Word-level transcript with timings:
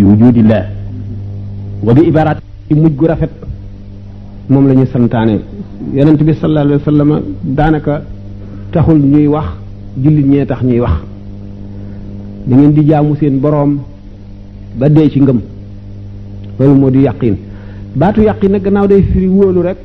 bi 0.00 0.04
wujudillah 0.08 0.62
wa 1.84 1.92
bi 1.94 2.02
ibarat 2.08 2.40
ci 2.68 2.74
mujj 2.74 2.96
gu 2.96 3.04
rafet 3.06 3.30
moom 4.48 4.66
lañu 4.68 4.86
santaane 4.86 5.40
yonent 5.94 6.16
bi 6.22 6.32
sallallahu 6.34 6.80
alayhi 6.88 7.12
wa 7.12 7.20
daanaka 7.44 8.02
taxul 8.72 8.98
ñuy 8.98 9.26
wax 9.28 9.46
jullit 10.00 10.26
ñee 10.26 10.46
tax 10.46 10.62
ñuy 10.62 10.80
wax 10.80 10.94
da 12.46 12.56
ngeen 12.56 12.72
di 12.74 12.82
jaamu 12.88 13.14
seen 13.16 13.40
boroom 13.40 13.80
ba 14.78 14.88
dee 14.88 15.10
ci 15.10 15.20
ngëm 15.20 15.38
loolu 16.58 16.74
moo 16.74 16.90
di 16.90 17.02
yàqin 17.02 17.36
baatu 17.94 18.22
yàqin 18.22 18.48
nag 18.50 18.62
gannaaw 18.62 18.86
day 18.88 19.02
firi 19.02 19.28
wóolu 19.28 19.62
rek 19.62 19.76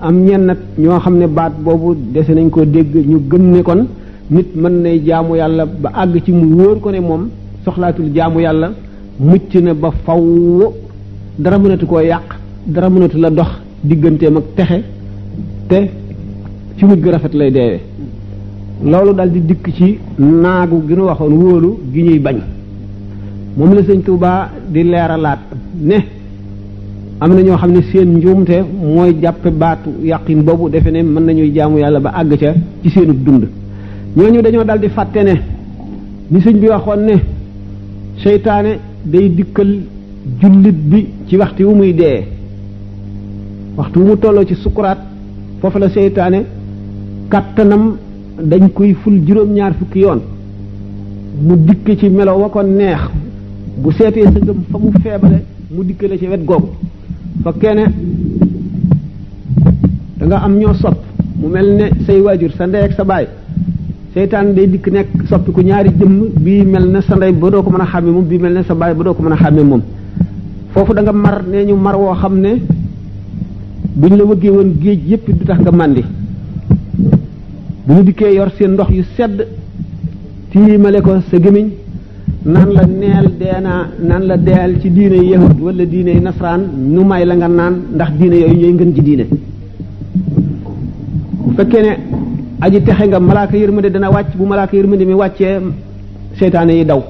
am 0.00 0.24
ñenn 0.24 0.44
nag 0.46 0.58
ñoo 0.78 1.00
xam 1.00 1.16
ne 1.18 1.26
baat 1.26 1.52
boobu 1.58 1.96
dese 2.14 2.30
nañ 2.32 2.48
ko 2.50 2.64
dégg 2.64 2.94
ñu 2.94 3.22
gëm 3.28 3.50
ne 3.50 3.62
kon 3.62 3.86
nit 4.30 4.46
mën 4.54 4.82
nay 4.82 5.02
jaamu 5.04 5.34
yàlla 5.36 5.66
ba 5.66 5.90
àgg 5.96 6.22
ci 6.24 6.32
mu 6.32 6.54
wóor 6.56 6.80
ko 6.80 6.90
ne 6.90 7.00
moom 7.00 7.28
soxlaatul 7.64 8.12
jaamu 8.14 8.40
yàlla 8.40 8.70
mucc 9.20 9.54
na 9.54 9.74
ba 9.74 9.90
faw 10.04 10.22
dara 11.38 11.58
mënatu 11.58 11.86
koo 11.86 12.00
yàq 12.00 12.36
dara 12.66 12.88
mënatu 12.90 13.18
la 13.18 13.30
dox 13.30 13.48
digganteem 13.82 14.36
ak 14.36 14.44
texe 14.56 14.80
te 15.68 15.78
ci 16.76 16.84
mujj 16.84 17.00
gu 17.00 17.10
rafet 17.10 17.34
lay 17.34 17.50
deewee 17.50 17.80
loolu 18.84 19.12
daal 19.14 19.30
di 19.30 19.40
dikk 19.40 19.72
ci 19.74 19.98
naagu 20.18 20.82
gi 20.86 20.94
nu 20.94 21.02
waxoon 21.04 21.30
wóolu 21.32 21.78
gi 21.92 22.02
ñuy 22.02 22.18
bañ 22.18 22.36
moom 23.56 23.74
la 23.74 23.82
sëñ 23.82 24.02
Tuubaa 24.04 24.50
di 24.68 24.82
leeralaat 24.82 25.38
ne 25.80 25.96
am 27.18 27.32
na 27.32 27.42
ñoo 27.42 27.56
xam 27.56 27.70
ne 27.72 27.82
seen 27.90 28.16
njuumte 28.18 28.64
mooy 28.82 29.16
jàppe 29.20 29.48
baatu 29.50 29.90
yàqin 30.02 30.42
boobu 30.42 30.68
defe 30.68 30.88
ne 30.90 31.02
mën 31.02 31.22
nañuy 31.24 31.52
jaamu 31.54 31.78
yàlla 31.78 32.00
ba 32.00 32.10
àgg 32.18 32.36
ca 32.38 32.52
ci 32.82 32.90
seenu 32.90 33.14
dund 33.22 33.44
ñooñu 34.14 34.42
dañoo 34.42 34.64
daal 34.64 34.78
di 34.78 34.88
fàtte 34.90 35.22
ne 35.24 35.40
ni 36.30 36.38
sëñ 36.40 36.58
bi 36.60 36.66
waxoon 36.68 37.00
ne 37.06 37.14
seytaane 38.18 38.78
day 39.06 39.28
dikkal 39.28 39.80
jullit 40.40 40.74
bi 40.90 41.00
ci 41.28 41.36
waxti 41.36 41.62
wu 41.64 41.74
muy 41.74 41.92
dee 41.94 42.24
waxtu 43.76 43.98
wu 44.00 44.16
tolloo 44.16 44.44
ci 44.44 44.54
sukuraat 44.56 44.98
foofu 45.60 45.78
la 45.78 45.88
seytaane 45.88 46.38
kàttanam 47.30 47.96
dañ 48.50 48.68
koy 48.74 48.94
ful 48.94 49.14
juróom-ñaar 49.26 49.74
fukki 49.78 50.00
yoon 50.00 50.20
mu 51.46 51.54
dikk 51.66 51.98
ci 51.98 52.08
melo 52.08 52.32
wa 52.40 52.48
ko 52.48 52.62
neex 52.62 53.00
bu 53.78 53.92
seetee 53.92 54.24
sa 54.32 54.38
ngëm 54.40 54.60
fa 54.70 54.78
mu 54.78 54.90
feebale 55.02 55.38
mu 55.70 55.82
dikkale 55.84 56.18
ci 56.18 56.26
wet 56.26 56.44
googu 56.44 56.68
fa 57.42 57.54
ne 57.74 57.84
da 60.18 60.26
nga 60.26 60.36
am 60.44 60.58
ñoo 60.58 60.74
sopp 60.74 60.98
mu 61.38 61.48
mel 61.48 61.68
ne 61.78 61.90
say 62.04 62.18
waajur 62.20 62.52
sa 62.58 62.66
ndey 62.66 62.82
ak 62.86 62.92
sa 62.92 63.04
baay 63.04 63.26
seytaan 64.16 64.48
day 64.56 64.64
dikk 64.72 64.86
nekk 64.96 65.10
soppiku 65.28 65.60
ñaari 65.68 65.90
jëmm 65.98 66.14
bii 66.44 66.62
mel 66.72 66.86
na 66.92 66.98
sa 67.06 67.14
ndey 67.16 67.32
ba 67.40 67.46
doo 67.52 67.62
ko 67.64 67.70
mën 67.74 67.80
a 67.84 67.86
xàmme 67.92 68.10
moom 68.16 68.26
bii 68.30 68.38
mel 68.44 68.54
na 68.56 68.62
sa 68.68 68.74
baay 68.80 68.94
ba 68.98 69.02
mën 69.24 69.32
a 69.36 69.38
xàmme 69.42 69.62
moom 69.70 69.82
foofu 70.72 70.92
danga 70.96 71.12
nga 71.12 71.20
mar 71.24 71.36
nee 71.50 71.64
ñu 71.68 71.74
mar 71.86 71.96
woo 72.02 72.14
xam 72.20 72.34
ne 72.44 72.50
buñ 74.00 74.12
la 74.18 74.22
wëggee 74.28 74.50
woon 74.56 74.70
géej 74.82 75.00
yépp 75.10 75.24
di 75.36 75.42
tax 75.48 75.58
nga 75.62 75.70
màndi 75.80 76.02
bu 77.84 77.90
ñu 77.96 78.02
dikkee 78.08 78.32
yor 78.38 78.50
seen 78.56 78.70
ndox 78.74 78.90
yu 78.98 79.04
sedd 79.16 79.38
tiimale 80.50 80.98
ko 81.04 81.10
sa 81.30 81.36
gémmiñ 81.44 81.66
naan 82.52 82.70
la 82.76 82.84
neel 83.00 83.26
deenaa 83.40 83.82
naan 84.08 84.22
la 84.30 84.36
deel 84.46 84.72
ci 84.80 84.88
diine 84.96 85.16
yahud 85.32 85.56
wala 85.66 85.84
diine 85.92 86.12
nasaraan 86.26 86.62
nu 86.92 87.00
may 87.08 87.22
la 87.30 87.34
nga 87.38 87.48
naan 87.58 87.74
ndax 87.94 88.10
diine 88.18 88.36
yooyu 88.42 88.58
ñooy 88.62 88.72
ngën 88.76 88.90
ci 88.96 89.02
diine 89.06 89.24
bu 91.42 91.50
fekkee 91.58 91.82
ne 91.88 91.92
aji 92.60 92.80
texe 92.80 93.06
nga 93.08 93.20
malaaka 93.20 93.56
yërmande 93.58 93.90
dana 93.90 94.10
wàcc 94.10 94.34
bu 94.36 94.46
malaaka 94.46 94.76
yërmande 94.76 95.04
mi 95.04 95.12
wàccee 95.14 95.60
seytaane 96.38 96.70
yi 96.72 96.84
daw 96.86 97.02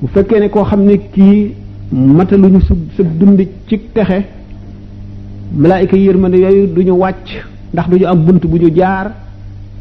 bu 0.00 0.06
fekkee 0.14 0.38
ne 0.40 0.48
koo 0.48 0.62
xam 0.64 0.84
ne 0.86 0.96
kii 1.14 1.54
mataluñu 1.92 2.60
su 2.60 2.74
sa 2.96 3.02
dund 3.02 3.40
ci 3.66 3.78
texe 3.94 4.18
malaayika 5.56 5.96
yërmande 5.96 6.36
yooyu 6.44 6.66
du 6.72 6.82
ñu 6.84 6.92
wàcc 6.94 7.26
ndax 7.74 7.86
duñu 7.90 8.06
am 8.06 8.22
bunt 8.24 8.42
bu 8.46 8.56
ñu 8.58 8.70
jaar 8.74 9.10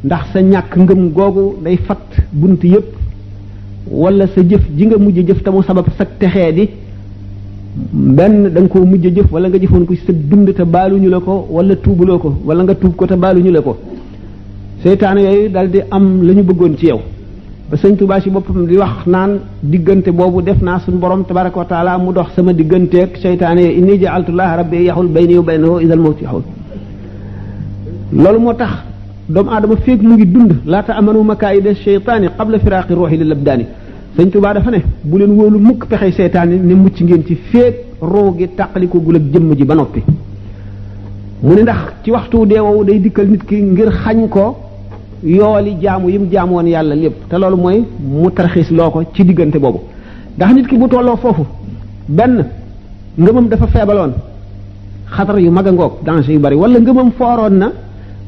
ndax 0.03 0.31
sa 0.33 0.39
ñàkk 0.41 0.75
ngëm 0.75 1.09
googu 1.13 1.57
day 1.63 1.77
fat 1.87 2.07
bunt 2.33 2.61
yépp 2.63 2.89
wala 3.91 4.25
sa 4.27 4.41
jëf 4.41 4.63
ji 4.77 4.85
nga 4.87 4.97
mujj 4.97 5.19
jëf 5.27 5.43
te 5.43 5.49
mu 5.51 5.61
sabab 5.61 5.85
sa 5.95 6.05
texee 6.05 6.53
di 6.53 6.69
benn 7.93 8.49
da 8.51 8.59
nga 8.61 8.67
koo 8.67 8.83
mujj 8.83 9.13
jëf 9.15 9.31
wala 9.31 9.47
nga 9.47 9.57
jëfoon 9.59 9.85
ko 9.85 9.93
ci 9.93 10.11
dund 10.11 10.51
te 10.55 10.63
baaluñu 10.65 11.07
la 11.09 11.19
ko 11.19 11.47
wala 11.51 11.75
tuubuloo 11.75 12.17
ko 12.17 12.33
wala 12.45 12.63
nga 12.63 12.73
tuub 12.73 12.95
ko 12.95 13.05
te 13.05 13.13
baaluñu 13.15 13.51
la 13.51 13.61
ko 13.61 13.77
seytaane 14.83 15.21
yooyu 15.27 15.49
dal 15.49 15.67
di 15.69 15.79
am 15.89 16.23
la 16.25 16.33
ñu 16.33 16.43
bëggoon 16.43 16.73
ci 16.77 16.85
yow 16.87 16.99
ba 17.69 17.75
sëñ 17.77 17.95
Touba 17.97 18.19
si 18.21 18.29
boppam 18.29 18.65
di 18.67 18.77
wax 18.77 19.05
naan 19.07 19.39
diggante 19.63 20.09
boobu 20.11 20.41
def 20.43 20.61
naa 20.61 20.79
suñu 20.79 20.97
borom 20.97 21.23
tabaraka 21.25 21.57
wa 21.57 21.65
taala 21.65 21.97
mu 21.97 22.11
dox 22.13 22.27
sama 22.35 22.53
digganteeg 22.53 23.09
seytaane 23.17 23.59
yooyu 23.61 23.77
inni 23.79 23.97
jaaltu 23.99 24.31
llaha 24.31 24.55
rabbi 24.57 24.83
yaxul 24.85 25.07
bayni 25.07 25.35
wa 25.37 25.43
baynahu 25.43 25.79
idal 25.81 25.99
mawti 25.99 26.23
yaxul 26.25 26.43
loolu 28.13 28.39
moo 28.39 28.53
tax 28.53 28.71
doomu 29.27 29.49
aadama 29.51 29.75
feeg 29.77 30.01
mu 30.03 30.13
ngi 30.13 30.25
dund 30.25 30.51
ta 30.85 30.93
amanu 30.99 31.23
makaayida 31.23 31.73
seytaani 31.73 32.27
qabla 32.37 32.59
firaaqi 32.59 32.93
ruuxi 32.93 33.17
lil 33.17 33.31
abdaani 33.31 33.65
sëñ 34.15 34.29
Touba 34.31 34.53
dafa 34.53 34.69
ne 34.71 34.77
bu 35.03 35.17
leen 35.17 35.31
wóolu 35.31 35.57
mukk 35.57 35.87
pexey 35.89 36.11
seytaane 36.19 36.55
ne 36.67 36.73
mucc 36.75 36.97
ngeen 37.01 37.23
ci 37.25 37.35
feeg 37.51 37.73
roo 37.99 38.35
gi 38.37 38.47
gul 39.05 39.15
ak 39.15 39.23
jëmm 39.33 39.55
ji 39.57 39.65
ba 39.65 39.73
noppi 39.73 40.01
mu 41.41 41.53
ne 41.55 41.61
ndax 41.63 41.79
ci 42.03 42.11
waxtu 42.11 42.45
deewowu 42.45 42.83
day 42.85 42.99
dikkal 43.01 43.27
nit 43.27 43.43
ki 43.43 43.55
ngir 43.55 43.89
xañ 44.03 44.29
ko 44.29 44.57
yooli 45.23 45.73
jaamu 45.81 46.09
yi 46.09 46.19
mu 46.19 46.27
woon 46.51 46.67
yàlla 46.67 46.95
lépp 46.95 47.29
te 47.29 47.37
loolu 47.37 47.57
mooy 47.57 47.83
mu 47.99 48.29
tarxiis 48.31 48.69
loo 48.71 48.89
ko 48.91 49.01
ci 49.13 49.23
diggante 49.25 49.57
boobu 49.57 49.79
ndax 50.35 50.53
nit 50.53 50.67
ki 50.67 50.77
bu 50.77 50.87
tolloo 50.87 51.15
foofu 51.15 51.43
benn 52.07 52.45
ngëmam 53.17 53.47
dafa 53.49 53.65
feebaloon 53.67 54.13
xatar 55.15 55.39
yu 55.39 55.49
mag 55.51 55.67
a 55.67 55.71
ngoog 55.71 55.93
danger 56.05 56.31
yu 56.33 56.39
bari 56.39 56.55
walla 56.55 56.79
ngëmam 56.79 57.11
fooroon 57.17 57.53
na 57.57 57.71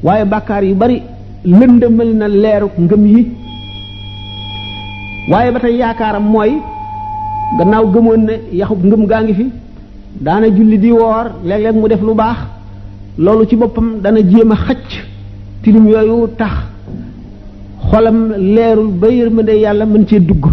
waaye 0.03 0.25
bàkkaar 0.25 0.63
yu 0.63 0.75
bari 0.75 1.01
lëndëmal 1.45 2.11
na 2.15 2.27
leeru 2.27 2.69
ngëm 2.79 3.05
yi 3.07 3.27
waaye 5.31 5.51
ba 5.51 5.59
tey 5.59 5.75
yaakaaram 5.77 6.23
mooy 6.23 6.51
gannaaw 7.59 7.85
gëmoon 7.93 8.21
na 8.25 8.33
yaxub 8.51 8.83
ngëm 8.83 9.05
gaa 9.05 9.21
ngi 9.23 9.33
fi 9.35 9.45
daana 10.23 10.49
julli 10.49 10.79
di 10.79 10.91
woor 10.91 11.31
léeg-léeg 11.45 11.75
mu 11.75 11.87
def 11.87 12.01
lu 12.01 12.15
baax 12.15 12.37
loolu 13.19 13.45
ci 13.47 13.55
boppam 13.55 13.99
dana 14.01 14.19
jéem 14.21 14.51
a 14.51 14.55
xacc 14.55 14.89
tilim 15.61 15.87
yooyu 15.87 16.27
tax 16.37 16.51
xolam 17.91 18.29
leerul 18.55 18.89
ba 19.01 19.07
yërmande 19.09 19.53
yàlla 19.63 19.85
mën 19.85 20.05
cee 20.07 20.19
dugg 20.19 20.43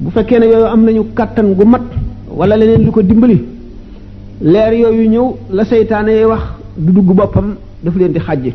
bu 0.00 0.10
fekkee 0.14 0.38
ne 0.40 0.46
yooyu 0.46 0.66
am 0.74 0.82
nañu 0.84 1.04
kàttan 1.16 1.54
gu 1.58 1.64
mat 1.64 1.82
wala 2.38 2.56
leneen 2.56 2.82
lu 2.86 2.90
ko 2.92 3.02
dimbali 3.02 3.38
leer 4.40 4.72
yooyu 4.82 5.10
ñëw 5.12 5.26
la 5.56 5.64
seytaane 5.64 6.10
yi 6.20 6.24
wax 6.24 6.42
du 6.78 6.92
dugg 6.92 7.08
boppam 7.18 7.48
daf 7.84 7.94
leen 7.96 8.12
di 8.12 8.20
xàjje 8.20 8.52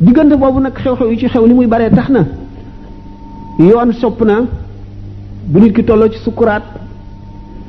diggante 0.00 0.34
boobu 0.40 0.60
nag 0.60 0.72
xew-xew 0.84 1.08
yi 1.12 1.18
ci 1.18 1.28
xew 1.28 1.46
li 1.46 1.54
muy 1.54 1.66
baree 1.66 1.90
tax 1.90 2.08
na 2.08 2.20
yoon 3.58 3.92
sopp 3.92 4.20
na 4.24 4.34
bu 5.50 5.60
nit 5.60 5.72
ki 5.74 5.84
tolloo 5.84 6.08
ci 6.12 6.18
sukkuraat 6.24 6.62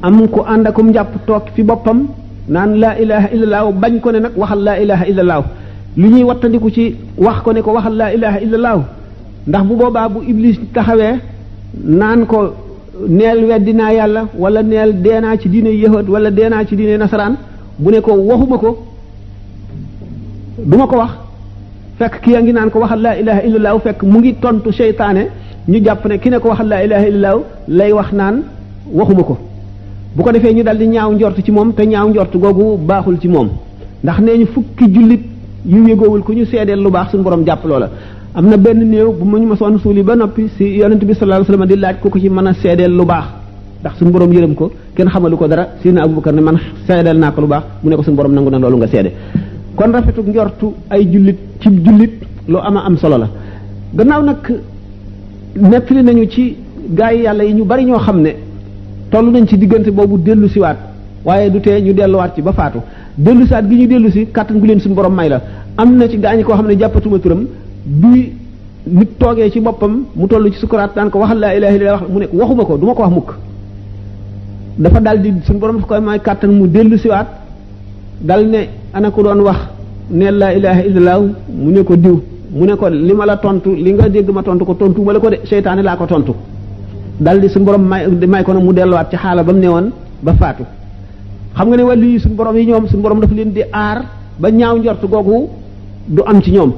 am 0.02 0.28
ku 0.34 0.40
ànd 0.54 0.66
akum 0.68 0.90
njàpp 0.90 1.26
toog 1.28 1.44
fi 1.56 1.62
boppam 1.64 2.08
naan 2.50 2.72
laa 2.82 2.96
ilaha 3.02 3.28
illallah 3.36 3.72
bañ 3.82 4.00
ko 4.00 4.12
ne 4.12 4.20
nag 4.20 4.34
waxal 4.38 4.62
laa 4.64 4.78
ilaha 4.82 5.04
illallah 5.12 5.44
li 5.98 6.08
ñuy 6.10 6.24
wattandiku 6.24 6.70
ci 6.72 6.96
wax 7.18 7.38
ko 7.44 7.52
ne 7.54 7.62
ko 7.62 7.72
waxal 7.74 7.94
laa 7.96 8.12
ilaha 8.48 8.82
ndax 9.48 9.64
bu 9.66 9.76
boobaa 9.76 10.10
bu 10.10 10.20
iblis 10.28 10.58
taxawee 10.74 11.16
naan 12.00 12.26
ko 12.26 12.38
neel 13.10 13.40
weddi 13.50 13.74
naa 13.74 13.92
yàlla 13.98 14.22
wala 14.38 14.62
neel 14.62 14.94
dee 15.04 15.20
naa 15.20 15.36
ci 15.38 15.50
diine 15.50 15.70
yëhët 15.82 16.08
wala 16.10 16.30
dee 16.32 16.50
naa 16.50 16.64
ci 16.66 16.76
diine 16.76 16.98
nasaraan 16.98 17.34
bu 17.80 17.92
ne 17.92 18.02
ko 18.02 18.12
waxuma 18.14 18.58
ko 18.60 18.78
duma 20.66 20.86
ko 20.88 20.96
wax 20.98 21.12
fekk 22.00 22.22
ki 22.22 22.32
yaa 22.32 22.42
ngi 22.42 22.54
naan 22.54 22.70
ko 22.70 22.80
waxal 22.80 23.00
laa 23.02 23.16
ilaha 23.22 23.42
illallah 23.48 23.80
fekk 23.82 24.04
mu 24.04 24.20
ngi 24.20 24.34
tontu 24.36 24.72
seytaane 24.72 25.24
ñu 25.68 25.80
jàpp 25.84 26.06
ne 26.06 26.18
ki 26.20 26.30
ne 26.30 26.40
ko 26.40 26.50
waxal 26.50 26.68
laa 26.68 26.82
ilaha 26.86 27.08
lay 27.68 27.92
wax 27.94 28.12
naan 28.14 28.44
waxuma 28.94 29.24
ko 29.24 29.38
bu 30.16 30.24
ko 30.24 30.32
defee 30.32 30.54
ñu 30.54 30.64
dal 30.64 30.78
di 30.78 30.88
ñaaw 30.88 31.14
njort 31.16 31.38
ci 31.44 31.52
moom 31.52 31.74
te 31.74 31.84
ñaaw 31.86 32.10
njort 32.10 32.34
googu 32.38 32.78
baaxul 32.78 33.18
ci 33.20 33.28
moom 33.28 33.50
ndax 34.04 34.20
nee 34.20 34.38
ñu 34.38 34.46
fukki 34.54 34.86
jullit 34.94 35.22
yu 35.66 35.88
yëgoowul 35.88 36.22
ku 36.22 36.34
ñu 36.34 36.46
seedeel 36.46 36.80
lu 36.84 36.92
baax 36.92 37.12
suñu 37.12 37.24
borom 37.24 37.44
jàpp 37.46 37.66
loola 37.66 37.90
amna 38.34 38.58
benn 38.58 38.88
néew 38.90 39.12
bu 39.18 39.26
muñ 39.26 39.44
ma 39.48 39.56
son 39.56 39.78
suuli 39.78 40.04
ba 40.04 40.16
noppi 40.16 40.48
si 40.58 40.64
yonent 40.78 41.00
bi 41.04 41.14
sallallahu 41.14 41.42
alayhi 41.42 41.52
wasallam 41.52 41.68
di 41.70 41.76
laaj 41.76 41.98
ko 42.02 42.10
ko 42.10 42.20
ci 42.20 42.30
mana 42.30 42.50
a 42.52 42.54
seedeel 42.54 42.92
lu 42.98 43.04
baax 43.06 43.26
ndax 43.82 43.98
suñu 43.98 44.12
borom 44.12 44.32
yërëm 44.34 44.54
ko 44.56 44.72
kenn 44.96 45.10
xamalu 45.10 45.36
ko 45.38 45.48
dara 45.48 45.68
sina 45.82 46.04
abubakar 46.04 46.34
ne 46.34 46.42
man 46.42 46.58
seedeel 46.88 47.18
naa 47.20 47.32
ko 47.32 47.42
lu 47.42 47.48
baax 47.48 47.64
mu 47.84 47.90
ne 47.90 47.96
ko 47.98 48.04
suñu 48.04 48.16
borom 48.16 48.34
nangu 48.34 48.50
na 48.50 48.58
loolu 48.60 48.78
nga 48.78 48.88
seede 48.88 49.12
kon 49.76 49.92
rafetuk 49.92 50.28
njortu 50.28 50.68
ay 50.90 51.06
jullit 51.12 51.38
ci 51.60 51.70
jullit 51.84 52.14
lu 52.48 52.58
ama 52.58 52.82
am 52.86 52.96
solo 52.98 53.18
la 53.18 53.28
gannaaw 53.96 54.24
nag 54.24 54.38
nettali 55.60 56.02
nañu 56.04 56.28
ci 56.30 56.56
gaay 56.90 57.22
yàlla 57.24 57.44
yi 57.44 57.54
ñu 57.54 57.66
bari 57.66 57.84
ñoo 57.84 58.00
xam 58.00 58.22
ne 58.22 58.32
toll 59.12 59.30
nañ 59.32 59.46
ci 59.46 59.58
diggante 59.58 59.90
boobu 59.92 60.18
dellu 60.18 60.48
waat 60.56 60.78
waaye 61.26 61.50
du 61.52 61.60
tee 61.60 61.82
ñu 61.82 61.92
delluwaat 61.94 62.36
ci 62.36 62.42
ba 62.42 62.54
faatu 62.54 62.80
dellu 63.18 63.46
saat 63.46 63.64
gi 63.70 63.76
ñu 63.76 63.88
dellu 63.88 64.10
si 64.10 64.26
kàttan 64.32 64.58
gu 64.60 64.66
leen 64.68 64.80
suñu 64.80 64.94
borom 64.96 65.14
may 65.14 65.28
la 65.28 65.42
am 65.78 65.98
na 65.98 66.08
ci 66.08 66.18
gaañi 66.18 66.44
koo 66.44 66.54
xam 66.56 66.68
ne 66.68 66.78
jàppatuma 66.80 67.20
turam 67.20 67.46
bi 67.86 68.34
nit 68.88 69.18
toge 69.20 69.50
ci 69.52 69.60
bopam 69.60 70.06
mu 70.16 70.28
tollu 70.28 70.50
ci 70.52 70.58
sukurat 70.60 70.96
naan 70.96 71.10
ko 71.10 71.20
waxal 71.20 71.40
la 71.40 71.54
ilaha 71.56 71.74
illa 71.76 72.02
mu 72.08 72.20
nek 72.20 72.34
waxuma 72.34 72.66
ko 72.66 72.78
duma 72.78 72.94
ko 72.96 73.02
wax 73.04 73.12
muk 73.12 73.34
dafa 74.78 75.00
dal 75.00 75.22
di 75.22 75.30
suñu 75.46 75.60
borom 75.60 75.82
ko 75.82 76.02
may 76.02 76.20
katan 76.20 76.50
mu 76.52 76.70
ci 76.98 77.08
wat 77.08 77.26
dal 78.22 78.46
ne 78.48 78.68
ana 78.94 79.12
ko 79.12 79.22
don 79.24 79.42
wax 79.42 79.58
ne 80.12 80.32
la 80.32 80.54
ilaha 80.54 80.82
illallah 80.86 81.20
mu 81.50 81.72
ne 81.72 81.84
ko 81.84 81.96
diw 81.96 82.22
mu 82.52 82.66
ne 82.66 82.76
ko 82.76 82.88
lima 82.90 83.26
la 83.26 83.38
tontu 83.38 83.74
li 83.74 83.94
nga 83.94 84.10
deg 84.10 84.30
ma 84.30 84.44
tontu 84.44 84.66
ko 84.66 84.74
tontu 84.74 85.02
ma 85.04 85.20
ko 85.20 85.30
de 85.30 85.40
shaytan 85.46 85.82
la 85.82 85.96
ko 85.98 86.06
tontu 86.06 86.34
dal 87.20 87.40
di 87.40 87.48
suñu 87.48 87.64
borom 87.66 87.82
may 87.82 88.08
may 88.28 88.44
ko 88.44 88.54
na 88.54 88.60
mu 88.60 88.72
wat 88.94 89.10
ci 89.10 89.16
xala 89.18 89.44
bam 89.44 89.58
newon 89.58 89.92
ba 90.22 90.34
fatu 90.36 90.64
xam 91.56 91.68
nga 91.68 91.78
ne 91.78 91.84
wali 91.84 92.20
sun 92.20 92.36
borom 92.36 92.56
yi 92.56 92.66
ñom 92.68 92.88
sun 92.88 93.02
borom 93.02 93.20
dafa 93.20 93.34
leen 93.34 93.52
di 93.52 93.62
ar 93.74 94.06
ba 94.40 94.50
ñaaw 94.52 94.78
ndortu 94.78 95.08
gogu 95.08 95.50
du 96.08 96.22
am 96.24 96.42
ci 96.42 96.52
ñom 96.52 96.74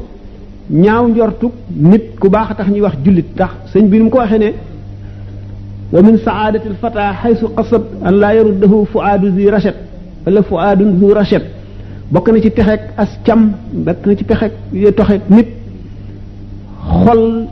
ñaaw 0.69 1.07
njortu 1.10 1.48
nit 1.75 2.15
ku 2.19 2.30
baax 2.30 2.50
a 2.51 2.56
tax 2.56 2.68
ñuy 2.69 2.81
wax 2.81 2.94
jullit 3.04 3.36
tax 3.38 3.51
sëñ 3.74 3.89
bi 3.89 3.98
nu 3.98 4.04
mu 4.06 4.10
ko 4.10 4.18
waxee 4.19 4.38
ne 4.39 4.54
wa 5.92 6.01
min 6.01 6.18
saadati 6.18 6.68
alfata 6.68 7.13
xaysu 7.21 7.48
qasad 7.56 7.83
an 8.04 8.12
laa 8.19 8.33
yaruddahu 8.36 8.86
fuaadu 8.92 9.27
zi 9.36 9.50
rachet 9.50 9.75
wala 10.25 10.42
fuaadun 10.42 11.00
zu 11.00 11.13
rachet 11.13 11.44
bokk 12.12 12.27
na 12.33 12.39
ci 12.42 12.51
texeeg 12.51 12.80
as 12.98 13.10
cam 13.25 13.51
bokk 13.86 14.06
na 14.06 14.15
ci 14.15 14.24
texeeg 14.25 14.51
yo 14.74 14.92
toxeeg 14.94 15.21
nit 15.30 15.48
xol 17.04 17.45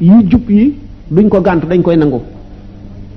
yi 0.00 0.24
jub 0.30 0.48
yi 0.48 0.74
duñ 1.10 1.28
ko 1.28 1.40
gànt 1.40 1.64
dañ 1.68 1.82
koy 1.82 1.96
nangu 1.96 2.20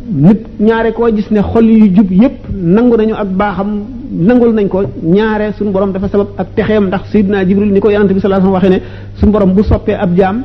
nit 0.07 0.37
ñaare 0.59 0.91
ko 0.93 1.07
gis 1.15 1.29
ne 1.31 1.41
xol 1.41 1.65
yu 1.69 1.87
jub 1.95 2.11
yépp 2.11 2.45
nangu 2.53 2.95
nañu 2.95 3.13
ak 3.15 3.27
baaxam 3.29 3.85
nangul 4.11 4.53
nañ 4.53 4.67
ko 4.67 4.83
ñaare 5.03 5.53
suñu 5.57 5.71
borom 5.71 5.91
dafa 5.91 6.07
sabab 6.09 6.27
ak 6.37 6.47
texeem 6.55 6.85
ndax 6.87 7.01
sayyidina 7.11 7.43
jibril 7.45 7.71
ni 7.71 7.79
ko 7.79 7.89
yonante 7.89 8.13
bi 8.13 8.19
sallallahu 8.19 8.55
alayhi 8.55 8.65
wasallam 8.65 8.83
waxe 8.83 8.83
ne 9.13 9.19
suñu 9.19 9.31
borom 9.31 9.53
bu 9.53 9.63
soppee 9.63 9.93
ab 9.95 10.15
jaam 10.15 10.43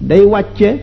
day 0.00 0.20
wacce 0.24 0.78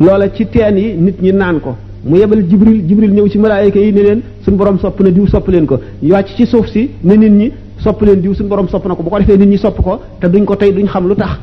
loola 0.00 0.30
ci 0.32 0.46
teen 0.48 0.78
yi 0.78 0.94
nit 0.96 1.20
ñi 1.20 1.32
naan 1.32 1.60
ko 1.60 1.76
mu 2.04 2.16
yebal 2.16 2.46
jibril 2.48 2.86
jibril 2.88 3.12
ñew 3.12 3.28
ci 3.28 3.36
malaayika 3.38 3.78
yi 3.78 3.92
ne 3.92 4.00
leen 4.02 4.22
suñu 4.42 4.56
borom 4.56 4.78
sopp 4.78 4.98
na 5.00 5.10
diw 5.10 5.26
sopp 5.26 5.48
leen 5.48 5.66
ko 5.66 5.78
wàcc 6.02 6.34
ci 6.34 6.46
suuf 6.46 6.66
si 6.68 6.88
ne 7.04 7.14
nit 7.16 7.28
ñi 7.30 7.52
sopp 7.78 8.00
leen 8.00 8.20
diw 8.22 8.32
suñu 8.32 8.48
borom 8.48 8.68
sopp 8.68 8.86
na 8.86 8.94
ko 8.94 9.02
bu 9.02 9.10
ko 9.10 9.18
defee 9.18 9.36
nit 9.36 9.48
ñi 9.48 9.58
sopp 9.58 9.78
ko 9.82 10.00
te 10.18 10.28
duñ 10.30 10.44
ko 10.44 10.56
tey 10.56 10.72
duñ 10.72 10.86
xam 10.86 11.06
lu 11.06 11.14
tax 11.14 11.38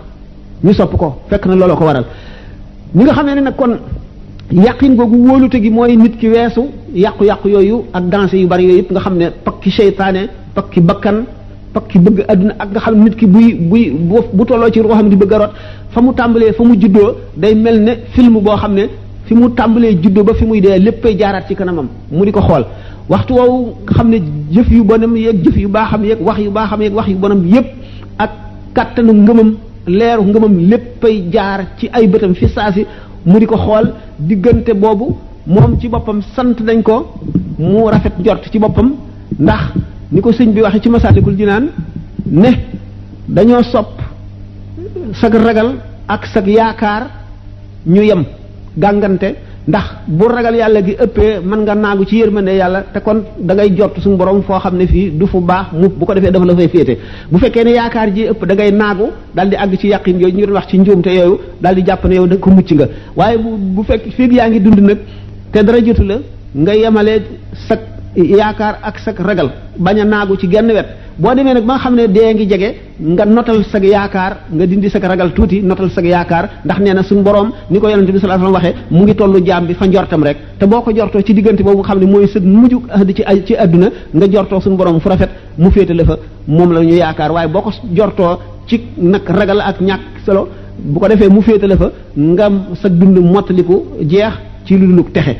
ñu 0.63 0.73
sopp 0.73 0.97
ko 0.97 1.17
fekk 1.29 1.45
na 1.45 1.53
loola 1.55 1.75
ko 1.75 1.83
waral 1.85 2.05
ñi 2.95 3.03
nga 3.03 3.13
xamee 3.13 3.35
ne 3.35 3.41
nag 3.41 3.55
kon 3.55 3.75
yàqin 4.51 4.95
googu 4.95 5.15
wóolute 5.27 5.59
gi 5.61 5.69
mooy 5.69 5.95
nit 5.97 6.17
ki 6.19 6.27
weesu 6.29 6.61
yàqu-yàqu 6.93 7.49
yooyu 7.49 7.81
ak 7.93 8.03
danger 8.11 8.37
yu 8.39 8.47
bari 8.49 8.63
yooyu 8.63 8.77
yëpp 8.77 8.91
nga 8.91 8.99
xam 9.01 9.17
ne 9.17 9.25
pakki 9.43 9.71
seytaane 9.71 10.27
pakki 10.55 10.79
bakkan 10.81 11.25
pakki 11.73 11.99
bëgg 11.99 12.19
àdduna 12.29 12.53
ak 12.59 12.69
nga 12.71 12.79
xam 12.79 12.95
nit 13.03 13.15
ki 13.15 13.25
buy 13.27 13.53
buy 13.69 13.91
bu 14.33 14.45
tolloo 14.45 14.69
ci 14.71 14.79
ruuxam 14.79 15.09
di 15.09 15.15
bëgg 15.17 15.33
a 15.33 15.37
rot 15.37 15.51
fa 15.93 16.01
mu 16.01 16.13
tàmbalee 16.13 16.53
fa 16.53 16.63
mu 16.63 16.75
juddoo 16.79 17.15
day 17.35 17.55
mel 17.55 17.83
ne 17.83 17.91
film 18.15 18.39
boo 18.39 18.55
xam 18.57 18.73
ne 18.73 18.83
fi 19.25 19.33
mu 19.35 19.49
tàmbalee 19.51 19.99
juddoo 20.01 20.23
ba 20.23 20.33
fi 20.33 20.45
muy 20.45 20.61
dee 20.61 20.79
léppay 20.79 21.17
jaaraat 21.19 21.47
ci 21.49 21.53
kanamam 21.55 21.87
mu 22.11 22.25
di 22.25 22.31
ko 22.31 22.39
xool 22.41 22.63
waxtu 23.09 23.33
woowu 23.33 23.75
nga 23.83 23.93
xam 23.95 24.09
ne 24.09 24.21
jëf 24.51 24.71
yu 24.71 24.83
bonam 24.85 25.15
yeeg 25.17 25.43
jëf 25.43 25.57
yu 25.57 25.67
baaxam 25.67 26.05
yeeg 26.05 26.21
wax 26.21 26.37
yu 26.39 26.51
baaxam 26.51 26.81
yeeg 26.83 26.93
wax 26.93 27.07
yu 27.09 27.15
bonam 27.17 27.45
yépp 27.45 27.67
ak 28.17 28.29
kàttanu 28.73 29.11
ngëmam 29.13 29.55
leeru 29.87 30.23
ngëmam 30.23 30.57
léppay 30.69 31.23
jaar 31.33 31.59
ci 31.77 31.89
ay 31.91 32.07
bëtam 32.07 32.33
fi 32.35 32.47
saasi 32.47 32.85
mu 33.27 33.37
di 33.39 33.45
ko 33.45 33.57
xool 33.59 33.91
diggante 34.17 34.73
boobu 34.73 35.17
moom 35.45 35.77
ci 35.79 35.89
boppam 35.89 36.21
sant 36.33 36.55
nañ 36.63 36.81
ko 36.81 37.13
mu 37.57 37.87
rafet 37.89 38.17
njort 38.19 38.49
ci 38.51 38.57
boppam 38.59 38.95
ndax 39.37 39.63
ni 40.11 40.21
ko 40.21 40.31
sëñ 40.31 40.53
bi 40.53 40.61
waxee 40.61 40.81
ci 40.83 40.89
masaalikul 40.89 41.35
jinaan 41.35 41.65
ne 42.25 42.51
dañoo 43.27 43.63
sopp 43.63 43.99
sag 45.13 45.33
ragal 45.35 45.75
ak 46.07 46.25
sag 46.33 46.47
yaakaar 46.47 47.03
ñu 47.85 48.01
yem 48.01 48.23
gàngante 48.77 49.35
ndax 49.67 49.83
bu 50.07 50.27
ragal 50.29 50.55
yàlla 50.55 50.79
gi 50.81 50.93
ëppee 50.95 51.41
mën 51.43 51.59
nga 51.61 51.75
naagu 51.75 52.05
ci 52.07 52.15
yërmande 52.17 52.53
yàlla 52.55 52.81
te 52.93 52.99
kon 53.01 53.21
da 53.37 53.53
ngay 53.53 53.75
jot 53.75 53.99
suñu 54.01 54.15
borom 54.15 54.41
foo 54.43 54.59
xam 54.59 54.77
ne 54.77 54.87
fii 54.87 55.11
du 55.11 55.25
fu 55.27 55.41
baax 55.41 55.73
mu 55.73 55.89
bu 55.89 56.05
ko 56.05 56.13
defee 56.13 56.31
dafa 56.31 56.45
la 56.45 56.55
fay 56.55 56.67
féete 56.69 56.97
bu 57.29 57.37
fekkee 57.37 57.63
ne 57.65 57.71
yaakaar 57.71 58.13
ji 58.15 58.23
ëpp 58.31 58.45
da 58.45 58.53
ngay 58.53 58.71
naagu 58.71 59.07
daal 59.35 59.49
di 59.49 59.55
àgg 59.55 59.75
ci 59.77 59.87
yàqin 59.87 60.17
yooyu 60.19 60.35
ñu 60.37 60.45
doon 60.45 60.55
wax 60.55 60.67
ci 60.69 60.77
njuumte 60.79 61.07
yooyu 61.09 61.37
daal 61.61 61.75
di 61.75 61.83
jàpp 61.85 62.05
ne 62.05 62.15
yow 62.15 62.27
da 62.27 62.37
ko 62.37 62.49
mucc 62.49 62.71
nga 62.71 62.87
waaye 63.15 63.37
bu 63.37 63.57
bu 63.57 63.83
fekk 63.83 64.03
fii 64.15 64.31
yaa 64.35 64.47
ngi 64.49 64.59
dund 64.61 64.79
nag 64.79 64.97
te 65.51 65.61
dara 65.63 65.81
jotu 65.83 66.03
la 66.05 66.17
nga 66.55 66.73
yemale 66.73 67.21
sag 67.67 67.79
yaakaar 68.17 68.79
ak 68.83 68.99
sag 68.99 69.19
ragal 69.19 69.51
bañ 69.77 69.99
a 70.01 70.05
naagu 70.05 70.35
ci 70.37 70.47
genn 70.49 70.71
wet 70.73 70.87
boo 71.19 71.33
demee 71.35 71.53
nag 71.53 71.63
ba 71.65 71.77
xam 71.79 71.95
ne 71.95 72.07
dee 72.07 72.33
ngi 72.33 72.47
jege 72.49 72.75
nga 72.99 73.25
notal 73.25 73.63
sag 73.71 73.83
yaakaar 73.83 74.37
nga 74.51 74.65
dindi 74.65 74.89
sag 74.89 75.03
ragal 75.03 75.33
tuuti 75.33 75.61
notal 75.61 75.89
sag 75.91 76.03
yaakaar 76.05 76.49
ndax 76.65 76.79
nee 76.79 76.93
na 76.93 77.03
suñ 77.03 77.21
borom 77.21 77.51
ni 77.69 77.79
ko 77.79 77.87
yonente 77.89 78.11
bi 78.11 78.19
sallallahu 78.19 78.49
alayhi 78.55 78.57
wasallam 78.63 78.73
waxee 78.73 78.95
mu 78.95 79.03
ngi 79.03 79.15
tollu 79.15 79.41
jaam 79.45 79.67
bi 79.67 79.73
fa 79.75 79.85
njortam 79.85 80.23
rek 80.23 80.37
te 80.59 80.65
boo 80.65 80.81
ko 80.81 80.91
jortoo 80.95 81.21
ci 81.23 81.33
diggante 81.33 81.61
boobu 81.63 81.83
xam 81.83 81.99
ne 81.99 82.05
mooy 82.07 82.27
sët 82.27 82.43
mujj 82.43 82.75
ci 83.15 83.23
ci 83.45 83.55
adduna 83.55 83.87
nga 84.13 84.27
jortoo 84.31 84.59
suñu 84.61 84.75
borom 84.77 84.99
fu 84.99 85.09
rafet 85.09 85.29
mu 85.55 85.69
féetale 85.69 86.03
fa 86.05 86.17
moom 86.47 86.71
la 86.73 86.81
ñu 86.83 86.93
yaakaar 86.95 87.31
waaye 87.31 87.47
boo 87.47 87.61
ko 87.61 87.71
jortoo 87.95 88.39
ci 88.65 88.81
nag 88.97 89.21
ragal 89.29 89.61
ak 89.61 89.79
ñàkk 89.79 90.25
solo 90.25 90.49
bu 90.75 90.99
ko 90.99 91.07
defee 91.07 91.29
mu 91.29 91.41
féetale 91.41 91.77
fa 91.77 91.91
nga 92.15 92.49
sag 92.81 92.93
dund 92.97 93.17
mottaliku 93.19 93.85
jeex 94.01 94.33
ci 94.65 94.75
lu 94.77 94.87
dul 94.95 95.11
texe 95.11 95.35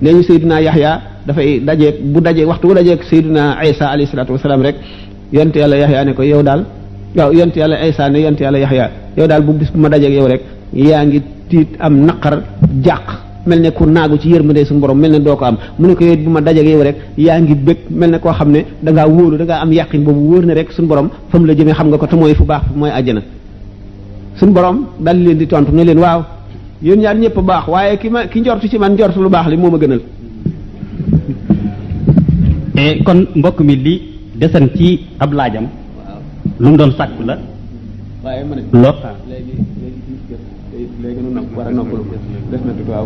léegi 0.00 0.22
Seydina 0.22 0.60
Yaxya 0.62 1.17
fay 1.36 1.60
dajé 1.60 1.88
bu 2.12 2.20
dajé 2.20 2.44
waxtu 2.50 2.66
bu 2.68 2.74
dajé 2.74 2.92
ak 2.96 3.02
sayyidina 3.10 3.42
isa 3.70 3.84
alayhi 3.92 4.10
salatu 4.12 4.32
wassalam 4.34 4.60
rek 4.62 4.76
yent 5.36 5.54
yalla 5.62 5.76
yahya 5.82 6.04
ne 6.06 6.12
ko 6.14 6.22
yow 6.22 6.42
dal 6.48 6.60
yow 7.18 7.30
yent 7.38 7.54
yalla 7.62 7.76
isa 7.88 8.08
ne 8.12 8.18
yent 8.24 8.38
yalla 8.44 8.58
yahya 8.64 8.86
yow 9.18 9.26
dal 9.30 9.42
bu 9.46 9.52
bis 9.60 9.70
bu 9.74 9.78
ma 9.84 9.88
dajé 9.92 10.08
yow 10.18 10.26
rek 10.32 10.42
yaangi 10.88 11.20
tit 11.50 11.68
am 11.86 11.94
naqar 12.08 12.34
jaq 12.86 13.06
mel 13.48 13.58
ku 13.76 13.84
ci 14.20 14.26
yërmande 14.32 14.62
sun 14.68 14.78
borom 14.82 14.98
melne 15.02 15.18
doko 15.26 15.44
am 15.50 15.56
muné 15.80 15.94
ko 15.98 16.04
yit 16.10 16.20
bu 16.24 16.30
ma 16.34 16.40
yow 16.70 16.82
rek 16.86 16.96
yaangi 17.26 17.52
ngi 17.52 17.56
bëgg 17.66 18.14
ko 18.24 18.28
xamné 18.38 18.60
da 18.84 18.90
nga 18.94 19.04
wolu 19.14 19.36
da 19.40 19.44
nga 19.44 19.56
am 19.64 19.70
yaqin 19.78 20.02
bobu 20.06 20.22
wërna 20.36 20.52
rek 20.58 20.68
sun 20.76 20.86
borom 20.90 21.08
fam 21.30 21.42
la 21.48 21.52
jëme 21.58 21.72
xam 21.78 21.86
nga 21.90 21.98
ko 22.02 22.06
to 22.10 22.16
moy 22.20 22.34
fu 22.38 22.44
baax 22.50 22.64
moy 22.80 22.90
aljana 22.98 23.22
sun 24.38 24.50
borom 24.56 24.78
dal 25.04 25.16
leen 25.24 25.36
di 25.40 25.46
tontu 25.50 25.72
ne 25.76 25.82
leen 25.88 25.98
waw 26.04 26.20
yeen 26.86 26.98
ñaar 27.02 27.16
ñepp 27.22 27.38
baax 27.50 27.64
waye 27.74 27.94
ki 28.00 28.08
ma 28.14 28.20
ki 28.30 28.38
ci 28.70 28.78
man 28.82 28.92
njortu 28.94 29.18
lu 29.24 29.28
baax 29.34 29.46
li 29.52 29.56
moma 29.62 29.78
gënal 29.82 30.00
te 32.78 32.84
eh, 32.86 33.02
kon 33.02 33.26
mbokk 33.40 33.58
mi 33.68 33.74
li 33.84 33.94
desan 34.40 34.70
ci 34.76 34.88
ab 35.18 35.32
laajam 35.38 35.66
lu 36.60 36.68
mu 36.70 36.76
doon 36.80 36.92
sàkku 36.98 37.22
la 37.28 37.36
waaye 38.24 38.42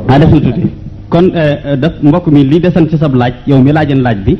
ah 0.08 0.18
na 0.18 0.26
tuuti 0.32 0.62
kon 1.12 1.30
eh, 1.40 1.54
eh, 1.64 1.76
daf 1.84 1.92
mbokk 2.10 2.26
mi 2.36 2.44
li 2.50 2.60
desan 2.66 2.88
ci 2.90 2.98
sab 3.04 3.14
laaj 3.22 3.34
yow 3.52 3.60
mi 3.64 3.72
laajan 3.78 4.02
laaj 4.06 4.18
bi 4.26 4.36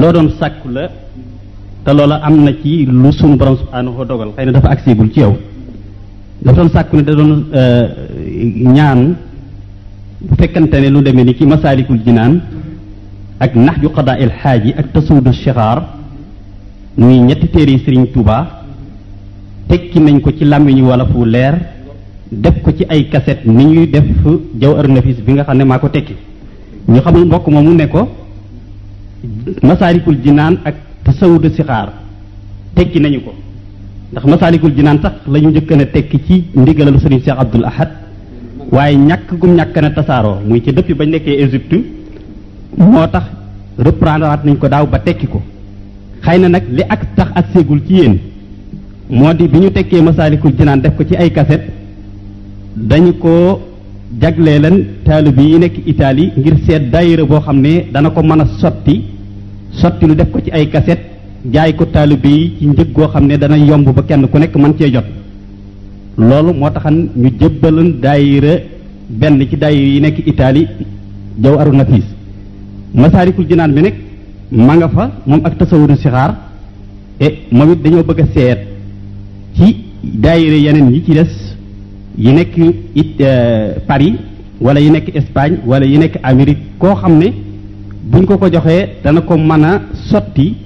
loo 0.00 0.12
doon 0.18 0.28
sàkku 0.40 0.68
la 0.76 0.84
te 1.86 1.92
loola 1.96 2.18
am 2.28 2.36
na 2.48 2.52
ci 2.62 2.76
lu 3.02 3.12
sunu 3.20 3.36
borom 3.40 3.56
subhanahu 3.62 4.04
dogal 4.10 4.30
xëy 4.36 4.44
na 4.46 4.52
dafa 4.58 4.68
accessible 4.74 5.08
ci 5.14 5.20
yow 5.24 5.34
dafa 6.42 6.56
doon 6.60 6.70
sàkku 6.76 6.96
ne 6.96 7.02
da 7.08 7.14
doon 7.20 7.32
ñaan 8.76 9.00
fekkante 10.38 10.76
ne 10.82 10.88
lu 10.94 11.00
demee 11.06 11.24
ni 11.26 11.34
ci 11.38 11.46
masaalikul 11.54 12.02
jinaan 12.04 12.34
ak 13.38 13.54
nahju 13.54 13.88
qadaa 13.90 14.18
il 14.22 14.30
xaaji 14.42 14.74
ak 14.78 14.92
tasuudu 14.92 15.32
shixaar 15.32 15.82
muy 16.96 17.18
ñetti 17.18 17.48
téere 17.48 17.78
sëriñ 17.84 18.06
tuba 18.12 18.62
tekki 19.68 19.98
nañ 20.00 20.20
ko 20.20 20.30
ci 20.32 20.44
làmmiñu 20.44 20.86
wala 20.86 21.06
fu 21.06 21.24
leer 21.26 21.58
def 22.30 22.62
ko 22.62 22.70
ci 22.72 22.84
ay 22.88 23.08
kaset 23.08 23.44
ni 23.44 23.64
ñuy 23.64 23.86
def 23.90 24.04
jaw 24.60 24.76
ar 24.76 24.88
nafis 24.88 25.18
bi 25.20 25.32
nga 25.32 25.42
xam 25.44 25.56
ne 25.58 25.64
maa 25.64 25.78
ko 25.78 25.88
tekki 25.88 26.14
ñu 26.88 27.00
xamul 27.00 27.24
mbokk 27.24 27.48
ma 27.48 27.60
mu 27.60 27.72
ne 27.74 27.88
ko 27.88 28.08
masaalikul 29.62 30.18
jinaan 30.22 30.58
ak 30.64 30.74
tasawudu 31.02 31.50
sixaar 31.54 31.92
tekki 32.74 33.00
nañu 33.00 33.20
ko 33.24 33.32
ndax 34.12 34.24
masaalikul 34.30 34.74
jinaan 34.76 35.00
sax 35.02 35.12
la 35.26 35.38
ñu 35.40 35.48
njëkk 35.50 35.70
a 35.72 35.86
tekki 35.86 36.20
ci 36.26 36.44
ndigalal 36.54 36.98
sëriñ 37.00 37.18
Cheikh 37.24 37.36
abdul 37.38 37.64
Ahad 37.64 37.88
waaye 38.70 38.96
ñàkk 38.96 39.34
gum 39.38 39.54
ñàkk 39.56 39.74
na 39.82 39.90
tasaaroo 39.90 40.38
muy 40.46 40.62
ci 40.62 40.72
dëppi 40.72 40.94
bañ 40.94 41.08
nekkee 41.10 41.42
Égypte 41.42 42.02
moo 42.78 43.06
tax 43.12 43.24
reprendre 43.78 44.26
waat 44.28 44.44
nañ 44.44 44.56
ko 44.58 44.68
daaw 44.68 44.86
ba 44.86 44.98
tekki 44.98 45.26
ko 45.26 45.42
xëy 46.24 46.38
na 46.40 46.48
nag 46.48 46.64
li 46.70 46.82
ak 46.88 47.00
tax 47.16 47.28
ak 47.34 47.46
ségul 47.54 47.80
ci 47.86 47.94
yéen 47.94 48.18
moo 49.10 49.32
di 49.34 49.48
bi 49.48 49.58
ñu 49.58 49.70
tekkee 49.70 50.02
masaalikul 50.02 50.52
jinaan 50.58 50.80
def 50.80 50.94
ko 50.96 51.04
ci 51.04 51.16
ay 51.16 51.30
kaset 51.30 51.62
dañu 52.76 53.12
ko 53.18 53.60
jagleelan 54.20 54.76
taalibe 55.04 55.40
yi 55.42 55.58
nekk 55.58 55.86
Italie 55.86 56.32
ngir 56.36 56.56
seet 56.66 56.90
daayira 56.90 57.24
boo 57.24 57.40
xam 57.40 57.56
ne 57.60 57.86
dana 57.92 58.10
ko 58.10 58.22
mën 58.22 58.40
a 58.40 58.46
sotti 58.60 59.02
sotti 59.72 60.06
lu 60.06 60.14
def 60.14 60.30
ko 60.30 60.40
ci 60.40 60.50
ay 60.50 60.68
kaset 60.68 60.98
jaay 61.52 61.74
ko 61.74 61.84
taalibe 61.84 62.26
yi 62.28 62.56
ci 62.58 62.66
njëg 62.66 62.92
goo 62.92 63.08
xam 63.08 63.26
ne 63.26 63.36
dana 63.36 63.56
yomb 63.56 63.88
ba 63.90 64.02
kenn 64.02 64.28
ku 64.28 64.38
nekk 64.38 64.56
mën 64.56 64.74
cee 64.78 64.90
jot 64.92 65.04
loolu 66.18 66.52
moo 66.52 66.70
tax 66.70 66.84
ñu 66.92 67.30
jëbbalan 67.40 68.00
daayira 68.00 68.54
benn 69.08 69.40
ci 69.48 69.56
daayira 69.56 69.84
yi 69.86 70.00
nekk 70.00 70.26
Italie 70.26 70.68
jaw 71.36 71.58
aru 71.58 71.72
nafiis 71.76 72.13
masarikul 72.94 73.44
jinan 73.48 73.68
bi 73.74 73.80
nek 73.82 73.94
ma 74.52 74.74
nga 74.76 74.88
fa 74.88 75.04
mom 75.26 75.40
ak 75.44 75.58
tasawur 75.58 75.90
sixaar 75.96 76.30
e 77.20 77.28
moom 77.50 77.70
it 77.72 77.78
dañoo 77.82 78.04
bëgg 78.04 78.20
sét 78.34 78.58
ci 79.56 79.74
daayira 80.02 80.56
yenen 80.56 80.90
yi 80.94 81.04
ci 81.04 81.12
dess 81.12 81.56
yi 82.16 82.32
nek 82.32 82.56
euh, 83.20 83.74
paris 83.86 84.14
wala 84.60 84.78
yi 84.80 84.90
nek 84.90 85.10
espagne 85.16 85.58
wala 85.66 85.84
yi 85.84 85.98
nek 85.98 86.18
amerique 86.22 86.78
ko 86.78 86.94
xamne 86.94 87.26
buñ 88.10 88.24
ko 88.26 88.38
ko 88.38 88.46
joxé 88.48 88.88
dana 89.02 89.20
ko 89.20 89.36
mëna 89.38 89.80
soti 90.08 90.56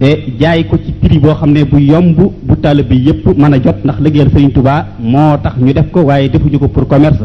e 0.00 0.10
jaay 0.40 0.64
ko 0.66 0.78
ci 0.78 0.92
prix 0.92 1.18
bo 1.18 1.34
xamne 1.34 1.64
bu 1.64 1.78
yomb 1.80 2.16
bu 2.16 2.56
talibi 2.60 2.96
yépp 3.06 3.26
mëna 3.36 3.60
jot 3.62 3.76
ndax 3.84 4.00
liggéeyal 4.00 4.30
serigne 4.32 4.52
touba 4.52 4.86
mo 4.98 5.36
tax 5.42 5.56
ñu 5.58 5.72
def 5.74 5.90
ko 5.90 6.00
waye 6.00 6.30
defu 6.30 6.48
ñuko 6.48 6.68
pour 6.68 6.88
commerce 6.88 7.24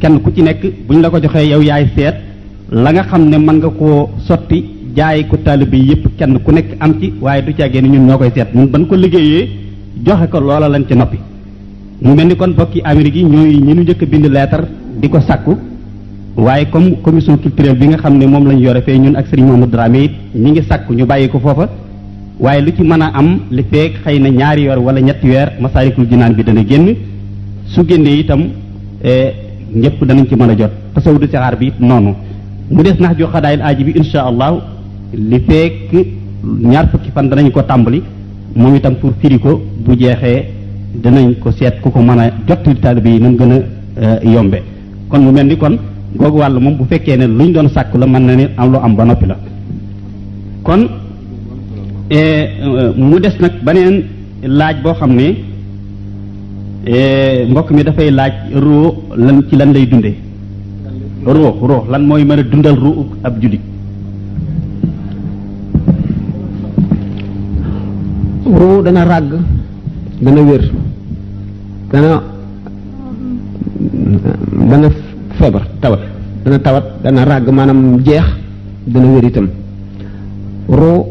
kenn 0.00 0.20
ku 0.20 0.30
ci 0.34 0.42
nek 0.42 0.60
buñ 0.86 1.00
la 1.00 1.08
ko 1.10 1.18
joxé 1.22 1.46
yow 1.48 1.62
yaay 1.62 1.88
sét 1.96 2.27
la 2.70 2.92
nga 2.92 3.02
xam 3.08 3.28
ne 3.28 3.38
mën 3.38 3.56
nga 3.58 3.70
koo 3.78 4.08
sotti 4.26 4.64
jaay 4.94 5.26
ko 5.28 5.36
yi 5.72 5.88
yépp 5.90 6.06
kenn 6.18 6.38
ku 6.44 6.52
nekk 6.52 6.74
am 6.80 7.00
ci 7.00 7.14
waaye 7.20 7.42
du 7.42 7.52
caagee 7.54 7.80
ni 7.80 7.88
ñun 7.90 8.06
ñoo 8.06 8.18
koy 8.18 8.30
seet 8.34 8.48
ñun 8.54 8.66
ban 8.66 8.84
ko 8.86 8.94
liggéeyee 8.94 9.48
joxe 10.04 10.28
ko 10.30 10.40
loola 10.40 10.68
lañ 10.68 10.84
ci 10.86 10.94
noppi 10.94 11.18
mu 12.02 12.14
mel 12.14 12.26
ni 12.26 12.36
kon 12.36 12.52
bokki 12.56 12.80
amérique 12.84 13.16
yi 13.16 13.24
ñooy 13.24 13.56
ñi 13.56 13.72
ñu 13.74 13.82
njëkk 13.82 14.04
bind 14.06 14.26
lettre 14.26 14.66
di 15.00 15.08
ko 15.08 15.18
sàkku 15.20 15.56
waaye 16.36 16.68
comme 16.68 17.00
commission 17.02 17.38
culturel 17.38 17.76
bi 17.78 17.86
nga 17.86 17.96
xam 17.96 18.16
ne 18.18 18.26
moom 18.26 18.46
lañ 18.46 18.58
yore 18.60 18.82
fee 18.82 18.98
ñun 18.98 19.16
ak 19.16 19.28
sëriñ 19.28 19.46
mamadou 19.46 19.70
dramé 19.70 20.02
it 20.04 20.12
ñi 20.34 20.50
ngi 20.50 20.62
sàkku 20.68 20.92
ñu 20.92 21.06
bàyyi 21.06 21.28
ko 21.30 21.38
foofa 21.38 21.68
waaye 22.38 22.60
lu 22.60 22.70
ci 22.76 22.82
mën 22.82 23.00
a 23.00 23.10
am 23.14 23.38
li 23.50 23.64
feeg 23.70 23.92
xëy 24.04 24.18
na 24.18 24.28
ñaari 24.28 24.62
yor 24.64 24.78
wala 24.78 25.00
ñetti 25.00 25.26
weer 25.26 25.52
masaalikul 25.58 26.06
jinaan 26.06 26.34
bi 26.34 26.42
dana 26.44 26.62
génn 26.64 26.94
su 27.64 27.82
génnee 27.86 28.18
itam 28.18 28.42
eh, 29.02 29.32
ñëpp 29.74 30.04
danañ 30.04 30.26
ci 30.28 30.34
mën 30.34 30.50
a 30.50 30.54
jot 30.56 30.70
tasawudu 30.94 31.26
saxaar 31.30 31.56
bi 31.56 31.72
noonu 31.80 32.14
mu 32.70 32.82
des 32.82 32.98
nax 33.00 33.16
ju 33.18 33.26
xadaayil 33.32 33.62
aaji 33.62 33.84
bi 33.84 33.92
insha 34.00 34.20
allah 34.28 34.50
li 35.30 35.38
fekk 35.48 35.90
ñaar 36.70 36.86
fukki 36.90 37.10
fan 37.14 37.28
danañ 37.30 37.50
ko 37.50 37.62
tàmbali 37.62 38.02
moom 38.56 38.74
itam 38.74 38.94
pour 39.00 39.12
firi 39.20 39.38
ko 39.38 39.60
bu 39.84 39.92
jeexee 39.98 40.42
danañ 41.02 41.34
ko 41.42 41.50
seet 41.50 41.74
ku 41.82 41.88
ko 41.90 42.00
mën 42.02 42.18
a 42.18 42.30
jot 42.46 42.62
taalibe 42.82 43.06
yi 43.08 43.18
nam 43.20 43.36
gën 43.36 43.52
a 43.52 43.60
eh, 43.96 44.30
yombe 44.34 44.58
kon 45.08 45.20
mu 45.20 45.30
mel 45.32 45.46
ni 45.46 45.56
kon 45.56 45.76
googu 46.18 46.38
wàll 46.38 46.58
moom 46.60 46.76
bu 46.76 46.84
fekkee 46.84 47.16
ne 47.16 47.26
lu 47.26 47.36
luñ 47.38 47.52
doon 47.52 47.68
sàkk 47.74 47.94
la 47.98 48.06
mën 48.06 48.22
na 48.26 48.34
ni 48.36 48.46
am 48.56 48.70
lu 48.72 48.78
am 48.78 48.94
ba 48.96 49.04
noppi 49.04 49.26
la 49.26 49.36
kon 50.62 50.80
eh, 52.10 52.44
mu 52.96 53.18
des 53.20 53.36
nag 53.40 53.52
beneen 53.64 53.96
laaj 54.58 54.76
boo 54.82 54.92
xam 54.94 55.12
ne 55.14 55.26
eh, 56.86 57.46
mbokk 57.50 57.70
mi 57.70 57.82
dafay 57.82 58.10
laaj 58.10 58.32
ruu 58.64 58.92
lan 59.16 59.36
ci 59.48 59.56
lan 59.56 59.72
lay 59.72 59.86
dunde 59.88 60.14
Roh, 61.24 61.58
roh, 61.66 61.82
lan 61.90 62.06
moy 62.06 62.22
meuna 62.24 62.42
dundal 62.44 62.78
ruux 62.78 63.06
ab 63.24 63.40
julit 63.42 63.60
ruu 68.46 68.82
dana 68.82 69.04
rag 69.04 69.24
dana 70.22 70.40
wer 70.42 70.62
dana 71.92 72.22
dana 74.70 74.88
febar 75.38 75.62
tawat 75.80 75.98
dana 76.44 76.58
tawat 76.58 76.84
dana 77.02 77.24
rag 77.24 77.50
manam 77.50 78.00
jeex 78.04 78.24
dana 78.86 79.06
wer 79.14 79.24
itam 79.26 79.48
ruu 80.68 81.04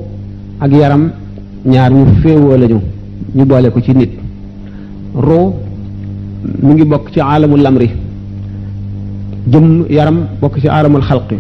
ak 0.62 0.72
yaram 0.72 1.12
ñaar 1.66 1.92
ñu 1.92 2.06
feewu 2.22 2.56
lañu 2.58 2.80
ñu 3.36 3.46
boole 3.46 3.70
ko 3.72 3.82
ci 3.82 3.92
nit 3.94 4.12
ruu 5.16 5.54
mu 6.64 6.74
ngi 6.74 6.86
bok 6.86 7.12
ci 7.12 7.20
alamul 7.20 7.62
lamri 7.62 8.07
jëmm 9.52 9.86
yaram 9.90 10.18
bokk 10.42 10.60
ci 10.62 10.68
aaramul 10.68 11.02
xalq 11.02 11.32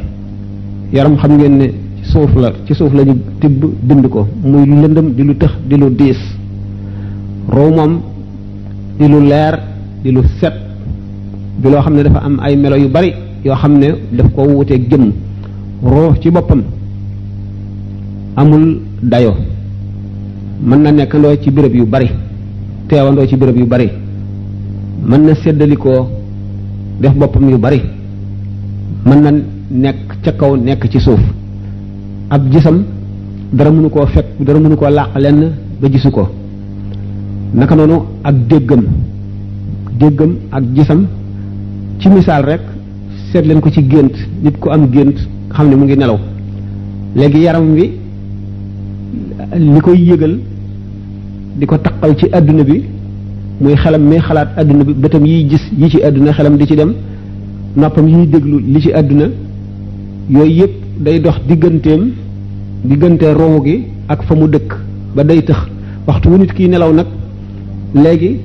yaram 0.93 1.17
xam 1.17 1.31
ngeen 1.37 1.57
ne 1.57 1.65
ci 1.97 2.11
suuf 2.11 2.33
la 2.35 2.51
ci 2.65 2.73
suuf 2.73 2.93
la 2.93 3.03
ñu 3.03 3.15
tibb 3.39 3.63
bind 3.83 4.07
ko 4.07 4.27
muy 4.43 4.65
lu 4.65 4.75
lëndëm 4.81 5.11
di 5.15 5.23
lu 5.23 5.33
tëx 5.35 5.53
di 5.69 5.75
lu 5.77 5.89
diis 5.91 6.17
roo 7.49 7.69
moom 7.71 7.99
di 8.97 9.07
lu 9.07 9.19
leer 9.21 9.59
di 10.03 10.11
lu 10.11 10.21
set 10.39 10.53
di 11.61 11.69
loo 11.69 11.81
xam 11.81 11.95
ne 11.95 12.03
dafa 12.03 12.19
am 12.19 12.39
ay 12.39 12.55
melo 12.55 12.75
yu 12.77 12.89
bari 12.89 13.11
yoo 13.43 13.55
xam 13.55 13.77
ne 13.77 13.87
daf 14.13 14.27
ko 14.35 14.41
wuteeg 14.43 14.87
jëmm 14.89 15.11
roo 15.83 16.13
ci 16.21 16.29
boppam 16.31 16.61
amul 18.37 18.79
dayo 19.01 19.33
mën 20.65 20.81
na 20.81 20.91
nekkandoo 20.91 21.41
ci 21.41 21.51
béréb 21.51 21.75
yu 21.75 21.85
bari 21.85 22.09
teewandoo 22.87 23.27
ci 23.27 23.35
béréb 23.35 23.57
yu 23.57 23.65
bari 23.65 23.89
mën 25.05 25.21
na 25.23 25.35
séddalikoo 25.35 26.07
def 27.01 27.13
boppam 27.13 27.49
yu 27.49 27.57
bari 27.57 27.81
mën 29.09 29.21
na 29.25 29.31
nekk 29.83 30.07
ca 30.23 30.31
kaw 30.39 30.51
nekk 30.67 30.81
ci 30.91 30.99
suuf 31.05 31.19
ab 32.33 32.41
jisam 32.53 32.77
dara 33.57 33.69
mënu 33.75 33.89
koo 33.93 34.05
fekk 34.15 34.27
dara 34.45 34.59
mënu 34.63 34.75
koo 34.79 34.89
làq 34.97 35.09
lenn 35.23 35.41
ba 35.81 35.87
gisu 35.93 36.09
ko 36.15 36.23
naka 37.57 37.73
noonu 37.75 37.97
ak 38.27 38.35
déggam 38.49 38.83
déggam 39.99 40.31
ak 40.55 40.63
gisam 40.75 41.01
ci 41.99 42.07
misaal 42.09 42.43
rek 42.49 42.61
seet 43.31 43.43
ko 43.63 43.69
ci 43.75 43.81
gént 43.91 44.15
nit 44.43 44.55
ku 44.61 44.67
am 44.75 44.83
gént 44.93 45.17
xam 45.55 45.65
ne 45.69 45.75
mu 45.75 45.83
ngi 45.85 45.95
nelaw 45.97 46.19
léegi 47.17 47.39
yaram 47.45 47.65
wi 47.77 47.85
li 49.73 49.79
koy 49.85 49.97
yëgal 50.07 50.33
di 51.57 51.65
ko 51.69 51.75
taqal 51.85 52.11
ci 52.19 52.25
àdduna 52.37 52.63
bi 52.69 52.77
muy 53.61 53.75
xelam 53.81 54.01
muy 54.09 54.19
xalaat 54.25 54.49
àdduna 54.59 54.83
bi 54.87 54.93
bëtam 55.01 55.23
yiy 55.31 55.41
gis 55.49 55.61
yi 55.81 55.85
ci 55.91 55.99
àdduna 56.07 56.31
xelam 56.37 56.55
di 56.59 56.67
ci 56.69 56.75
dem 56.81 56.91
noppam 57.77 58.07
yi 58.07 58.25
déglu 58.27 58.59
li 58.59 58.81
ci 58.81 58.91
àdduna 58.93 59.25
yooyu 60.31 60.49
yépp 60.61 60.75
day 60.99 61.19
dox 61.19 61.37
digganteem 61.47 62.11
diggante 62.83 63.25
roowu 63.39 63.63
gi 63.63 63.83
ak 64.09 64.23
fa 64.23 64.33
mu 64.35 64.47
dëkk 64.47 64.71
ba 65.15 65.23
day 65.23 65.41
tax 65.43 65.59
waxtu 66.07 66.29
wu 66.29 66.37
nit 66.39 66.53
kii 66.55 66.67
nelaw 66.69 66.91
nag 66.93 67.05
léegi 67.93 68.39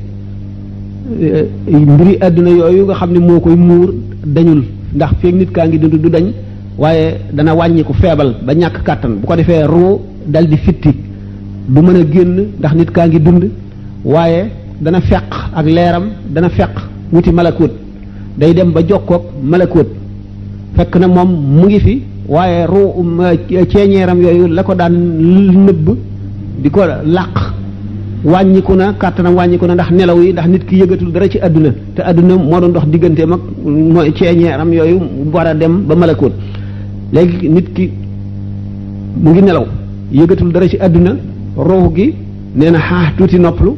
eh, 1.23 1.47
mbiri 1.71 2.17
àdduna 2.21 2.51
yooyu 2.51 2.85
nga 2.85 2.95
xam 2.95 3.13
ne 3.13 3.19
moo 3.21 3.41
koy 3.41 3.57
muur 3.57 3.95
dañul 4.27 4.65
ndax 4.95 5.13
feeg 5.21 5.35
nit 5.35 5.51
kaa 5.51 5.67
ngi 5.67 5.79
dund 5.79 5.95
du 6.03 6.11
dañ 6.11 6.27
waaye 6.79 7.17
dana 7.33 7.55
ko 7.87 7.93
feebal 7.95 8.35
ba 8.45 8.53
ñàkk 8.55 8.83
kàttan 8.85 9.13
bu 9.21 9.27
ko 9.27 9.35
defee 9.37 9.65
roo 9.67 10.01
dal 10.27 10.47
di 10.49 10.57
fitti 10.59 10.91
du 11.69 11.81
mën 11.83 11.97
a 11.97 12.05
génn 12.13 12.37
ndax 12.59 12.75
nit 12.75 12.91
kaa 12.91 13.07
ngi 13.09 13.19
dund 13.19 13.51
waaye 14.05 14.43
dana 14.79 15.01
feq 15.01 15.23
ak 15.57 15.67
leeram 15.67 16.05
dana 16.29 16.49
feq 16.51 16.75
wuti 17.13 17.33
malakut 17.33 17.73
day 18.39 18.53
dem 18.55 18.71
ba 18.73 18.81
jokkook 18.83 19.23
malekoot 19.43 19.87
fekk 20.77 20.95
na 21.01 21.07
moom 21.09 21.29
mu 21.55 21.67
ngi 21.67 21.81
fi 21.81 22.03
waaye 22.29 22.67
ruu 22.67 22.91
um, 22.97 23.21
euh, 23.21 23.67
ceeñeeram 23.69 24.21
yooyu 24.23 24.47
la 24.47 24.63
ko 24.63 24.75
daan 24.75 24.93
nëbb 25.67 25.91
di 26.63 26.71
ko 26.71 26.81
làq 27.05 27.53
wàññiku 28.25 28.75
na 28.75 28.95
kàttanam 28.99 29.35
wàññiku 29.35 29.67
na 29.67 29.75
ndax 29.75 29.91
nelaw 29.91 30.21
yi 30.23 30.33
ndax 30.33 30.47
nit 30.49 30.65
ki 30.65 30.77
yëgatul 30.79 31.13
dara 31.13 31.29
ci 31.29 31.39
àdduna 31.39 31.71
te 31.95 32.03
àdduna 32.03 32.37
moo 32.37 32.61
doon 32.61 32.73
dox 32.73 32.87
diggante 32.87 33.27
mag 33.27 33.41
mooy 33.65 34.13
ceeñeeram 34.15 34.73
yooyu 34.73 35.01
war 35.33 35.47
a 35.47 35.55
dem 35.55 35.83
ba 35.87 35.95
malakoot 35.95 36.33
léegi 37.13 37.49
nit 37.49 37.73
ki 37.75 37.91
mu 39.23 39.31
ngi 39.31 39.43
nelaw 39.43 39.67
yëgatul 40.13 40.53
dara 40.53 40.69
ci 40.69 40.77
àdduna 40.81 41.17
ruux 41.57 41.93
gi 41.95 42.15
nee 42.57 42.71
na 42.71 42.79
xaax 42.79 43.17
tuuti 43.19 43.39
nopplu 43.39 43.77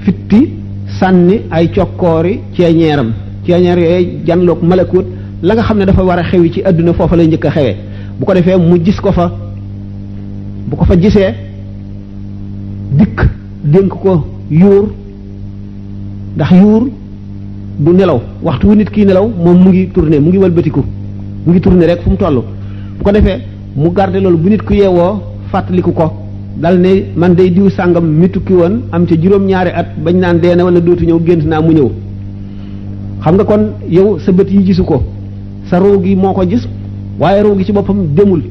fitti 0.00 0.52
sànni 0.98 1.40
ay 1.50 1.70
cokkoori 1.72 2.40
ceeñeeram 2.54 3.12
yoy 3.48 4.08
jan 4.26 4.40
lok 4.44 4.62
malakut 4.62 5.06
la 5.42 5.54
nga 5.54 5.62
xamne 5.62 5.84
dafa 5.86 6.02
wara 6.02 6.22
xewi 6.22 6.52
ci 6.52 6.62
aduna 6.64 6.92
fofu 6.92 7.14
la 7.16 7.22
ñëk 7.24 7.44
xewé 7.46 7.76
bu 8.18 8.24
ko 8.26 8.32
defee 8.34 8.56
mu 8.58 8.76
gis 8.84 9.00
ko 9.00 9.12
fa 9.12 9.32
bu 10.68 10.76
ko 10.76 10.84
fa 10.84 10.96
gisé 11.00 11.34
dik 12.90 13.18
denk 13.64 13.88
ko 14.02 14.24
yuur 14.50 14.88
ndax 16.36 16.50
yuur 16.50 16.88
du 17.78 17.92
nelaw 17.92 18.20
waxtu 18.42 18.66
wu 18.68 18.74
nit 18.74 18.90
ki 18.90 19.04
nelaw 19.06 19.26
mom 19.44 19.56
mu 19.64 19.70
ngi 19.70 19.88
tourner 19.92 20.20
mu 20.20 20.28
ngi 20.28 20.38
mu 20.38 21.52
ngi 21.52 21.60
tourner 21.60 21.86
rek 21.88 22.00
fu 22.02 22.10
mu 22.10 22.16
tollu 22.16 22.42
bu 22.98 23.04
ko 23.04 23.10
defee 23.12 23.38
mu 23.76 23.90
garder 23.92 24.20
loolu 24.20 24.36
bu 24.38 24.48
nit 24.50 24.62
ku 24.62 24.74
yéwo 24.74 25.22
fatlikou 25.52 25.92
ko 25.92 26.12
dal 26.56 26.78
ne 26.80 27.04
man 27.16 27.34
day 27.34 27.50
diw 27.50 27.68
sangam 27.70 28.04
mi 28.06 28.28
tukki 28.28 28.54
am 28.92 29.06
ci 29.06 29.16
juroom 29.22 29.46
ñaari 29.46 29.70
at 29.70 29.86
bañ 30.04 30.16
naan 30.18 30.38
dee 30.40 30.54
na 30.56 30.64
wala 30.64 30.80
dootu 30.80 31.04
ñew 31.06 31.20
gënt 31.20 31.44
na 31.46 31.60
mu 31.60 31.72
ñew 31.72 31.90
xam 33.24 33.34
nga 33.36 33.44
kon 33.44 33.62
yow 33.90 34.18
sa 34.24 34.32
bët 34.32 34.48
yi 34.50 34.62
gisu 34.66 34.84
ko 34.84 35.02
sa 35.68 35.78
ruu 35.80 35.98
gi 36.02 36.14
moo 36.14 36.32
ko 36.32 36.42
gis 36.48 36.64
waaye 37.18 37.42
ruu 37.42 37.56
gi 37.58 37.64
ci 37.66 37.72
boppam 37.72 38.06
demul 38.16 38.42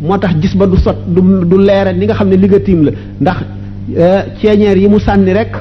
moo 0.00 0.16
tax 0.18 0.34
gis 0.40 0.54
ba 0.56 0.66
du 0.66 0.76
sot 0.76 0.96
du 1.14 1.20
du 1.48 1.56
leere 1.58 1.92
ni 1.92 2.04
nga 2.04 2.14
xam 2.14 2.28
ne 2.28 2.36
li 2.36 2.46
nga 2.46 2.58
tiim 2.60 2.80
la 2.86 2.90
ndax 3.20 3.38
euh, 3.98 4.20
ceeñeer 4.40 4.78
yi 4.78 4.88
mu 4.88 4.98
sànni 5.00 5.32
rek 5.32 5.52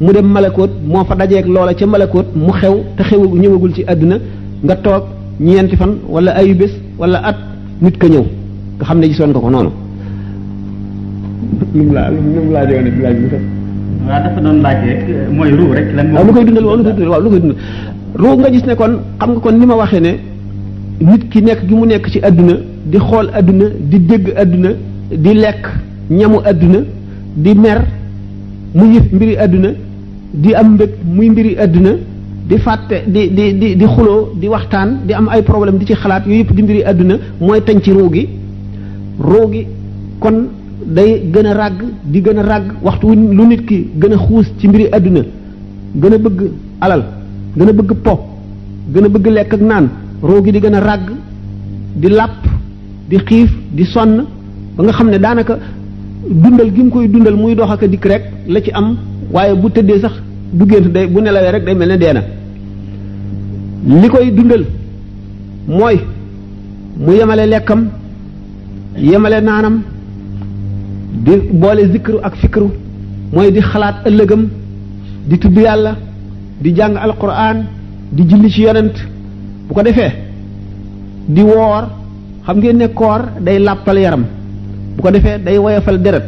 mu 0.00 0.12
dem 0.12 0.26
malakoot 0.26 0.70
moo 0.92 1.04
fa 1.04 1.14
dajeeg 1.14 1.46
loola 1.46 1.74
ca 1.74 1.86
malakoot 1.86 2.28
mu 2.34 2.52
xew 2.58 2.76
te 2.96 3.02
xew 3.08 3.22
ñëwagul 3.40 3.72
ci 3.76 3.82
àdduna 3.86 4.16
nga 4.64 4.74
toog 4.76 5.04
ñeenti 5.38 5.76
fan 5.76 5.92
wala 6.08 6.30
ayu 6.38 6.54
bés 6.54 6.72
walla 6.98 7.18
at 7.28 7.36
nit 7.80 7.96
ko 8.00 8.06
ñëw 8.08 8.24
nga 8.76 8.84
xam 8.86 8.98
ne 8.98 9.06
gisoon 9.06 9.30
nga 9.30 9.40
ko 9.40 9.50
noonu. 9.50 9.70
nu 11.74 11.82
mu 11.88 11.92
laa 11.94 12.10
nu 12.10 12.40
mu 12.46 12.50
laajee 12.54 12.82
laaj 13.02 13.16
bi 13.22 13.28
tam. 13.32 13.44
waaw 16.16 16.24
lu 16.26 16.32
koy 16.32 16.44
dundal 16.44 16.64
waaw 16.66 16.76
lu 16.78 16.82
koy 16.82 16.88
dundal 16.88 17.08
waaw 17.10 17.22
lu 17.22 17.30
koy 17.30 17.40
dundal 17.40 17.56
ruu 18.14 18.36
nga 18.38 18.50
gis 18.50 18.64
ne 18.66 18.74
kon 18.74 18.98
xam 19.18 19.30
nga 19.30 19.40
kon 19.40 19.52
ni 19.58 19.66
ma 19.66 19.76
waxee 19.76 20.00
ne 20.00 20.12
nit 21.00 21.28
ki 21.30 21.42
nekk 21.42 21.60
gi 21.68 21.74
mu 21.74 21.84
nekk 21.86 22.06
ci 22.10 22.18
àdduna 22.22 22.54
di 22.86 22.98
xool 22.98 23.30
àdduna 23.32 23.64
di 23.88 23.98
dégg 23.98 24.32
àdduna 24.36 24.70
di 25.16 25.34
lekk 25.34 25.66
ñamu 26.10 26.38
àdduna 26.44 26.80
di 27.36 27.54
mer 27.54 27.84
mu 28.74 28.84
yëf 28.94 29.12
mbiri 29.12 29.36
àdduna 29.36 29.70
di 30.34 30.54
am 30.54 30.74
mbëg 30.74 30.90
muy 31.04 31.30
mbiri 31.30 31.56
àdduna 31.58 31.90
di 32.48 32.58
fàtte 32.58 33.02
di 33.06 33.30
di 33.30 33.54
di 33.58 33.76
di 33.76 33.84
xuloo 33.86 34.30
di 34.34 34.48
waxtaan 34.48 34.98
di 35.06 35.12
am 35.12 35.28
ay 35.28 35.42
problème 35.42 35.78
di 35.78 35.84
ci 35.86 35.94
xalaat 35.94 36.26
yooyu 36.26 36.38
yëpp 36.40 36.54
di 36.54 36.62
mbiri 36.62 36.82
àdduna 36.84 37.14
mooy 37.40 37.60
tañ 37.60 37.80
ci 37.82 37.92
ruu 37.92 38.10
gi 38.12 38.28
ruu 39.20 39.50
gi 39.52 39.66
kon 40.18 40.46
day 40.84 41.22
gën 41.32 41.46
a 41.46 41.52
ràgg 41.54 41.84
di 42.04 42.20
gën 42.20 42.38
a 42.38 42.42
ràgg 42.42 42.72
waxtu 42.82 43.14
lu 43.32 43.46
nit 43.46 43.64
ki 43.66 43.88
gën 43.98 44.12
a 44.14 44.16
xuus 44.16 44.46
ci 44.58 44.66
mbiri 44.68 44.88
àdduna 44.92 45.20
gën 45.94 46.12
a 46.14 46.18
bëgg 46.18 46.42
alal 46.80 47.04
gën 47.56 47.68
a 47.68 47.72
bëgg 47.72 47.94
po 48.02 48.12
gën 48.92 49.04
a 49.04 49.08
bëgg 49.08 49.26
lekk 49.32 49.52
ak 49.56 49.60
naan 49.60 49.90
roo 50.22 50.42
gi 50.44 50.52
di 50.52 50.60
gën 50.60 50.74
a 50.74 50.80
ràgg 50.80 51.10
di 51.96 52.08
làpp 52.08 52.40
di 53.08 53.18
xiif 53.18 53.50
di 53.74 53.84
sonn 53.84 54.24
ba 54.76 54.82
nga 54.84 54.92
xam 54.92 55.08
ne 55.10 55.18
daanaka 55.18 55.58
dundal 56.30 56.72
gi 56.74 56.82
mu 56.82 56.90
koy 56.90 57.08
dundal 57.08 57.36
muy 57.36 57.54
dox 57.54 57.70
ak 57.70 57.82
a 57.82 57.86
dikk 57.88 58.04
rek 58.06 58.22
la 58.46 58.60
ci 58.62 58.70
am 58.70 58.96
waaye 59.32 59.54
bu 59.54 59.70
tëddee 59.70 60.00
sax 60.00 60.12
du 60.52 60.64
gént 60.70 60.88
day 60.92 61.06
bu 61.06 61.20
nelawee 61.20 61.50
rek 61.50 61.64
day 61.64 61.74
mel 61.74 61.88
ne 61.88 61.96
dee 61.98 62.12
na 62.12 62.22
li 64.00 64.08
koy 64.08 64.30
dundal 64.30 64.64
mooy 65.66 65.96
mu 66.96 67.12
yemale 67.14 67.46
lekkam 67.46 67.88
yemale 68.96 69.40
naanam 69.42 69.82
di 71.24 71.32
boole 71.52 71.90
zikru 71.92 72.18
ak 72.22 72.36
fikru 72.36 72.68
mooy 73.32 73.50
di 73.52 73.60
xalaat 73.60 74.06
ëllëgam 74.06 74.48
di 75.28 75.38
tudd 75.38 75.56
yàlla 75.58 75.96
di 76.60 76.72
jàng 76.74 76.94
alquran 76.96 77.64
di 78.12 78.22
julli 78.28 78.50
ci 78.50 78.62
yonent 78.62 78.94
bu 79.68 79.74
ko 79.74 79.82
defee 79.82 80.12
di 81.28 81.42
woor 81.42 81.84
xam 82.46 82.58
ngeen 82.60 82.76
ne 82.78 82.88
koor 82.94 83.20
day 83.40 83.58
làppal 83.58 83.96
yaram 83.98 84.24
bu 84.96 85.02
ko 85.02 85.10
defee 85.10 85.38
day 85.44 85.58
woyofal 85.58 85.98
deret 86.04 86.24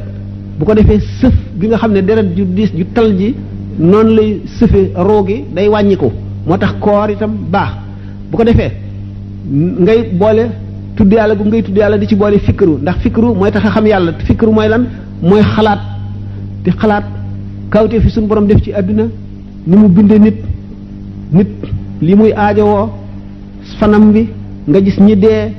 bu 0.58 0.64
ko 0.64 0.74
defee 0.74 1.00
sëf 1.20 1.34
gi 1.60 1.66
nga 1.68 1.76
xam 1.78 1.92
ne 1.92 2.00
deret 2.02 2.34
ju 2.36 2.44
diis 2.44 2.70
ju 2.74 2.84
tal 2.94 3.12
ji 3.18 3.34
noonu 3.78 4.14
lay 4.16 4.40
sëfe 4.58 4.90
roogi 4.94 5.44
day 5.54 5.68
wàññiku 5.68 6.10
moo 6.46 6.56
tax 6.56 6.72
koor 6.80 7.10
itam 7.10 7.32
baax 7.50 7.70
bu 8.30 8.36
ko 8.36 8.44
defee 8.44 8.72
ngay 9.80 10.08
boole 10.12 10.44
tudd 10.96 11.12
yàlla 11.12 11.34
gu 11.34 11.44
ngay 11.44 11.62
tudd 11.62 11.76
yàlla 11.76 11.98
di 11.98 12.06
ci 12.06 12.16
boole 12.16 12.38
fikru 12.38 12.78
ndax 12.80 12.96
fikru 13.02 13.34
mooy 13.34 13.50
tax 13.52 13.64
a 13.66 13.70
xam 13.70 13.86
yàlla 13.86 14.12
fikru 14.26 14.50
mooy 14.52 14.68
lan 14.68 14.86
mooy 15.22 15.42
xalaat 15.42 15.78
di 16.64 16.70
xalaat 16.70 17.04
kawte 17.70 18.00
fi 18.00 18.08
suñu 18.10 18.26
borom 18.28 18.46
def 18.46 18.62
ci 18.62 18.72
àdduna 18.72 19.04
ni 19.66 19.76
mu 19.76 19.88
binde 19.88 20.19
nit 20.19 20.37
nit 21.33 21.49
li 22.00 22.14
muy 22.16 22.33
aajowoo 22.35 22.90
fanam 23.78 24.12
bi 24.12 24.28
nga 24.69 24.81
gis 24.81 24.99
ñi 24.99 25.16
dee 25.16 25.50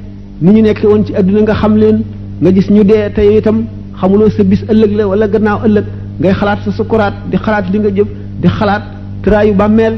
ni 0.42 0.52
ñu 0.52 0.62
nekkee 0.62 0.88
woon 0.88 1.06
ci 1.06 1.14
àdduna 1.16 1.42
nga 1.42 1.54
xam 1.54 1.78
leen 1.78 2.02
nga 2.42 2.52
gis 2.52 2.70
ñu 2.70 2.84
dee 2.84 3.10
tey 3.16 3.38
itam 3.38 3.64
xamuloo 3.98 4.30
sa 4.30 4.44
bis 4.44 4.62
ëllëg 4.68 4.92
la 4.98 5.08
wala 5.08 5.28
gannaaw 5.28 5.60
ëllëg 5.66 5.86
ngay 6.20 6.34
xalaat 6.34 6.60
sa 6.66 6.72
sukuraat 6.72 7.14
di 7.32 7.38
xalaat 7.38 7.66
li 7.72 7.80
nga 7.80 7.90
jëf 7.96 8.08
di 8.42 8.48
xalaat 8.48 8.84
traayu 9.24 9.54
bàmmeel 9.54 9.96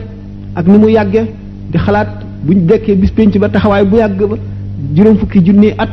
ak 0.56 0.68
ni 0.68 0.78
mu 0.78 0.88
yàggee 0.90 1.26
di 1.72 1.78
xalaat 1.78 2.08
buñ 2.46 2.66
dekkee 2.68 2.96
bis 2.96 3.12
pénc 3.12 3.36
ba 3.40 3.50
taxawaay 3.50 3.86
bu 3.86 3.96
yàgg 3.98 4.22
ba 4.30 4.36
juróom 4.96 5.18
fukki 5.18 5.42
junni 5.44 5.70
at 5.78 5.90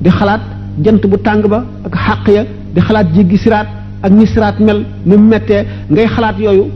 di 0.00 0.08
xalaat 0.10 0.40
jant 0.84 1.02
bu 1.06 1.18
tàng 1.18 1.42
ba 1.48 1.64
ak 1.84 1.94
xàq 1.96 2.28
ya 2.34 2.44
di 2.74 2.80
xalaat 2.80 3.06
jéggi 3.12 3.38
siraat 3.38 3.66
ak 4.04 4.12
ñi 4.12 4.26
siraat 4.26 4.60
mel 4.60 4.84
ni 5.04 5.16
mu 5.16 5.28
mettee 5.30 5.64
ngay 5.90 6.06
xalaat 6.06 6.38
yooyu 6.38 6.66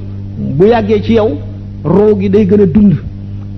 bu 0.59 0.65
yàggee 0.67 1.03
ci 1.03 1.15
yow 1.15 1.31
roo 1.85 2.17
gi 2.19 2.29
day 2.31 2.47
gën 2.47 2.61
a 2.63 2.67
dund 2.67 2.95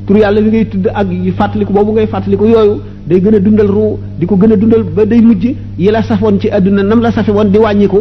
tur 0.06 0.16
yàlla 0.16 0.40
bi 0.40 0.50
ngay 0.50 0.64
tudd 0.64 0.86
ak 0.92 1.06
yi 1.24 1.30
fàttaliku 1.32 1.72
boobu 1.72 1.92
ngay 1.92 2.06
fàttaliku 2.06 2.44
yooyu 2.46 2.80
day 3.08 3.20
gën 3.20 3.34
a 3.34 3.38
dundal 3.38 3.66
ruu 3.68 3.98
di 4.18 4.26
ko 4.26 4.36
gën 4.36 4.52
a 4.52 4.56
dundal 4.56 4.82
ba 4.96 5.04
day 5.04 5.20
mujj 5.20 5.44
yi 5.78 5.90
la 5.90 6.02
safoon 6.02 6.38
ci 6.40 6.48
àdduna 6.48 6.82
nam 6.82 7.00
la 7.00 7.10
safe 7.12 7.30
woon 7.30 7.50
di 7.52 7.58
wàññiku 7.58 7.98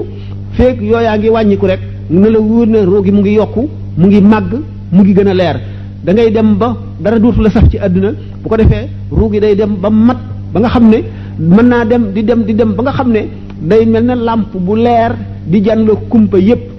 yooyu 0.60 0.86
yooyaa 0.92 1.18
ngi 1.18 1.30
wàññiku 1.30 1.66
rek 1.66 1.80
ne 2.10 2.30
la 2.30 2.40
wóor 2.40 2.68
ne 2.68 2.84
roo 2.86 3.04
gi 3.04 3.12
mu 3.12 3.20
ngi 3.20 3.34
yokku 3.34 3.70
mu 3.98 4.08
ngi 4.08 4.22
màgg 4.22 4.52
mu 4.92 5.02
ngi 5.04 5.14
gën 5.14 5.28
a 5.28 5.34
leer 5.34 5.58
da 6.04 6.14
ngay 6.14 6.32
dem 6.32 6.58
ba 6.58 6.76
dara 7.00 7.20
dootu 7.20 7.42
la 7.42 7.50
saf 7.50 7.70
ci 7.70 7.78
àdduna 7.78 8.12
bu 8.42 8.50
ko 8.50 8.56
defee 8.58 8.88
ruu 9.12 9.30
gi 9.32 9.40
day 9.40 9.56
dem 9.56 9.76
ba 9.80 9.90
mat 9.90 10.18
ba 10.54 10.60
nga 10.60 10.70
xam 10.70 10.90
ne 10.90 10.98
mën 11.40 11.68
naa 11.68 11.86
dem 11.86 12.12
di 12.14 12.24
dem 12.24 12.44
di 12.46 12.56
dem 12.56 12.74
ba 12.76 12.84
nga 12.84 12.92
xam 12.92 13.12
ne 13.12 13.28
day 13.62 13.86
mel 13.86 14.04
na 14.04 14.16
làmp 14.16 14.56
bu 14.56 14.76
leer 14.76 15.12
di 15.46 15.62
jànloo 15.62 15.98
kumpa 16.10 16.38
yépp 16.40 16.70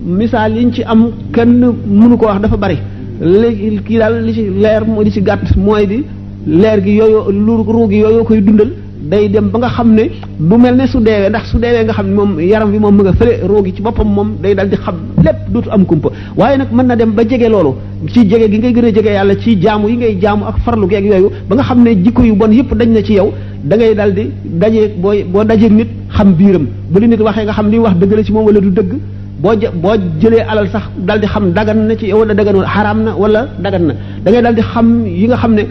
misaal 0.00 0.56
yi 0.56 0.64
ñu 0.66 0.72
ci 0.72 0.82
am 0.84 1.10
kenn 1.32 1.74
mënu 1.86 2.16
ko 2.18 2.26
wax 2.26 2.40
dafa 2.42 2.56
bari 2.56 2.78
léegi 3.20 3.80
kii 3.84 3.98
daal 3.98 4.24
li 4.24 4.32
ci 4.32 4.44
leer 4.62 4.82
moo 4.86 5.02
di 5.04 5.10
ci 5.10 5.20
gàtt 5.20 5.54
mooy 5.56 5.86
di 5.86 6.02
leer 6.46 6.82
gi 6.82 6.92
yooyu 6.96 7.30
lu 7.30 7.62
ruu 7.66 7.88
gi 7.88 7.96
yooyu 7.98 8.24
koy 8.24 8.40
dundal 8.40 8.70
day 9.02 9.28
dem 9.30 9.48
ba 9.50 9.58
nga 9.58 9.68
xam 9.68 9.92
ne 9.94 10.04
bu 10.38 10.56
mel 10.56 10.74
ne 10.76 10.86
su 10.86 11.00
deewee 11.00 11.28
ndax 11.28 11.50
su 11.50 11.58
deewee 11.58 11.84
nga 11.84 11.92
xam 11.92 12.06
ne 12.08 12.14
moom 12.14 12.40
yaram 12.40 12.70
bi 12.70 12.78
moom 12.78 12.94
mu 12.96 13.02
nga 13.02 13.12
fële 13.12 13.40
ruu 13.46 13.62
gi 13.64 13.74
ci 13.74 13.82
boppam 13.82 14.08
moom 14.10 14.32
day 14.42 14.54
dal 14.54 14.68
di 14.70 14.76
xam 14.76 14.94
lépp 15.22 15.38
dootu 15.52 15.70
am 15.70 15.84
kumpa 15.84 16.08
waaye 16.36 16.56
nag 16.56 16.68
mën 16.72 16.86
na 16.86 16.96
dem 16.96 17.10
ba 17.14 17.22
jege 17.28 17.48
loolu 17.50 17.74
ci 18.08 18.24
jege 18.28 18.50
gi 18.50 18.58
ngay 18.58 18.72
gën 18.72 18.84
a 18.84 18.92
jege 18.94 19.10
yàlla 19.18 19.34
ci 19.38 19.58
jaamu 19.60 19.88
yi 19.88 19.96
ngay 19.96 20.16
jaamu 20.20 20.44
ak 20.48 20.56
farlu 20.64 20.86
geeg 20.88 21.04
yooyu 21.04 21.28
ba 21.48 21.54
nga 21.56 21.62
xam 21.64 21.82
ne 21.82 21.90
jikko 22.02 22.22
yu 22.22 22.34
bon 22.34 22.50
yëpp 22.52 22.74
dañ 22.74 22.88
na 22.92 23.02
ci 23.02 23.12
yow 23.14 23.32
da 23.64 23.76
ngay 23.76 23.94
dal 23.94 24.14
di 24.14 24.30
dajeeg 24.44 24.92
booy 25.00 25.24
boo 25.24 25.44
dajeeg 25.44 25.72
nit 25.72 25.88
xam 26.16 26.32
biiram 26.34 26.66
bu 26.90 26.98
li 27.00 27.06
nit 27.08 27.20
waxee 27.20 27.44
nga 27.44 27.52
xam 27.52 27.68
li 27.70 27.78
wax 27.78 27.96
dëgg 28.00 28.12
la 28.16 28.22
ci 28.24 28.32
moom 28.32 28.44
wala 28.46 28.60
du 28.60 28.70
dëgg 28.70 28.94
boo 29.42 29.54
jë 29.56 29.68
boo 29.82 29.94
jëlee 30.20 30.40
alal 30.52 30.66
sax 30.72 30.84
dal 31.08 31.20
di 31.20 31.26
xam 31.26 31.52
dagan 31.56 31.78
na 31.88 31.94
ci 31.96 32.06
yow 32.08 32.18
wala 32.20 32.34
daganul 32.34 32.66
xaraam 32.74 32.98
na 33.04 33.10
wala 33.22 33.40
dagan 33.64 33.84
na 33.88 33.94
da 34.24 34.28
ngay 34.30 34.42
dal 34.46 34.54
di 34.54 34.62
xam 34.72 34.86
yi 35.06 35.26
nga 35.28 35.36
xam 35.42 35.52
ne 35.58 35.62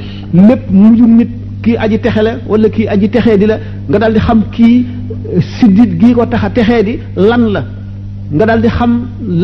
lépp 0.48 0.64
mujj 0.72 1.00
nit 1.18 1.30
kii 1.64 1.78
aji 1.84 1.98
texe 2.04 2.22
la 2.28 2.32
wala 2.52 2.68
kii 2.76 2.88
aji 2.94 3.08
texee 3.14 3.38
di 3.38 3.46
la 3.52 3.58
nga 3.90 3.98
dal 4.02 4.14
di 4.16 4.20
xam 4.28 4.40
kii 4.56 4.76
siddit 5.56 5.92
gii 6.02 6.14
ko 6.18 6.26
tax 6.32 6.44
a 6.46 6.50
texee 6.56 6.84
di 6.88 6.94
lan 7.30 7.44
la 7.56 7.62
nga 8.36 8.46
dal 8.50 8.60
di 8.66 8.70
xam 8.78 8.92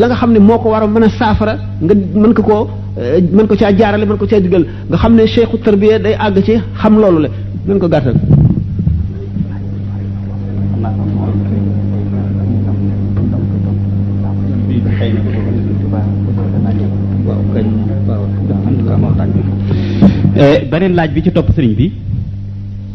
la 0.00 0.06
nga 0.06 0.16
xam 0.20 0.30
ne 0.34 0.38
moo 0.48 0.58
ko 0.62 0.68
war 0.72 0.82
a 0.82 0.86
mën 0.94 1.04
a 1.04 1.08
saafara 1.18 1.54
nga 1.84 1.94
mën 2.22 2.32
ko 2.36 2.42
koo 2.48 2.64
eh, 3.00 3.22
mën 3.36 3.46
ko 3.48 3.54
caa 3.60 3.72
jaarale 3.78 4.04
mën 4.10 4.18
ko 4.20 4.26
caa 4.30 4.40
digal 4.44 4.64
nga 4.90 4.96
xam 5.02 5.12
ne 5.16 5.22
cheikhu 5.34 5.56
tarbiya 5.64 5.98
day 6.04 6.14
àgg 6.24 6.36
ci 6.46 6.52
xam 6.80 6.94
loolu 7.02 7.18
la 7.24 7.28
mën 7.68 7.78
ko 7.82 7.88
gàttal 7.94 8.14
بنين 20.70 20.92
لاج 20.98 21.10
بي 21.16 21.20
توب 21.32 21.48
سيرن 21.56 21.72
بي 21.80 21.86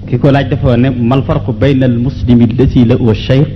كيكو 0.07 0.27
لاج 0.35 0.45
دافا 0.53 0.75
ن 0.83 0.85
ما 1.09 1.15
الفرق 1.17 1.45
بين 1.63 1.81
المسلم 1.91 2.39
الذي 2.49 2.81
له 2.91 3.01
شيخ 3.29 3.51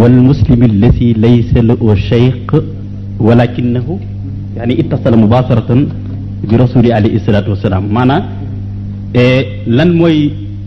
والمسلم 0.00 0.60
الذي 0.72 1.08
ليس 1.26 1.52
له 1.70 1.80
شيخ 2.10 2.44
ولكنه 3.26 3.86
يعني 4.58 4.72
اتصل 4.80 5.12
مباشره 5.24 5.68
برسول 6.50 6.84
عليه 6.96 7.14
الصلاه 7.20 7.46
والسلام 7.52 7.84
معنا 7.96 8.16
لن 9.76 9.88
موي 10.00 10.16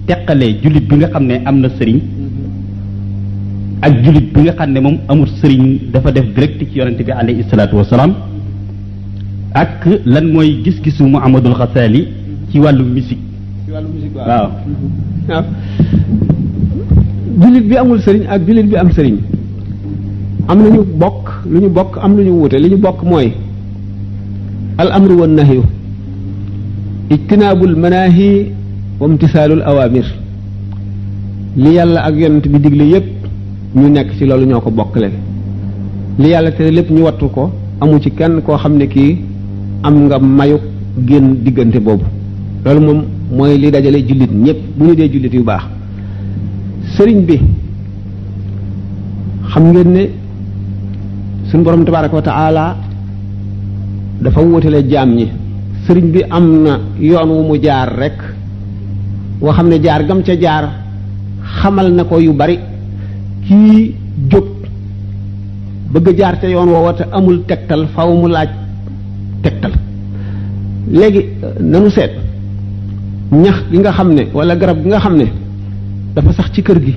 تقالي 0.10 0.50
جولي 0.62 0.80
بيغا 0.90 1.08
خامني 1.14 1.36
امنا 1.50 1.70
سيرن 1.78 2.00
اك 3.86 3.92
جولي 4.04 4.22
بيغا 4.34 4.54
خامني 4.60 4.80
موم 4.86 4.96
امور 5.12 5.28
سيرن 5.40 5.66
دافا 5.94 6.10
ديف 6.16 6.28
ديريكت 6.36 6.60
سي 6.70 6.76
يونتي 6.80 7.12
عليه 7.20 7.38
الصلاه 7.44 7.72
والسلام 7.80 8.12
ak 9.58 9.82
lan 10.06 10.30
mooy 10.30 10.62
gis-gisu 10.62 11.10
Muhammadul 11.10 11.58
Xasaali 11.58 12.06
ci 12.52 12.60
wàllu 12.60 12.86
musique. 12.86 13.18
ci 13.66 13.72
wàllu 13.72 13.90
musique 13.90 14.16
waaw 14.16 14.50
waaw. 15.30 15.44
jullit 17.42 17.66
bi 17.68 17.76
amul 17.78 18.02
sëriñ 18.02 18.24
ak 18.30 18.42
jullit 18.46 18.68
bi 18.70 18.76
am 18.78 18.92
sëriñ 18.92 19.18
am 20.48 20.58
lu 20.64 20.70
ñu 20.72 20.84
bokk 21.02 21.46
lu 21.50 21.62
ñu 21.62 21.70
bokk 21.70 21.98
am 21.98 22.18
lu 22.18 22.24
ñu 22.24 22.32
wuute 22.32 22.60
li 22.62 22.70
ñu 22.70 22.78
bokk 22.78 23.02
mooy 23.04 23.34
al 24.78 24.92
amru 24.92 25.14
wan 25.20 25.30
nahyu 25.34 25.64
ijtinaabul 27.10 27.76
manaahi 27.76 28.52
wa 29.00 29.08
imtisaalul 29.10 29.62
awaamir 29.66 30.06
li 31.58 31.74
yàlla 31.76 32.02
ak 32.06 32.16
yonent 32.18 32.46
bi 32.48 32.60
digle 32.60 32.84
yépp 32.86 33.10
ñu 33.76 33.90
nekk 33.90 34.14
ci 34.18 34.26
loolu 34.30 34.46
ñoo 34.46 34.62
ko 34.62 34.70
bokkale 34.72 35.10
li 36.20 36.28
yàlla 36.30 36.52
tere 36.52 36.70
lépp 36.72 36.92
ñu 36.92 37.02
wattu 37.04 37.28
ko 37.34 37.50
amul 37.82 38.00
ci 38.02 38.12
kenn 38.12 38.42
koo 38.46 38.56
xam 38.58 38.78
ne 38.78 38.86
kii 38.88 39.18
am 39.84 40.06
nga 40.10 40.20
mayu 40.20 40.58
gën 41.08 41.44
digënté 41.44 41.80
bobu 41.80 42.04
loolu 42.66 42.80
moom 42.82 43.04
mooy 43.32 43.58
li 43.58 43.70
dajale 43.72 44.06
julit 44.08 44.32
ñëpp 44.32 44.60
bu 44.78 44.86
ñu 44.86 44.96
dee 44.96 45.10
julit 45.14 45.34
yu 45.34 45.44
baax 45.44 45.64
sëriñ 46.98 47.22
bi 47.26 47.40
xam 49.52 49.64
ngeen 49.72 49.88
ne 49.94 50.10
suñ 51.50 51.64
borom 51.64 51.86
tabaraka 51.86 52.16
wa 52.16 52.22
taala 52.22 52.76
dafa 54.22 54.42
wutale 54.42 54.88
jaam 54.90 55.16
ñi 55.16 55.28
sëriñ 55.88 56.12
bi 56.12 56.22
am 56.30 56.46
na 56.64 56.80
yoon 57.00 57.30
wu 57.30 57.42
mu 57.48 57.58
jaar 57.64 57.94
rek 57.96 58.18
woo 59.42 59.54
xam 59.54 59.70
jaar 59.84 60.04
gam 60.06 60.22
ca 60.24 60.34
jaar 60.40 60.66
xamal 61.62 61.90
na 61.94 62.04
ko 62.04 62.20
yu 62.20 62.34
bari 62.34 62.60
kii 63.46 63.96
jóg 64.30 64.46
bëgg 65.92 66.18
jaar 66.18 66.36
ca 66.40 66.48
yoon 66.48 66.70
woowa 66.70 66.94
te 66.94 67.04
amul 67.12 67.44
tektal 67.48 67.88
faw 67.96 68.12
mu 68.16 68.28
laaj 68.28 68.50
léegi 70.92 71.22
nanu 71.72 71.90
seet 71.92 72.12
ñax 73.32 73.58
gi 73.72 73.78
nga 73.80 73.92
xam 73.92 74.10
ne 74.14 74.24
wala 74.34 74.56
garab 74.56 74.78
gi 74.82 74.88
nga 74.88 75.00
xam 75.00 75.16
ne 75.18 75.26
dafa 76.16 76.34
sax 76.34 76.50
ci 76.54 76.62
kër 76.64 76.80
gi 76.84 76.96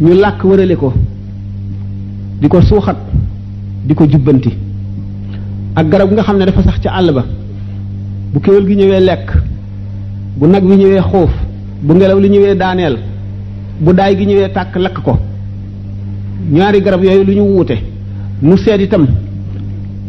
ñu 0.00 0.12
làkk 0.22 0.40
wërale 0.44 0.74
ko 0.74 0.92
di 2.40 2.48
ko 2.48 2.60
suuxat 2.60 2.96
di 3.86 3.94
ko 3.94 4.04
jubbanti 4.08 4.50
ak 5.76 5.86
garab 5.88 6.08
gi 6.08 6.14
nga 6.14 6.22
xam 6.22 6.36
ne 6.38 6.44
dafa 6.44 6.62
sax 6.62 6.78
ca 6.82 6.90
àll 6.98 7.12
ba 7.12 7.24
bu 8.32 8.38
kéwél 8.40 8.66
gi 8.68 8.74
ñëwee 8.76 9.00
lekk 9.08 9.26
bu 10.38 10.46
nag 10.48 10.64
wi 10.64 10.76
ñëwee 10.76 11.00
xóof 11.10 11.30
bu 11.82 11.94
ngelaw 11.94 12.18
li 12.18 12.28
ñëwee 12.30 12.54
daaneel 12.56 12.96
bu 13.80 13.92
daay 13.94 14.16
gi 14.18 14.24
ñëwee 14.26 14.50
tàkk 14.52 14.74
lakk 14.76 14.98
ko 15.02 15.16
ñaari 16.50 16.80
garab 16.80 17.04
yooyu 17.04 17.24
lu 17.24 17.32
ñu 17.34 17.42
wuute 17.42 17.76
nu 18.42 18.56
seet 18.56 18.80
itam 18.82 19.06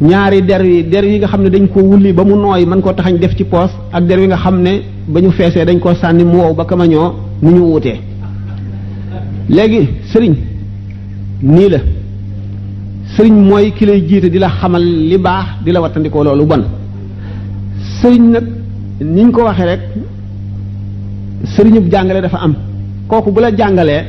ñaari 0.01 0.41
der 0.45 0.61
yi 0.65 0.83
der 0.89 1.03
yi 1.05 1.17
nga 1.17 1.27
xam 1.27 1.43
ne 1.43 1.49
dañ 1.49 1.67
ko 1.67 1.79
wulli 1.79 2.11
ba 2.11 2.23
mu 2.23 2.35
nooy 2.35 2.65
man 2.65 2.81
koo 2.81 2.91
taxañ 2.93 3.19
def 3.19 3.35
ci 3.37 3.43
poos 3.45 3.69
ak 3.93 4.03
der 4.05 4.19
yi 4.19 4.25
nga 4.25 4.37
xam 4.37 4.59
ne 4.59 4.81
ba 5.07 5.19
ñu 5.21 5.29
feesee 5.29 5.63
dañ 5.63 5.77
koo 5.79 5.93
sànni 5.93 6.23
mu 6.23 6.37
wow 6.37 6.53
ba 6.55 6.65
kamañoo 6.65 7.13
mu 7.43 7.49
ñu 7.51 7.61
wutee 7.73 7.99
léegi 9.47 9.89
sëriñ 10.11 10.35
nii 11.43 11.69
la 11.69 11.77
sëriñ 13.15 13.33
mooy 13.47 13.71
ki 13.75 13.85
lay 13.85 14.03
jiite 14.07 14.29
di 14.31 14.39
la 14.39 14.49
xamal 14.59 14.83
li 14.83 15.17
baax 15.19 15.45
di 15.63 15.71
la 15.71 15.79
wattandikoo 15.81 16.23
loolu 16.23 16.45
bon 16.45 16.63
sëriñ 18.01 18.23
nag 18.33 18.45
ni 19.01 19.21
ñu 19.23 19.29
ko 19.31 19.43
waxee 19.43 19.65
rek 19.65 19.81
sëriñub 21.53 21.87
jàngale 21.91 22.21
dafa 22.21 22.37
am 22.45 22.55
kooku 23.07 23.31
bu 23.31 23.39
la 23.39 23.53
jàngalee 23.55 24.01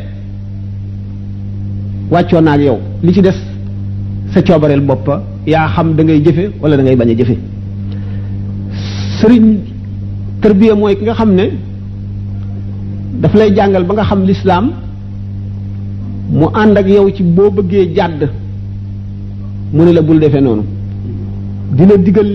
wàccoon 2.11 2.45
na 2.45 2.53
ak 2.53 2.61
yow 2.63 2.79
li 3.03 3.13
ci 3.13 3.21
des 3.21 3.37
sa 4.33 4.41
coobareel 4.41 4.81
boppa 4.81 5.25
yaa 5.47 5.67
xam 5.75 5.95
dangay 5.97 6.21
jëfe 6.25 6.45
wala 6.61 6.77
dangay 6.77 6.97
bañ 6.97 7.11
a 7.11 7.15
jëfe 7.19 7.35
sëriñ 9.21 9.57
tërbiya 10.41 10.75
mooy 10.75 10.95
ki 10.97 11.05
nga 11.05 11.15
xam 11.15 11.35
ne 11.35 11.45
daf 13.23 13.35
lay 13.35 13.53
jàngal 13.55 13.85
ba 13.85 13.95
nga 13.95 14.05
xam 14.05 14.21
lislaam 14.25 14.67
mu 16.31 16.47
ànd 16.55 16.77
ak 16.79 16.87
yow 16.89 17.09
ci 17.15 17.23
boo 17.23 17.51
bëggee 17.51 17.93
jàdd 17.97 18.23
mu 19.75 19.85
ne 19.85 19.93
la 19.93 20.03
bul 20.03 20.21
defee 20.21 20.41
noonu 20.41 20.63
dina 21.73 21.97
la 21.97 21.97
digal 22.03 22.31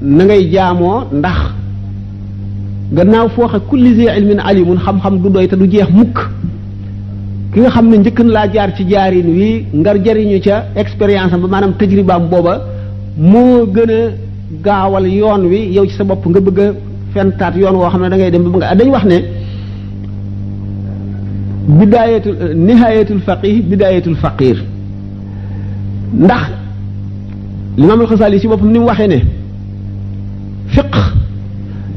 na 0.00 0.24
ngay 0.24 0.48
jaamoo 0.52 0.98
ndax 1.12 1.36
gannaaw 2.96 3.28
fooxe 3.34 3.58
kulli 3.68 3.94
zi 3.96 4.04
ilmin 4.16 4.40
alimun 4.48 4.78
xam-xam 4.84 5.20
du 5.22 5.28
doy 5.28 5.46
te 5.48 5.56
du 5.56 5.66
jeex 5.70 5.90
mukk 5.92 6.18
ki 7.52 7.60
nga 7.60 7.70
xam 7.70 7.86
ne 7.88 7.96
njëkk 7.98 8.18
na 8.24 8.32
laa 8.32 8.46
jaar 8.54 8.70
ci 8.76 8.82
jaarin 8.88 9.28
wi 9.36 9.64
ngar 9.80 9.96
jariñu 10.04 10.38
ca 10.44 10.54
expérience 10.76 11.30
ba 11.36 11.48
maanaam 11.48 11.72
tajribaam 11.78 12.28
booba 12.30 12.54
moo 13.16 13.66
gën 13.66 13.90
a 13.90 14.12
gaawal 14.64 15.06
yoon 15.06 15.42
wi 15.46 15.58
yow 15.72 15.84
ci 15.86 15.94
sa 15.96 16.04
bopp 16.04 16.26
nga 16.26 16.40
bëgg 16.40 16.58
a 16.60 16.74
fentaat 17.14 17.54
yoon 17.56 17.74
woo 17.76 17.88
xam 17.90 18.02
ne 18.02 18.08
da 18.10 18.16
ngay 18.16 18.30
dem 18.30 18.42
mu 18.42 18.56
nga 18.56 18.74
dañ 18.74 18.88
wax 18.90 19.04
ne 19.06 19.18
bidaayatul 21.78 22.36
nihaayatul 22.66 23.20
faqih 23.26 23.62
bidaayatul 23.70 24.16
faqir 24.16 24.58
ndax 26.12 26.42
limaam 27.78 28.00
alxasaali 28.00 28.40
ci 28.40 28.46
bopp 28.48 28.62
ni 28.62 28.78
mu 28.78 28.84
waxee 28.86 29.06
ne 29.08 29.18
fiq 30.66 30.94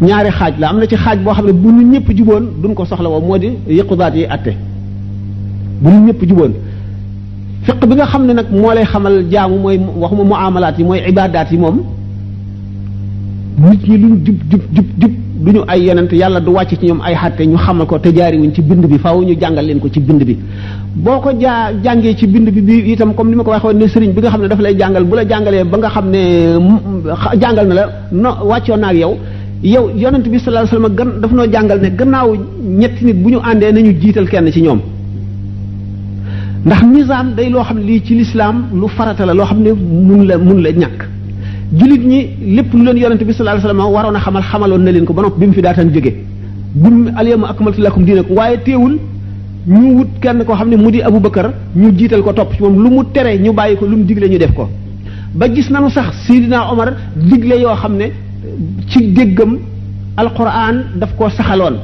ñaari 0.01 0.29
xaaj 0.31 0.53
la 0.59 0.69
am 0.69 0.77
na 0.79 0.85
ci 0.87 0.95
xaaj 0.95 1.19
boo 1.21 1.33
xam 1.33 1.45
ne 1.45 1.51
bu 1.53 1.71
nit 1.73 1.85
ñëpp 1.91 2.15
juboon 2.17 2.43
duñ 2.61 2.73
ko 2.73 2.85
soxla 2.85 3.09
woo 3.09 3.19
moo 3.27 3.37
di 3.37 3.49
yëqudaat 3.67 4.15
yi 4.15 4.25
atte 4.29 4.70
bu 5.81 5.89
nit 5.89 6.13
ñëpp 6.13 6.21
juboon 6.29 6.51
fiq 7.63 7.85
bi 7.87 7.95
nga 7.95 8.05
xam 8.05 8.25
ne 8.27 8.33
nag 8.33 8.45
moo 8.51 8.71
lay 8.73 8.85
xamal 8.85 9.25
jaamu 9.31 9.57
mooy 9.63 9.77
waxuma 9.97 10.23
muamalaat 10.23 10.77
yi 10.79 10.83
mooy 10.83 10.99
ibaadaat 11.09 11.51
yi 11.51 11.57
moom 11.57 11.77
nit 13.59 13.81
ñi 13.89 13.97
lu 13.99 14.07
ñu 14.09 14.15
jub 14.25 14.37
jub 14.51 14.61
jub 14.75 14.85
jub 15.01 15.11
du 15.43 15.51
ñu 15.53 15.61
ay 15.67 15.83
yonent 15.87 16.11
yàlla 16.11 16.39
du 16.39 16.51
wàcc 16.51 16.77
ci 16.79 16.85
ñoom 16.85 17.01
ay 17.01 17.15
xàtte 17.15 17.41
ñu 17.45 17.57
xamal 17.57 17.87
ko 17.87 17.97
te 17.99 18.11
jaariwuñ 18.15 18.53
ci 18.53 18.61
bind 18.61 18.85
bi 18.85 18.97
faaw 18.99 19.21
ñu 19.23 19.33
jàngal 19.39 19.79
ko 19.79 19.87
ci 19.91 19.99
bind 19.99 20.23
bi 20.23 20.37
boo 20.97 21.19
ko 21.19 21.31
jaa 21.39 21.71
jàngee 21.83 22.15
ci 22.15 22.27
bind 22.27 22.49
bi 22.51 22.61
bii 22.61 22.91
itam 22.91 23.13
comme 23.15 23.29
ni 23.29 23.35
ma 23.35 23.43
ko 23.43 23.49
waxee 23.49 23.69
woon 23.69 23.79
ne 23.79 23.87
sëriñ 23.87 24.11
bi 24.13 24.19
nga 24.21 24.29
xam 24.29 24.41
ne 24.43 24.47
dafa 24.47 24.61
lay 24.61 24.75
jàngal 24.77 25.03
bu 25.05 25.15
la 25.15 25.25
jàngalee 25.27 25.63
ba 25.63 25.77
nga 25.79 25.89
xam 25.89 26.09
ne 26.11 26.19
jàngal 27.41 27.67
na 27.69 27.73
la 27.73 27.85
no 28.11 28.29
wàccoon 28.45 28.77
na 28.79 28.89
ak 28.89 28.95
yow 28.97 29.17
yow 29.63 29.89
yonent 29.97 30.25
bi 30.29 30.37
sallallahu 30.37 30.67
alayhi 30.67 30.85
wasallam 30.85 30.95
gan 30.95 31.21
daf 31.21 31.31
noo 31.31 31.45
jàngal 31.51 31.79
ne 31.81 31.89
gannaaw 31.95 32.35
ñetti 32.81 33.05
nit 33.05 33.15
bu 33.23 33.29
ñu 33.31 33.37
àndee 33.43 33.71
nañu 33.71 33.99
jiital 33.99 34.27
kenn 34.29 34.51
ci 34.51 34.61
ñoom 34.61 34.81
ndax 36.65 36.81
misaan 36.93 37.27
day 37.37 37.49
loo 37.49 37.63
xam 37.67 37.77
ne 37.79 37.83
lii 37.89 37.99
ci 38.05 38.13
lislaam 38.19 38.57
lu 38.81 38.87
farata 38.97 39.25
la 39.25 39.33
loo 39.33 39.45
xam 39.49 39.59
ne 39.65 39.71
mun 40.07 40.21
la 40.29 40.37
mun 40.37 40.59
la 40.65 40.69
ñàkk 40.81 40.99
jullit 41.77 42.03
ñi 42.11 42.19
lépp 42.55 42.71
lu 42.75 42.81
leen 42.85 42.97
yonente 43.03 43.23
bi 43.27 43.33
sallallahu 43.33 43.55
alayhi 43.55 43.67
wasallam 43.67 43.93
waroon 43.95 44.15
a 44.17 44.19
xamal 44.25 44.43
xamaloon 44.51 44.81
na 44.85 44.91
leen 44.91 45.05
ko 45.05 45.13
ba 45.13 45.21
noppi 45.23 45.39
bi 45.39 45.45
mu 45.49 45.53
fi 45.57 45.61
daataan 45.63 45.89
jóge 45.93 46.11
bum 46.81 46.97
alyawma 47.19 47.45
akmaltu 47.53 47.81
lakum 47.81 48.03
ko 48.27 48.33
waaye 48.39 48.57
teewul 48.65 48.95
ñu 49.75 49.83
wut 49.97 50.09
kenn 50.21 50.39
koo 50.45 50.53
xam 50.59 50.69
ne 50.71 50.77
mu 50.83 50.91
di 50.91 51.01
Abu 51.01 51.19
Bakar 51.25 51.47
ñu 51.81 51.89
jiital 51.97 52.21
ko 52.21 52.31
topp 52.33 52.51
ci 52.55 52.61
moom 52.63 52.75
lu 52.83 52.89
mu 52.95 53.01
tere 53.13 53.31
ñu 53.43 53.51
bàyyi 53.59 53.75
ko 53.79 53.85
lu 53.91 53.95
mu 53.99 54.03
digle 54.05 54.25
ñu 54.31 54.37
def 54.43 54.53
ko 54.57 54.63
ba 55.39 55.45
gis 55.53 55.67
nañu 55.71 55.89
sax 55.89 56.09
Seydina 56.27 56.59
Omar 56.71 56.89
digle 57.29 57.55
yoo 57.63 57.75
xam 57.81 57.93
ne 58.01 58.05
ci 58.89 58.99
déggam 59.15 59.51
alquran 60.15 60.75
daf 60.99 61.11
ko 61.17 61.23
saxaloon 61.37 61.75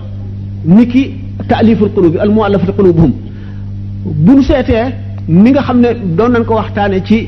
niki 0.76 1.04
taaliful 1.50 1.90
qulubi 1.96 2.18
al 2.24 2.30
muallafati 2.36 2.72
qulubuhum 2.78 3.12
bu 4.06 4.32
nu 4.36 4.42
seetee 4.44 4.86
ni 5.28 5.50
nga 5.52 5.62
xam 5.68 5.78
ne 5.84 5.90
doon 6.18 6.30
nañ 6.34 6.44
ko 6.48 6.54
waxtaane 6.60 6.98
ci 7.08 7.28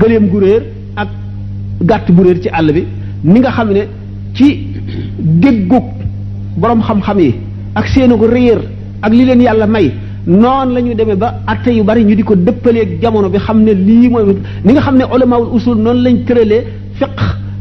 gëléem 0.00 0.26
gu 0.32 0.38
ak 0.96 1.08
gàtt 1.88 2.06
bu 2.12 2.22
réer 2.22 2.40
ci 2.42 2.48
àll 2.52 2.68
bi 2.72 2.84
ni 3.24 3.38
nga 3.40 3.50
xam 3.50 3.68
ne 3.72 3.82
ci 4.34 4.48
déggug 5.42 5.84
boroom 6.56 6.80
xam-xam 6.88 7.18
yi 7.20 7.34
ak 7.74 7.86
seenu 7.92 8.16
ko 8.18 8.26
réer 8.26 8.58
ak 9.02 9.12
li 9.12 9.24
leen 9.24 9.40
yàlla 9.42 9.66
may 9.66 9.92
noonu 10.26 10.74
la 10.74 10.80
ñu 10.80 10.94
demee 10.94 11.16
ba 11.16 11.28
atte 11.46 11.68
yu 11.70 11.82
bari 11.84 12.04
ñu 12.04 12.14
di 12.16 12.22
ko 12.22 12.34
dëppalee 12.36 12.98
jamono 13.02 13.28
bi 13.28 13.38
xam 13.38 13.58
ne 13.62 13.72
lii 13.72 14.08
mooy 14.08 14.24
ni 14.64 14.72
nga 14.72 14.80
xam 14.80 14.96
ne 14.96 15.04
ulamaawul 15.14 15.54
usul 15.56 15.76
noonu 15.84 16.02
lañ 16.04 16.16
tëralee 16.26 16.64
fiq 16.98 17.18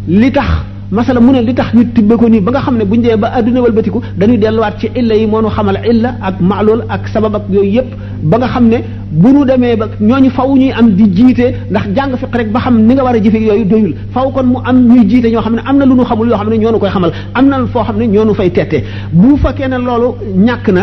li 0.08 0.32
tax 0.32 0.50
masala 0.92 1.20
mu 1.26 1.32
ne 1.34 1.42
li 1.46 1.54
tax 1.54 1.74
ñu 1.76 1.84
tibbe 1.96 2.16
ko 2.20 2.28
nii 2.28 2.42
ba 2.42 2.52
nga 2.52 2.62
xam 2.62 2.78
ne 2.78 2.84
bu 2.86 2.96
ñu 2.96 3.02
dee 3.04 3.16
ba 3.16 3.30
àdduna 3.38 3.62
walbatiku 3.62 4.02
dañuy 4.18 4.38
delluwaat 4.38 4.78
ci 4.80 4.88
illa 4.96 5.16
yi 5.16 5.26
moo 5.28 5.42
nu 5.42 5.50
xamal 5.50 5.78
illa 5.88 6.16
ak 6.22 6.42
maalool 6.42 6.82
ak 6.90 7.08
sabab 7.10 7.36
ak 7.36 7.44
yooyu 7.50 7.70
yëpp 7.78 7.90
ba 8.24 8.38
nga 8.40 8.48
xam 8.48 8.68
ne 8.70 8.78
bu 9.12 9.30
nu 9.34 9.46
demee 9.46 9.76
ba 9.76 9.86
ñooñu 10.02 10.30
faw 10.32 10.50
ñuy 10.58 10.72
am 10.72 10.90
di 10.96 11.06
jiite 11.16 11.46
ndax 11.70 11.84
jàng 11.96 12.14
fiq 12.18 12.34
rek 12.36 12.50
ba 12.52 12.60
xam 12.62 12.82
ni 12.88 12.94
nga 12.96 13.04
war 13.04 13.14
a 13.16 13.20
jëfe 13.24 13.38
yooyu 13.40 13.66
doyul 13.66 13.94
faw 14.14 14.32
kon 14.32 14.46
mu 14.48 14.58
am 14.66 14.78
ñuy 14.88 15.06
jiite 15.08 15.26
ñoo 15.32 15.42
xam 15.42 15.56
ne 15.58 15.62
am 15.66 15.78
na 15.78 15.86
lu 15.86 15.94
nu 15.96 16.04
xamul 16.04 16.28
yoo 16.28 16.38
xam 16.38 16.50
ne 16.50 16.58
ñoo 16.58 16.72
nu 16.72 16.80
koy 16.80 16.90
xamal 16.90 17.12
am 17.36 17.46
na 17.48 17.66
foo 17.72 17.84
xam 17.84 17.98
ne 17.98 18.06
ñoo 18.08 18.26
nu 18.26 18.34
fay 18.34 18.50
tettee 18.52 18.84
bu 19.14 19.38
fekkee 19.38 19.68
ne 19.68 19.78
loolu 19.78 20.16
ñàkk 20.46 20.70
na 20.70 20.82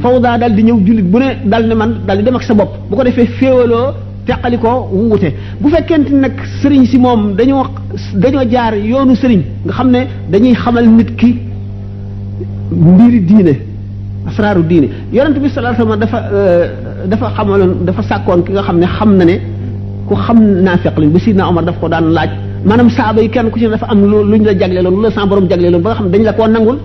faw 0.00 0.18
daa 0.18 0.38
dal 0.38 0.54
di 0.54 0.62
ñëw 0.64 0.78
jullit 0.86 1.04
bu 1.12 1.18
ne 1.18 1.26
dal 1.44 1.66
ne 1.66 1.74
man 1.74 1.90
dal 2.06 2.16
di 2.16 2.22
dem 2.24 2.36
ak 2.36 2.42
sa 2.42 2.54
bopp 2.54 2.72
bu 2.88 2.96
ko 2.96 3.04
defee 3.04 3.28
ko 4.60 4.70
wuute 4.92 5.28
bu 5.60 5.68
fekkente 5.70 6.10
nag 6.12 6.32
sëriñ 6.60 6.84
si 6.86 6.98
moom 6.98 7.34
dañoo 7.36 7.64
dañoo 8.22 8.42
jaar 8.50 8.74
yoonu 8.76 9.14
sëriñ 9.16 9.42
nga 9.64 9.72
xam 9.76 9.90
ne 9.90 10.00
dañuy 10.30 10.54
xamal 10.54 10.86
nit 10.96 11.10
ki 11.16 11.30
mbiri 12.70 13.20
diine 13.28 13.54
asraaru 14.28 14.62
diine 14.70 14.88
yonent 15.12 15.36
bi 15.42 15.48
sallallahu 15.48 15.82
alayhi 15.82 15.98
dafa 16.02 16.18
euh, 16.34 16.64
dafa 17.10 17.26
xamaloon 17.36 17.72
dafa 17.86 18.02
sàkkoon 18.10 18.40
ki 18.44 18.52
nga 18.52 18.62
xam 18.66 18.78
ne 18.82 18.86
xam 18.96 19.10
na 19.18 19.24
ne 19.30 19.36
ku 20.06 20.14
xam 20.24 20.38
naafiq 20.64 20.96
lañ 21.00 21.10
ba 21.14 21.18
sidna 21.24 21.48
Omar 21.50 21.64
daf 21.68 21.76
ko 21.80 21.86
daan 21.88 22.06
laaj 22.16 22.30
maanaam 22.66 22.88
saaba 22.90 23.20
yi 23.24 23.28
kenn 23.34 23.48
ku 23.50 23.58
ci 23.58 23.64
ne 23.66 23.70
dafa 23.76 23.86
am 23.92 24.00
lu 24.10 24.18
luñ 24.30 24.42
la 24.48 24.52
jagleeloon 24.60 24.94
lu 24.96 25.02
la 25.04 25.10
sa 25.16 25.26
borom 25.26 25.46
jagleeloon 25.50 25.82
ba 25.84 25.88
nga 25.90 25.96
xam 25.98 26.06
ne 26.06 26.12
dañ 26.14 26.22
la 26.28 26.32
koo 26.38 26.46
nangul 26.48 26.78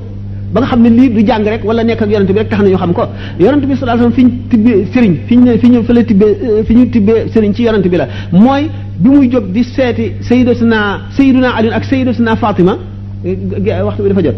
ba 0.53 0.59
nga 0.61 0.67
xam 0.69 0.81
ne 0.83 0.89
lii 0.97 1.09
du 1.15 1.23
jàng 1.27 1.43
rek 1.53 1.63
wala 1.65 1.83
nekk 1.83 2.01
ak 2.03 2.09
yonent 2.13 2.31
bi 2.31 2.39
rek 2.39 2.49
tax 2.49 2.59
na 2.63 2.77
xam 2.77 2.93
ko 2.93 3.03
yonent 3.39 3.65
bi 3.69 3.73
sallallahu 3.75 4.05
alayhi 4.05 4.13
wasallam 4.13 4.17
fi 4.17 4.23
ñu 4.25 4.33
tibbee 4.49 4.85
sëriñ 4.93 5.13
fi 5.27 5.35
ñu 5.37 5.51
fi 5.61 5.67
ñu 5.73 5.79
fële 5.87 6.05
tibbee 6.09 6.33
fi 6.67 6.73
ñu 6.75 6.85
tibbee 6.93 7.21
sëriñ 7.33 7.53
ci 7.55 7.63
yonent 7.63 7.85
bi 7.91 7.97
la 7.97 8.07
mooy 8.31 8.69
bi 9.01 9.09
muy 9.09 9.27
jóg 9.31 9.45
di 9.51 9.63
seeti 9.63 10.03
sayyidatuna 10.21 10.77
sayyiduna 11.15 11.49
Ali 11.57 11.69
ak 11.71 11.83
sayyidatuna 11.85 12.35
Fatima 12.35 12.77
eh, 13.25 13.35
waxtu 13.83 14.03
bi 14.03 14.09
dafa 14.09 14.21
jot 14.21 14.35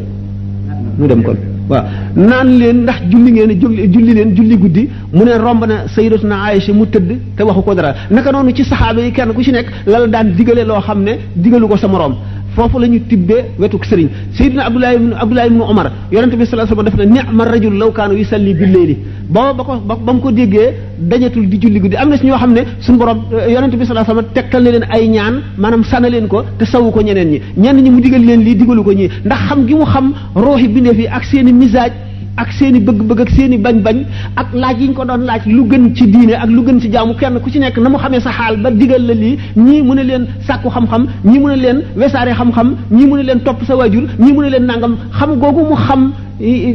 mu 1.00 1.06
dem 1.06 1.22
kon 1.22 1.36
waaw 1.70 1.84
naan 2.16 2.48
leen 2.60 2.84
ndax 2.84 2.98
julli 3.10 3.32
ngeen 3.32 3.52
julli 3.92 4.14
leen 4.14 4.30
julli 4.36 4.58
guddi 4.58 4.90
mu 5.12 5.24
ne 5.26 5.34
romb 5.38 5.66
na 5.66 5.86
sayyidatuna 5.94 6.36
Aïcha 6.46 6.72
mu 6.74 6.86
tëdd 6.90 7.10
te 7.36 7.44
waxu 7.44 7.62
ko 7.62 7.74
dara 7.74 7.94
naka 8.10 8.32
noonu 8.32 8.54
ci 8.54 8.64
saxaaba 8.64 9.02
yi 9.02 9.12
kenn 9.12 9.34
ku 9.34 9.42
ci 9.44 9.52
nekk 9.52 9.68
la 9.86 10.00
la 10.00 10.08
daan 10.08 10.32
digale 10.34 10.64
loo 10.66 10.80
xam 10.80 11.04
ne 11.04 11.14
digalu 11.36 11.68
ko 11.68 11.76
sa 11.76 11.88
moroom 11.90 12.16
foofu 12.56 12.80
la 12.80 12.88
ñu 12.88 13.00
tibbee 13.08 13.46
wetuk 13.60 13.84
sëriñ 13.86 14.08
Seydina 14.38 14.64
Abdoulaye 14.66 14.98
Abdoulaye 15.22 15.50
ibnu 15.52 15.64
Omar 15.64 15.88
yonente 16.12 16.36
bi 16.40 16.46
sallallahu 16.46 16.74
alayhi 16.74 16.90
wasallam 16.90 17.14
def 17.14 17.26
na 17.28 17.34
ma 17.34 17.46
rajul 17.46 17.74
law 17.82 17.92
kaanu 17.92 18.16
yusalli 18.18 18.54
bi 18.54 18.66
layli 18.66 18.96
booba 19.30 19.54
ba 19.54 19.64
ko 19.66 19.74
ba 20.06 20.14
mu 20.14 20.20
ko 20.22 20.32
déggee 20.32 20.70
dañatul 21.00 21.48
di 21.50 21.58
julli 21.60 21.80
guddi 21.80 21.96
am 21.96 22.10
na 22.10 22.18
si 22.18 22.26
ñoo 22.26 22.38
xam 22.38 22.54
ne 22.54 22.62
suñu 22.80 22.98
borom 22.98 23.20
eh, 23.44 23.52
yonente 23.52 23.76
bi 23.78 23.86
sallallahu 23.86 24.12
alayhi 24.12 24.28
sama 24.32 24.34
tekkal 24.34 24.64
na 24.64 24.70
leen 24.72 24.86
ay 24.92 25.08
ñaan 25.08 25.36
maanaam 25.58 25.84
sana 25.84 26.10
leen 26.10 26.28
ko 26.28 26.44
te 26.58 26.66
sawu 26.66 26.92
ko 26.92 27.02
ñeneen 27.04 27.28
ñi 27.30 27.40
ñenn 27.58 27.78
ñi 27.84 27.90
mu 27.92 28.00
digal 28.00 28.24
leen 28.26 28.42
lii 28.44 28.56
digalu 28.56 28.84
ko 28.84 28.92
ñi 28.94 29.10
ndax 29.26 29.40
xam 29.50 29.68
gi 29.68 29.74
mu 29.74 29.86
xam 29.86 30.14
ruuxi 30.36 30.68
bindeef 30.68 30.98
yi 30.98 31.08
ak 31.08 31.24
seeni 31.26 31.52
misaaj 31.54 31.92
ak 32.36 32.52
seeni 32.52 32.80
bëgg-bëgg 32.84 33.20
ak 33.22 33.30
seeni 33.32 33.58
bañ-bañ 33.58 33.98
ak 34.36 34.52
laaj 34.54 34.76
yi 34.82 34.88
ñu 34.90 34.94
ko 34.96 35.06
doon 35.06 35.24
laaj 35.26 35.48
lu 35.48 35.64
gën 35.66 35.96
ci 35.96 36.06
diine 36.08 36.34
ak 36.36 36.50
lu 36.52 36.64
gën 36.64 36.82
ci 36.82 36.92
jaamu 36.92 37.16
kenn 37.16 37.40
ku 37.40 37.50
ci 37.50 37.60
nekk 37.60 37.78
na 37.80 37.88
mu 37.90 37.96
xamee 37.98 38.20
sa 38.20 38.32
xaal 38.32 38.58
ba 38.64 38.70
digal 38.72 39.06
la 39.08 39.14
lii 39.14 39.40
ñii 39.56 39.82
mu 39.82 39.94
ne 39.96 40.04
leen 40.04 40.28
sàkku 40.48 40.68
xam-xam 40.70 41.08
ñii 41.24 41.40
mu 41.40 41.48
ne 41.48 41.56
leen 41.56 41.78
wesaare 41.96 42.34
xam-xam 42.36 42.76
ñii 42.92 43.08
mu 43.08 43.16
ne 43.18 43.24
leen 43.24 43.40
topp 43.40 43.64
sa 43.68 43.76
waajur 43.76 44.04
ñii 44.20 44.34
mu 44.34 44.42
ne 44.44 44.50
leen 44.50 44.66
nangam 44.68 44.98
xam 45.20 45.40
googu 45.40 45.64
mu 45.64 45.76
xam 45.76 46.12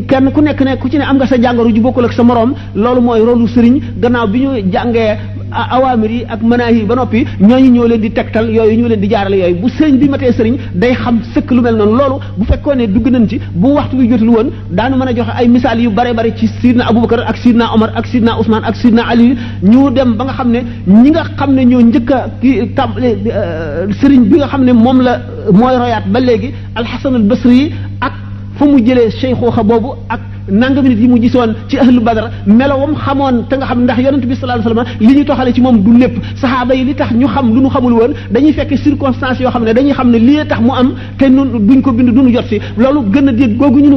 kenn 0.08 0.30
ku 0.32 0.40
nekk 0.40 0.62
ne 0.62 0.76
ku 0.80 0.88
ci 0.88 0.96
ne 0.96 1.04
am 1.04 1.16
nga 1.16 1.26
sa 1.26 1.36
jàngoro 1.36 1.68
ju 1.68 1.82
bokkul 1.82 2.04
ak 2.06 2.12
sa 2.14 2.22
moroom 2.22 2.54
loolu 2.74 3.00
mooy 3.02 3.20
rolu 3.20 3.46
sëriñ 3.48 3.80
gannaaw 4.00 4.26
bi 4.28 4.38
ñu 4.40 4.72
jàngee 4.72 5.18
awaamir 5.52 6.10
yi 6.10 6.22
ak 6.28 6.40
manaahi 6.42 6.78
yi 6.80 6.84
ba 6.88 6.94
noppi 6.94 7.26
ñooñu 7.40 7.70
ñoo 7.74 7.86
leen 7.88 8.00
di 8.00 8.10
tegtal 8.10 8.48
yooyu 8.50 8.76
ñoo 8.78 8.88
leen 8.88 9.00
di 9.00 9.08
jaaral 9.10 9.34
yooyu 9.34 9.56
bu 9.60 9.68
sëriñ 9.68 9.96
bi 9.98 10.08
matee 10.08 10.32
sëriñ 10.32 10.54
day 10.74 10.94
xam 10.94 11.20
sëkk 11.34 11.50
lu 11.50 11.60
mel 11.62 11.76
noonu 11.76 11.94
loolu 11.98 12.16
bu 12.38 12.44
fekkoon 12.44 12.76
ne 12.76 12.86
dugg 12.86 13.06
nañ 13.10 13.28
ci 13.28 13.40
bu 13.52 13.72
waxtu 13.74 13.96
bi 13.96 14.08
jotul 14.08 14.28
woon 14.28 14.48
daanu 14.70 14.96
mën 14.96 15.08
a 15.08 15.12
joxe 15.16 15.30
ay 15.36 15.48
misaal 15.48 15.80
yu 15.80 15.90
bare 15.90 16.14
bare 16.14 16.32
ci 16.36 16.46
sidna 16.60 16.84
Abubakar 16.88 17.20
ak 17.26 17.36
sidna 17.36 17.72
Omar 17.74 17.92
ak 17.94 18.06
sidna 18.06 18.36
Ousmane 18.38 18.64
ak 18.66 18.76
sidna 18.76 19.02
Ali 19.08 19.36
ñu 19.62 19.90
dem 19.90 20.14
ba 20.14 20.24
nga 20.24 20.32
xam 20.32 20.50
ne 20.50 20.60
ñi 20.86 21.10
nga 21.10 21.24
xam 21.38 21.50
ne 21.54 21.62
ñoo 21.64 21.80
njëkk 21.82 22.10
a 22.10 22.30
kii 22.40 22.74
tam 22.74 22.90
euh, 23.02 23.86
sëriñ 24.00 24.22
bi 24.28 24.36
nga 24.38 24.46
xam 24.48 24.64
ne 24.64 24.72
moom 24.72 25.00
la 25.02 25.20
mooy 25.52 25.76
royaat 25.76 26.06
ba 26.08 26.20
léegi 26.20 26.50
alxasan 26.74 27.14
al 27.16 27.22
basri 27.22 27.54
yi 27.58 27.72
ak 28.00 28.12
fa 28.56 28.64
mu 28.64 28.78
jëlee 28.84 29.10
cheikhuxa 29.20 29.62
boobu 29.62 29.92
ak 30.08 30.20
nangam 30.50 30.84
nit 30.88 30.98
yi 31.02 31.08
mu 31.08 31.16
gisoon 31.22 31.50
ci 31.70 31.76
ahlu 31.78 32.00
badar 32.06 32.24
melowam 32.46 32.92
xamoon 33.04 33.36
te 33.48 33.54
nga 33.56 33.66
xam 33.68 33.78
ndax 33.84 33.98
yonent 34.06 34.24
bi 34.30 34.34
sallallahu 34.34 34.66
alayhi 34.66 34.68
wasallam 34.76 35.06
li 35.06 35.12
ñu 35.16 35.24
toxale 35.24 35.50
ci 35.54 35.60
moom 35.64 35.76
du 35.84 35.92
lépp 36.02 36.14
saxaaba 36.40 36.74
yi 36.74 36.84
li 36.88 36.94
tax 36.94 37.10
ñu 37.20 37.26
xam 37.34 37.46
lu 37.54 37.60
ñu 37.64 37.70
xamul 37.74 37.92
woon 37.98 38.12
dañuy 38.32 38.52
fekk 38.58 38.72
circonstance 38.84 39.38
yoo 39.40 39.50
xam 39.54 39.64
ne 39.64 39.72
dañuy 39.74 39.92
xam 39.98 40.08
ne 40.10 40.18
lii 40.18 40.42
tax 40.50 40.60
mu 40.60 40.72
am 40.80 40.88
te 41.18 41.26
nun 41.28 41.48
duñ 41.66 41.80
ko 41.82 41.92
bind 41.92 42.10
duñu 42.16 42.32
jot 42.34 42.46
si 42.50 42.58
gën 42.78 43.28
a 43.28 43.32
dégg 43.38 43.56
googu 43.60 43.80
ñu 43.82 43.96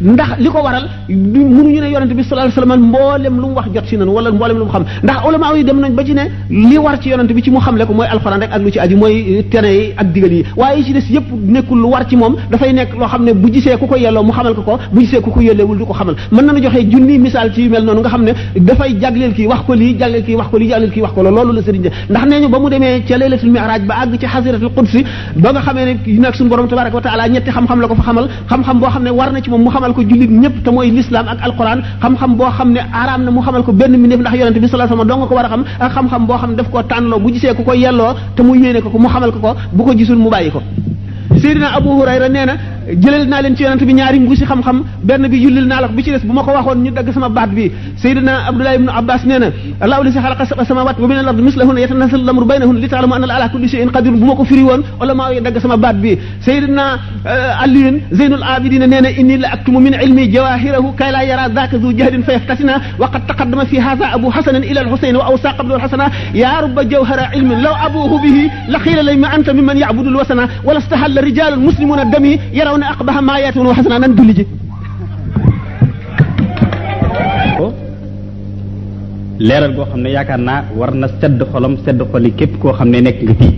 ndax 0.00 0.38
li 0.42 0.48
ko 0.54 0.58
waral 0.66 0.86
mënuñu 1.32 1.80
ne 1.82 1.88
yonent 1.94 2.12
bi 2.18 2.22
sallallahu 2.22 2.48
alayhi 2.48 2.56
wasallam 2.60 2.88
mboolem 2.88 3.36
lu 3.40 3.46
mu 3.48 3.54
wax 3.58 3.68
jot 3.74 3.86
si 3.88 3.96
nanu 3.96 4.12
wala 4.16 4.30
mboolem 4.32 4.58
lu 4.58 4.64
mu 4.64 4.70
xam 4.74 4.84
ndax 5.04 5.18
ulama 5.28 5.46
yi 5.56 5.64
dem 5.64 5.78
nañ 5.80 5.92
war 6.84 6.96
ci 7.00 7.08
yonent 7.10 7.30
bi 7.36 7.42
ci 7.42 7.50
mu 7.50 7.58
xam 7.60 7.76
ko 7.86 7.92
mooy 7.94 8.08
alxuraan 8.14 8.40
rek 8.40 8.50
ak 8.52 8.62
lu 8.64 8.70
ci 8.72 8.78
aju 8.80 8.96
mooy 8.96 9.44
tene 9.50 9.68
yi 9.76 9.84
ak 9.96 10.06
digal 10.12 10.32
yi 10.32 10.42
waaye 10.60 10.82
ci 10.84 10.92
des 10.92 11.06
yëpp 11.14 11.26
nekkul 11.54 11.78
lu 11.82 11.88
war 11.94 12.04
ci 12.08 12.16
moom 12.16 12.34
dafay 12.50 12.72
nekk 12.72 12.90
loo 12.98 13.06
xam 13.08 13.22
ne 13.24 13.32
bu 13.32 13.48
gisee 13.52 13.76
ku 13.80 13.86
ko 13.86 13.96
yelloo 13.96 14.22
mu 14.28 14.32
xamal 14.32 14.54
ko 14.54 14.62
ko 14.62 14.74
bu 14.92 15.00
gisee 15.00 15.20
ku 15.20 15.30
ko 15.30 15.40
yëlewul 15.48 15.76
du 15.78 15.84
ko 15.90 15.94
xamal 15.98 16.14
man 16.36 16.44
nañu 16.46 16.60
joxe 16.64 16.80
jooni 16.92 17.18
misal 17.18 17.48
ci 17.54 17.68
mel 17.68 17.84
non 17.84 17.98
nga 18.00 18.10
xamne 18.14 18.32
da 18.68 18.74
fay 18.78 18.90
jaglel 19.00 19.32
ki 19.36 19.44
wax 19.50 19.60
ko 19.66 19.72
li 19.80 19.88
jaglel 20.00 20.24
ki 20.26 20.34
wax 20.40 20.48
ko 20.52 20.56
li 20.60 20.66
jaglel 20.72 20.92
ki 20.94 21.00
wax 21.04 21.12
ko 21.16 21.20
lolu 21.36 21.52
la 21.56 21.62
serigne 21.66 21.90
ndax 22.10 22.24
neñu 22.30 22.44
ñu 22.44 22.48
ba 22.52 22.58
mu 22.62 22.68
demee 22.72 22.94
ca 23.08 23.14
laylatul 23.18 23.50
mi'raj 23.54 23.82
ba 23.90 23.94
ag 24.02 24.10
ci 24.20 24.26
xasiratul 24.32 24.72
qudsi 24.76 25.00
ba 25.42 25.48
nga 25.52 25.60
xamee 25.66 25.84
ne 25.86 25.92
nag 26.24 26.34
suñu 26.36 26.48
borom 26.50 26.66
tabaraka 26.70 26.96
wa 26.98 27.02
taala 27.06 27.28
ñetti 27.34 27.50
xam-xam 27.56 27.78
la 27.82 27.86
ko 27.90 27.94
fa 28.00 28.04
xamal 28.08 28.26
xam-xam 28.50 28.76
bo 28.80 28.86
xamne 28.94 29.10
war 29.18 29.30
na 29.34 29.38
ci 29.44 29.50
mom 29.52 29.62
mu 29.64 29.70
xamal 29.74 29.92
ko 29.96 30.02
julit 30.08 30.30
ñëpp 30.42 30.56
te 30.64 30.70
moy 30.74 30.88
l'islam 30.96 31.26
ak 31.32 31.38
alquran 31.46 31.78
xam-xam 32.02 32.32
bo 32.38 32.44
xamne 32.58 32.80
aram 33.02 33.20
na 33.26 33.30
mu 33.36 33.40
xamal 33.46 33.62
ko 33.66 33.72
benn 33.80 33.94
mi 34.00 34.06
ndax 34.08 34.34
yaronte 34.40 34.58
bi 34.62 34.68
sallallahu 34.68 34.94
alayhi 34.94 35.10
wasallam 35.10 35.10
do 35.10 35.16
nga 35.18 35.26
ko 35.28 35.34
wara 35.38 35.48
xam 35.52 35.62
ak 35.84 35.90
xam-xam 35.96 36.22
bo 36.28 36.34
xamne 36.40 36.56
daf 36.58 36.68
ko 36.72 36.78
tanlo 36.90 37.16
bu 37.22 37.28
gisee 37.34 37.54
ku 37.56 37.62
ko 37.68 37.72
yello 37.74 38.06
te 38.36 38.42
mu 38.46 38.52
yene 38.62 38.80
ko 38.84 38.88
ko 38.94 38.98
mu 39.02 39.08
xamal 39.08 39.30
ko 39.34 39.38
ko 39.44 39.50
bu 39.76 39.82
ko 39.86 39.92
gisul 39.98 40.16
mu 40.24 40.30
bayiko 40.30 40.62
سيدنا 41.42 41.68
ابو 41.76 41.90
هريره 42.02 42.28
hurayra 42.28 42.28
jëlal 43.02 43.24
naa 43.28 43.40
leen 43.42 43.56
ci 43.56 43.62
yonent 43.64 43.82
bi 43.84 43.92
ñaari 43.94 44.20
nguusi 44.20 44.44
xam-xam 44.44 44.84
benn 45.02 45.26
bi 45.28 45.36
yullil 45.38 45.64
naa 45.66 45.80
la 45.82 45.88
bi 45.88 46.02
ci 46.02 46.10
des 46.10 46.20
bu 46.24 46.32
ma 46.32 46.42
ko 46.42 46.50
waxoon 46.52 46.82
ñu 46.82 46.90
dagg 46.90 47.08
sama 47.12 47.28
baat 47.28 47.48
bi 47.48 47.70
sayyidina 48.02 48.44
abdullah 48.48 48.74
ibn 48.74 48.88
abbas 48.88 49.22
nee 49.24 49.38
na 49.38 49.48
allahu 49.80 50.04
lisi 50.04 50.18
xalaqa 50.18 50.44
saba 50.46 50.64
samawat 50.64 50.96
wa 51.00 51.08
min 51.08 51.16
al 51.18 51.28
ard 51.28 51.36
mislahun 51.40 51.76
yatanasalu 51.78 52.22
al 52.22 52.28
amru 52.28 52.44
baynahun 52.46 52.74
li 52.80 52.88
taalamu 52.88 53.14
anna 53.14 53.34
ala 53.36 53.48
kulli 53.48 53.68
shay'in 53.68 53.90
qadir 53.90 54.12
bu 54.12 54.26
ma 54.26 54.36
ko 54.36 54.44
firi 54.44 54.62
woon 54.62 54.82
wala 55.00 55.14
maa 55.14 55.40
dagg 55.40 55.56
sama 55.60 55.76
baat 55.76 55.96
bi 55.96 56.18
sayyidina 56.44 56.84
aliyun 57.64 57.96
zainul 58.10 58.44
abidin 58.44 58.84
nee 58.90 59.00
na 59.00 59.10
inni 59.10 59.38
la 59.38 59.48
aktumu 59.54 59.80
min 59.80 59.94
ilmi 60.02 60.28
jawahirahu 60.30 60.92
kay 60.96 61.10
la 61.12 61.22
yara 61.24 61.48
dhaka 61.48 61.78
zu 61.80 61.92
jahdin 61.96 62.22
fayaftasina 62.22 62.74
wa 62.98 63.08
qad 63.08 63.26
taqaddama 63.26 63.64
fi 63.70 63.76
hadha 63.78 64.12
abu 64.16 64.28
hasan 64.30 64.62
ila 64.62 64.80
al 64.80 64.90
husayn 64.92 65.16
wa 65.16 65.24
awsa 65.30 65.52
qablu 65.56 65.74
al 65.74 65.80
hasana 65.80 66.06
ya 66.34 66.60
rubba 66.60 66.82
jawhara 66.88 67.30
ilmin 67.36 67.60
law 67.62 67.74
abuhu 67.86 68.18
bihi 68.22 68.50
la 68.68 68.78
qila 68.78 69.02
lima 69.02 69.28
anta 69.34 69.52
mimman 69.54 69.76
ya'budu 69.78 70.08
al 70.10 70.16
wasana 70.16 70.44
wala 70.64 70.80
istahalla 70.80 71.20
rijalun 71.22 71.60
muslimuna 71.64 72.04
dami 72.04 72.40
yara 72.52 72.73
yarawna 72.74 72.92
aqbaha 72.94 73.22
ma 73.22 73.40
yatun 73.40 73.66
wa 73.68 73.74
hasanan 73.74 74.16
julli 74.16 74.34
ji 74.38 74.44
ko 77.58 77.64
oh. 77.64 77.72
leral 79.38 79.74
go 79.74 79.84
xamne 79.90 80.08
yaakar 80.10 80.38
na 80.38 80.54
war 80.78 80.90
sedd 81.20 81.42
xolam 81.52 81.76
sedd 81.84 82.00
xoli 82.10 82.30
kep 82.36 82.58
ko 82.60 82.72
xamne 82.72 83.00
nek 83.02 83.20
nga 83.22 83.34
fi 83.38 83.48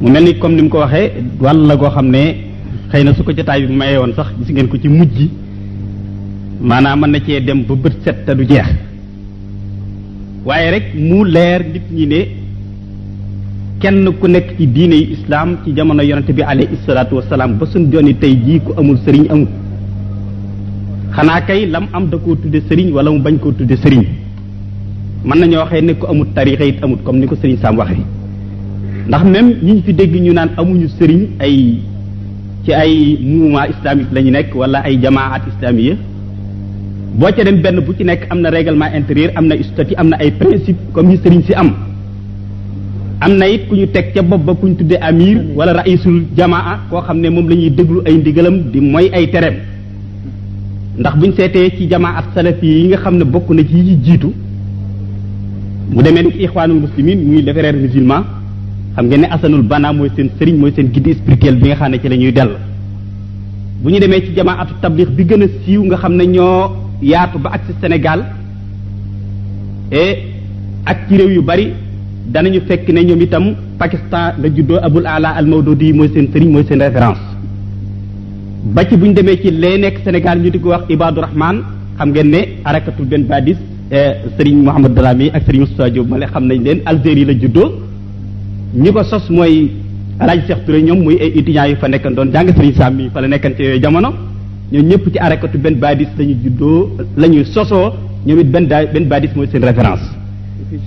mu 0.00 0.08
melni 0.10 0.38
comme 0.38 0.56
nim 0.56 0.68
ko 0.68 0.78
waxe 0.78 1.12
walla 1.40 1.76
go 1.76 1.88
xamne 1.96 2.24
xeyna 2.92 3.14
suko 3.14 3.32
jotaay 3.36 3.66
bi 3.66 3.72
maye 3.76 3.98
won 3.98 4.12
sax 4.14 4.28
gis 4.38 4.48
ngeen 4.52 4.68
ko 4.68 4.76
ci 4.78 4.88
mujji 4.88 5.30
manam 6.60 7.00
man 7.00 7.10
na 7.10 7.20
ci 7.20 7.40
dem 7.40 7.62
bu 7.64 7.76
beut 7.76 7.92
set 8.04 8.24
ta 8.24 8.34
du 8.34 8.44
jeex 8.46 8.66
waye 10.44 10.70
rek 10.70 10.86
mu 10.94 11.24
leer 11.24 11.60
nit 11.64 11.84
ñi 11.90 12.06
ne 12.06 12.37
kenn 13.78 14.04
ku 14.20 14.26
nekk 14.26 14.56
ci 14.58 14.66
diine 14.74 14.94
yi 14.98 15.14
islaam 15.16 15.56
ci 15.64 15.72
jamono 15.76 16.02
yonente 16.02 16.32
bi 16.34 16.42
alayhi 16.42 16.76
salaatu 16.86 17.16
wasalaam 17.20 17.58
ba 17.58 17.66
suñ 17.72 17.84
jonni 17.92 18.14
tey 18.22 18.32
jii 18.46 18.60
ku 18.66 18.74
amul 18.82 18.98
sëriñ 19.04 19.26
amul 19.34 19.46
xanaa 21.16 21.40
kay 21.50 21.60
lam 21.74 21.86
am 21.92 22.08
da 22.10 22.18
koo 22.24 22.34
tudde 22.42 22.58
sëriñ 22.68 22.90
wala 22.96 23.10
mu 23.14 23.22
bañ 23.26 23.38
koo 23.38 23.52
tudde 23.52 23.76
sëriñ 23.82 24.02
mën 25.24 25.38
nañoo 25.40 25.60
waxee 25.62 25.80
ne 25.86 25.94
ku 25.94 26.06
amul 26.10 26.26
tariixa 26.34 26.64
it 26.72 26.82
amul 26.82 26.98
comme 27.04 27.18
ni 27.20 27.26
ko 27.28 27.36
sëriñ 27.36 27.56
Sam 27.62 27.76
waxee 27.78 28.02
ndax 29.06 29.24
même 29.24 29.50
ñi 29.62 29.72
ñu 29.72 29.82
fi 29.86 29.94
dégg 29.94 30.14
ñu 30.24 30.32
naan 30.32 30.50
amuñu 30.56 30.88
sëriñ 30.98 31.22
ay 31.38 31.78
ci 32.64 32.72
ay 32.72 33.18
mouvement 33.22 33.64
islamique 33.74 34.12
la 34.12 34.20
nekk 34.22 34.54
wala 34.54 34.78
ay 34.84 34.98
jamaat 35.00 35.42
islamiya 35.54 35.94
boo 37.14 37.30
ca 37.32 37.44
dem 37.44 37.60
benn 37.62 37.80
bu 37.86 37.94
ci 37.96 38.02
nekk 38.04 38.26
am 38.28 38.40
na 38.40 38.50
règlement 38.50 38.90
intérieur 38.92 39.30
am 39.36 39.46
na 39.46 39.54
statut 39.62 39.94
am 39.96 40.08
na 40.08 40.16
ay 40.18 40.32
principe 40.32 40.76
comme 40.92 41.10
yi 41.12 41.18
sëriñ 41.22 41.42
si 41.44 41.52
am 41.54 41.70
am 43.20 43.34
na 43.38 43.46
it 43.46 43.68
ku 43.68 43.74
ñu 43.74 43.86
teg 43.90 44.12
ca 44.14 44.22
bopp 44.22 44.42
ba 44.44 44.54
ku 44.54 44.66
ñu 44.68 44.76
tuddee 44.76 44.98
amir 45.00 45.42
wala 45.56 45.72
raisul 45.82 46.24
jamaa 46.36 46.86
koo 46.88 47.00
xam 47.00 47.18
ne 47.20 47.28
moom 47.28 47.48
la 47.48 47.54
ñuy 47.56 47.70
déglu 47.70 48.00
ay 48.06 48.14
ndigalam 48.14 48.70
di 48.70 48.80
mooy 48.80 49.10
ay 49.12 49.28
tereem 49.30 49.54
ndax 50.98 51.16
buñ 51.18 51.32
seetee 51.34 51.70
ci 51.76 51.88
jamaa 51.88 52.16
at 52.18 52.24
salaf 52.34 52.62
yi 52.62 52.86
nga 52.88 52.96
xam 52.98 53.16
ne 53.18 53.24
bokk 53.24 53.50
na 53.50 53.62
ci 53.64 53.74
yi 53.74 53.96
jiitu 54.02 54.32
mu 55.90 56.02
demee 56.02 56.22
ni 56.22 56.32
ixwaanul 56.44 56.78
muslimin 56.80 57.16
muy 57.26 57.42
les 57.42 57.52
frères 57.52 57.74
musulmans 57.76 58.24
xam 58.94 59.06
nga 59.06 59.16
ne 59.16 59.24
asanul 59.30 59.62
banaa 59.62 59.92
mooy 59.92 60.10
seen 60.14 60.30
sëriñ 60.38 60.56
mooy 60.56 60.72
seen 60.76 60.88
guide 60.92 61.14
spirituel 61.14 61.56
bi 61.56 61.68
nga 61.68 61.74
xam 61.76 61.90
ne 61.90 61.98
ci 62.00 62.08
lañuy 62.08 62.32
dell 62.32 62.50
bu 63.82 63.90
ñu 63.92 63.98
demee 63.98 64.20
ci 64.26 64.32
jamaa 64.36 64.58
atu 64.60 64.74
tabliq 64.80 65.08
bi 65.10 65.24
gën 65.24 65.42
a 65.42 65.46
siiw 65.64 65.82
nga 65.86 65.96
xam 65.96 66.14
ne 66.14 66.24
ñoo 66.26 66.70
yaatu 67.02 67.38
ba 67.38 67.50
ak 67.54 67.62
si 67.66 67.72
Sénégal 67.82 68.24
et 69.90 70.18
ak 70.86 70.98
ci 71.08 71.16
réew 71.16 71.30
yu 71.32 71.42
bari 71.42 71.72
ñu 72.34 72.60
fekk 72.68 72.88
ne 72.92 73.00
ñoom 73.04 73.20
itam 73.20 73.44
Pakistan 73.78 74.32
la 74.42 74.48
juddoo 74.54 74.78
Abul 74.82 75.06
Ala 75.06 75.30
al 75.38 75.46
Mawdudi 75.46 75.92
mooy 75.92 76.08
seen 76.14 76.28
sëriñ 76.32 76.50
mooy 76.52 76.64
seen 76.68 76.80
référence 76.80 77.18
ba 78.74 78.84
ci 78.86 78.96
bu 78.96 79.06
ñu 79.06 79.12
demee 79.14 79.38
ci 79.40 79.50
lee 79.50 79.78
nekk 79.78 80.00
Sénégal 80.04 80.38
ñu 80.38 80.50
di 80.50 80.60
ko 80.60 80.68
wax 80.70 80.82
Ibadu 80.88 81.20
Rahman 81.20 81.56
xam 81.96 82.10
ngeen 82.10 82.28
ne 82.30 82.38
arakatul 82.64 83.06
benn 83.06 83.24
badis 83.26 83.56
eh, 83.90 84.12
sëriñ 84.36 84.62
Mouhamad 84.64 84.92
Darami 84.92 85.30
ak 85.32 85.42
sëriñ 85.46 85.60
Moussa 85.60 85.88
Diop 85.90 86.06
ma 86.06 86.26
xam 86.26 86.44
nañ 86.46 86.62
leen 86.64 86.80
Algérie 86.84 87.24
la 87.24 87.32
juddoo 87.32 87.72
ñi 88.74 88.92
ko 88.92 89.02
sos 89.04 89.28
mooy 89.30 89.70
Alaaji 90.20 90.42
Cheikh 90.48 90.64
Touré 90.66 90.82
ñoom 90.82 91.02
muy 91.04 91.16
ay 91.20 91.32
étudiants 91.34 91.68
yu 91.70 91.76
fa 91.76 91.88
nekkan 91.88 92.14
doon 92.14 92.30
jàng 92.32 92.48
sëriñ 92.54 92.74
sami 92.74 93.02
mi 93.04 93.08
fa 93.10 93.20
la 93.20 93.26
nekkan 93.28 93.52
ci 93.56 93.62
yooyu 93.62 93.80
jamono 93.82 94.10
ñoo 94.72 94.82
ñëpp 94.82 95.12
ci 95.12 95.18
arakatu 95.18 95.58
benn 95.58 95.76
badis 95.78 96.08
la 96.18 96.24
ñu 96.26 96.34
juddoo 96.44 96.88
la 97.16 97.26
ñuy 97.26 97.44
sosoo 97.44 97.94
ñoom 98.26 98.38
it 98.40 98.46
benn 98.50 98.66
benn 98.94 99.06
badis 99.08 99.30
mooy 99.34 99.48
seen 99.50 99.62
référence 99.64 100.17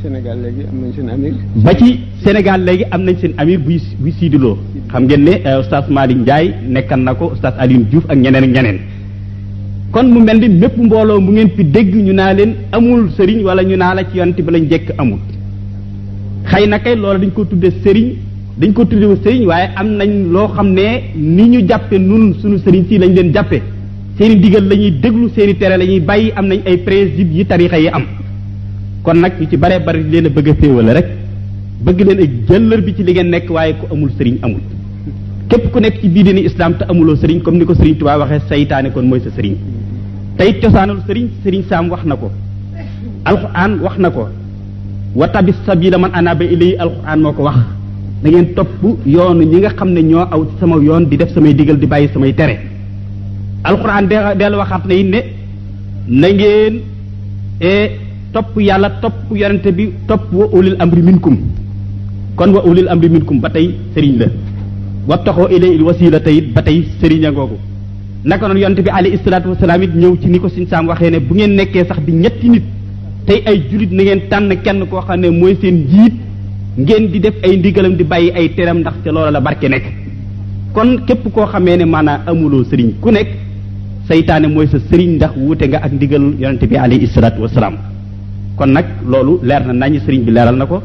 Sénégal 0.03 0.37
léegi 0.43 0.63
am 0.69 0.77
nañ 0.81 0.91
seen 0.95 1.63
ba 1.63 1.73
ci 1.73 1.99
Sénégal 2.23 2.63
léegi 2.63 2.83
am 2.91 3.01
nañ 3.03 3.15
seen 3.21 3.33
amir 3.37 3.59
buy 3.65 3.79
buy 4.01 4.11
siidiloo 4.19 4.57
xam 4.91 5.03
ngeen 5.07 5.23
ne 5.23 5.31
euh, 5.45 5.55
oustaz 5.57 5.85
Malick 5.89 6.17
Ndiaye 6.19 6.53
nekkan 6.69 6.97
na 7.03 7.13
ko 7.13 7.25
oustaz 7.25 7.53
alin 7.57 7.83
Diouf 7.89 8.03
ak 8.07 8.17
ñeneen 8.17 8.43
ak 8.43 8.49
ñeneen. 8.55 8.79
kon 9.91 10.03
mu 10.11 10.19
mel 10.23 10.37
ni 10.39 10.49
mépp 10.49 10.77
mbooloo 10.77 11.19
mu 11.19 11.31
ngeen 11.31 11.49
fi 11.55 11.63
dégg 11.63 11.95
ñu 11.95 12.13
naa 12.13 12.33
leen 12.33 12.53
amul 12.71 13.09
sëriñ 13.17 13.41
wala 13.43 13.63
ñu 13.63 13.75
naa 13.77 13.95
la 13.95 14.03
ci 14.03 14.17
yonent 14.17 14.35
bi 14.41 14.51
lañ 14.51 14.65
jekk 14.69 14.91
amul 14.97 15.19
xëy 16.47 16.67
na 16.67 16.79
kay 16.79 16.95
loolu 16.95 17.19
dañ 17.21 17.29
ko 17.31 17.45
tudde 17.45 17.69
sëriñ 17.83 18.07
dañ 18.59 18.73
ko 18.73 18.85
tudde 18.85 19.05
sëriñ 19.23 19.45
waaye 19.45 19.69
am 19.75 19.87
nañ 19.99 20.09
loo 20.33 20.47
xam 20.55 20.67
ne 20.73 20.85
ni 21.15 21.43
ñu 21.49 21.67
jàppe 21.67 21.95
nun 21.97 22.35
suñu 22.41 22.57
sëriñ 22.59 22.83
si 22.89 22.97
lañ 22.97 23.13
leen 23.15 23.33
jàppe 23.33 23.57
seeni 24.17 24.35
digal 24.39 24.67
la 24.67 24.75
ñuy 24.75 24.91
déglu 25.01 25.29
seeni 25.35 25.55
tere 25.57 25.77
la 25.77 25.85
ñuy 25.85 25.99
bàyyi 26.01 26.31
am 26.35 26.45
nañ 26.47 26.59
ay 26.65 26.77
principe 26.85 27.33
yi 27.33 27.45
tarixa 27.45 27.77
yi 27.79 27.87
am 27.87 28.05
kon 29.03 29.15
nag 29.21 29.33
yu 29.39 29.47
ci 29.49 29.57
baree 29.57 29.79
bari 29.79 30.03
leen 30.09 30.25
a 30.27 30.29
bëgg 30.29 30.49
a 30.49 30.55
féewale 30.59 30.93
rek 30.93 31.07
bëgg 31.85 32.01
leen 32.07 32.19
ak 32.21 32.31
jëllër 32.49 32.81
bi 32.85 32.93
ci 32.95 33.03
li 33.03 33.11
ngeen 33.13 33.29
nekk 33.29 33.49
waaye 33.49 33.73
ko 33.79 33.87
amul 33.91 34.09
sëriñ 34.17 34.35
amul 34.43 34.61
képp 35.49 35.71
ku 35.73 35.79
nekk 35.79 35.99
ci 36.01 36.09
biir 36.09 36.25
dini 36.25 36.41
islam 36.45 36.75
te 36.77 36.83
amuloo 36.87 37.15
sëriñ 37.15 37.41
comme 37.41 37.57
ni 37.57 37.65
ko 37.65 37.73
sëriñ 37.73 37.97
Tuubaa 37.97 38.17
waxee 38.19 38.41
saytaane 38.49 38.91
kon 38.93 39.03
mooy 39.05 39.19
sa 39.21 39.29
sëriñ 39.35 39.55
tey 40.37 40.59
cosaanul 40.59 40.99
sëriñ 41.07 41.27
sëriñ 41.43 41.63
saam 41.69 41.89
wax 41.89 42.03
na 42.05 42.15
ko 42.15 42.31
alxuraan 43.25 43.79
wax 43.81 43.97
na 43.97 44.09
ko 44.09 44.27
wa 45.15 45.27
tabis 45.29 45.55
sabila 45.65 45.97
man 45.97 46.11
anaba 46.13 46.43
ilay 46.45 46.75
alxuraan 46.77 47.19
moo 47.21 47.33
ko 47.33 47.43
wax 47.43 47.57
da 48.23 48.29
ngeen 48.29 48.53
topp 48.53 48.81
yoonu 49.05 49.43
ñi 49.43 49.57
nga 49.61 49.69
xam 49.69 49.89
ne 49.93 50.01
ñoo 50.03 50.19
aw 50.29 50.45
sama 50.59 50.75
yoon 50.77 51.05
di 51.09 51.17
def 51.17 51.33
samay 51.33 51.53
diggal 51.55 51.77
di 51.79 51.87
bàyyi 51.87 52.07
samay 52.13 52.33
tere 52.35 52.55
alxuraan 53.63 54.07
dellu 54.37 54.57
waxaat 54.57 54.85
na 54.85 54.93
it 54.93 55.05
ne 55.09 55.21
na 56.07 56.27
eh, 57.63 57.89
top 58.33 58.55
yalla 58.59 58.89
top 59.01 59.13
yarante 59.41 59.71
bi 59.77 59.85
top 60.07 60.31
wa 60.33 60.45
ulil 60.57 60.75
amri 60.79 61.01
minkum 61.07 61.35
kon 62.37 62.51
wa 62.57 62.61
ulil 62.69 62.87
amri 62.93 63.09
minkum 63.15 63.41
batay 63.45 63.65
tey 63.95 64.07
la 64.19 64.27
wa 65.09 65.17
taxoo 65.25 65.47
ilay 65.55 65.71
al 65.77 65.83
wasila 65.89 66.11
batay 66.19 66.37
ba 66.55 66.61
tey 66.61 66.77
naka 68.23 68.47
non 68.47 68.57
yonente 68.63 68.83
bi 68.87 68.91
ali 68.99 69.17
salaatu 69.23 69.49
wasalaam 69.53 69.81
it 69.83 69.93
ñew 69.95 70.13
ci 70.21 70.27
niko 70.29 70.47
sin 70.49 70.65
sam 70.67 70.87
saam 70.87 71.09
ne 71.13 71.19
bu 71.19 71.33
ngeen 71.35 71.55
nekké 71.59 71.85
sax 71.89 71.99
di 72.07 72.11
ñetti 72.23 72.49
nit 72.53 72.63
tay 73.27 73.39
ay 73.45 73.63
julit 73.69 73.91
na 73.91 74.03
ngeen 74.03 74.21
tan 74.29 74.49
kenn 74.63 74.85
ko 74.89 75.01
xane 75.07 75.27
moy 75.39 75.53
seen 75.61 75.77
ngeen 76.85 77.07
di 77.11 77.19
def 77.19 77.33
ay 77.43 77.57
ndigalam 77.57 77.95
di 77.99 78.03
bayyi 78.03 78.31
ay 78.35 78.53
teram 78.55 78.77
ndax 78.79 78.93
ci 79.03 79.09
loola 79.11 79.31
la 79.31 79.39
barke 79.41 79.67
nek 79.73 79.83
kon 80.73 80.89
képp 81.07 81.23
ko 81.33 81.45
xamé 81.51 81.77
ne 81.77 81.85
mana 81.85 82.21
amuloo 82.25 82.63
sëriñ 82.63 82.93
ku 83.01 83.09
nek 83.11 83.27
saytaane 84.07 84.47
moy 84.53 84.67
sa 84.67 84.77
sëriñ 84.79 85.15
ndax 85.17 85.31
wuute 85.37 85.65
nga 85.67 85.79
ak 85.85 85.91
ndigal 85.97 86.23
yonente 86.39 86.65
bi 86.69 86.77
alayhi 86.77 87.07
salaatu 87.07 87.41
kon 88.61 88.73
nag 88.73 88.85
loolu 89.11 89.33
leer 89.47 89.61
na 89.67 89.73
nañu 89.73 89.99
sëriñ 90.05 90.21
bi 90.25 90.31
leeral 90.31 90.55
na 90.57 90.65
ko 90.65 90.79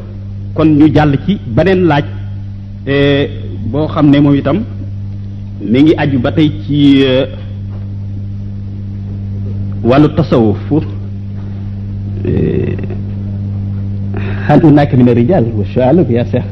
kon 0.54 0.64
ñu 0.78 0.88
jàll 0.94 1.14
ci 1.26 1.38
beneen 1.54 1.80
laaj 1.90 2.04
e, 2.86 2.96
boo 3.70 3.86
xam 3.86 4.06
ne 4.10 4.18
moom 4.20 4.34
itam 4.34 4.58
mi 5.70 5.82
ngi 5.82 5.92
aju 6.02 6.18
ba 6.18 6.30
tey 6.32 6.50
ci 6.64 7.02
e, 7.02 7.28
wàllu 9.84 10.08
tasawuf 10.16 10.58
e, 12.28 12.32
hal 14.46 14.60
hunaka 14.64 14.96
min 14.96 15.08
ar-rijal 15.10 15.44
wa 15.56 15.64
shaalib 15.72 16.10
ya 16.10 16.24
cheikh 16.32 16.48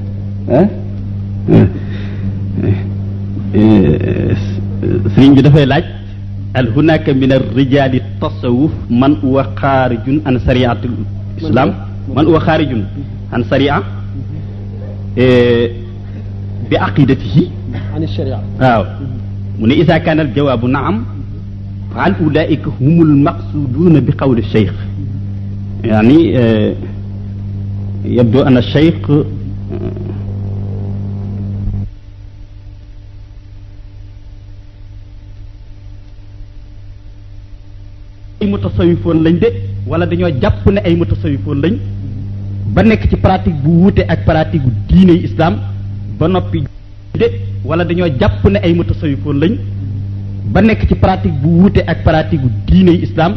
sëriñ 5.14 5.32
bi 5.36 5.42
dafay 5.44 5.66
laaj 5.72 5.84
هل 6.56 6.68
هناك 6.68 7.10
من 7.10 7.32
الرجال 7.32 7.94
التصوف 7.94 8.70
من 8.90 9.16
هو 9.24 9.46
خارج 9.56 10.00
عن 10.26 10.38
شريعة 10.46 10.76
الإسلام 11.38 11.74
من 12.16 12.26
هو 12.26 12.38
خارج 12.38 12.68
عن 13.32 13.44
شريعة 13.50 13.82
إيه، 15.18 15.70
بعقيدته 16.70 17.46
عن 17.94 18.02
الشريعة 18.02 18.42
آه. 18.60 18.98
من 19.58 19.70
إذا 19.70 19.98
كان 19.98 20.20
الجواب 20.20 20.64
نعم 20.64 21.04
فهل 21.94 22.14
أولئك 22.24 22.66
هم 22.80 23.02
المقصودون 23.02 24.00
بقول 24.00 24.38
الشيخ 24.38 24.72
يعني 25.84 26.38
آه، 26.38 26.74
يبدو 28.04 28.42
أن 28.42 28.56
الشيخ 28.56 29.10
آه، 29.10 29.16
ay 38.44 38.50
mutasawifoon 38.50 39.24
lañ 39.24 39.36
de 39.40 39.48
wala 39.86 40.06
dañoo 40.06 40.28
jàpp 40.40 40.66
ne 40.72 40.80
ay 40.84 40.94
mutasawifoon 40.96 41.60
lañ 41.64 41.74
ba 42.74 42.82
nekk 42.82 43.08
ci 43.10 43.16
pratique 43.16 43.56
bu 43.64 43.70
wuute 43.84 44.02
ak 44.08 44.24
pratique 44.24 44.62
bu 44.62 44.70
diine 44.88 45.12
islam 45.16 45.54
ba 46.18 46.26
noppi 46.28 46.62
de 47.20 47.26
wala 47.64 47.84
dañoo 47.84 48.08
jàpp 48.20 48.44
ne 48.52 48.58
ay 48.62 48.74
mutasawifoon 48.74 49.38
lañ 49.40 49.56
ba 50.52 50.60
nekk 50.62 50.86
ci 50.88 50.94
pratique 50.94 51.38
bu 51.42 51.48
wuute 51.60 51.80
ak 51.86 52.02
pratique 52.04 52.40
bu 52.42 52.50
diine 52.68 52.90
islam 53.06 53.34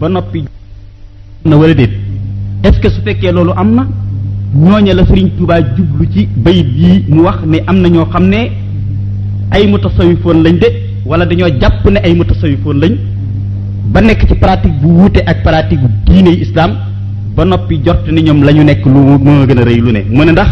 ba 0.00 0.08
noppi 0.08 0.44
na 1.44 1.56
wala 1.56 1.74
déet 1.74 1.90
est-ce 2.62 2.80
que 2.80 2.88
su 2.90 3.00
fekkee 3.04 3.32
loolu 3.32 3.52
am 3.56 3.74
na 3.74 3.88
ñooña 4.56 4.94
la 4.94 5.04
Sëriñ 5.06 5.30
Tuubaa 5.36 5.60
jublu 5.76 6.06
ci 6.12 6.28
bayit 6.36 6.66
yi 6.78 7.04
mu 7.08 7.22
wax 7.22 7.40
ne 7.46 7.58
am 7.66 7.80
na 7.80 7.88
ñoo 7.88 8.06
xam 8.12 8.28
ne 8.28 8.38
ay 9.50 9.66
mutasawifoon 9.66 10.42
lañ 10.44 10.58
de 10.62 10.68
wala 11.04 11.26
dañoo 11.26 11.50
jàpp 11.60 11.84
ne 11.90 11.98
ay 12.04 12.14
mutasawifoon 12.14 12.80
lañ 12.80 12.94
ba 13.92 14.00
nekk 14.02 14.26
ci 14.28 14.34
pratique 14.34 14.78
bu 14.82 14.88
wuute 15.00 15.20
ak 15.26 15.42
pratique 15.42 15.84
diine 16.06 16.28
islam 16.34 16.72
ba 17.36 17.44
noppi 17.44 17.78
jot 17.84 18.08
ni 18.10 18.22
ñoom 18.22 18.42
la 18.42 18.52
ñu 18.52 18.64
nekk 18.64 18.84
lu 18.84 19.00
moo 19.24 19.46
gën 19.46 19.58
a 19.58 19.64
rëy 19.64 19.80
lu 19.80 19.92
ne 19.92 20.00
mu 20.10 20.24
ne 20.24 20.32
ndax 20.32 20.48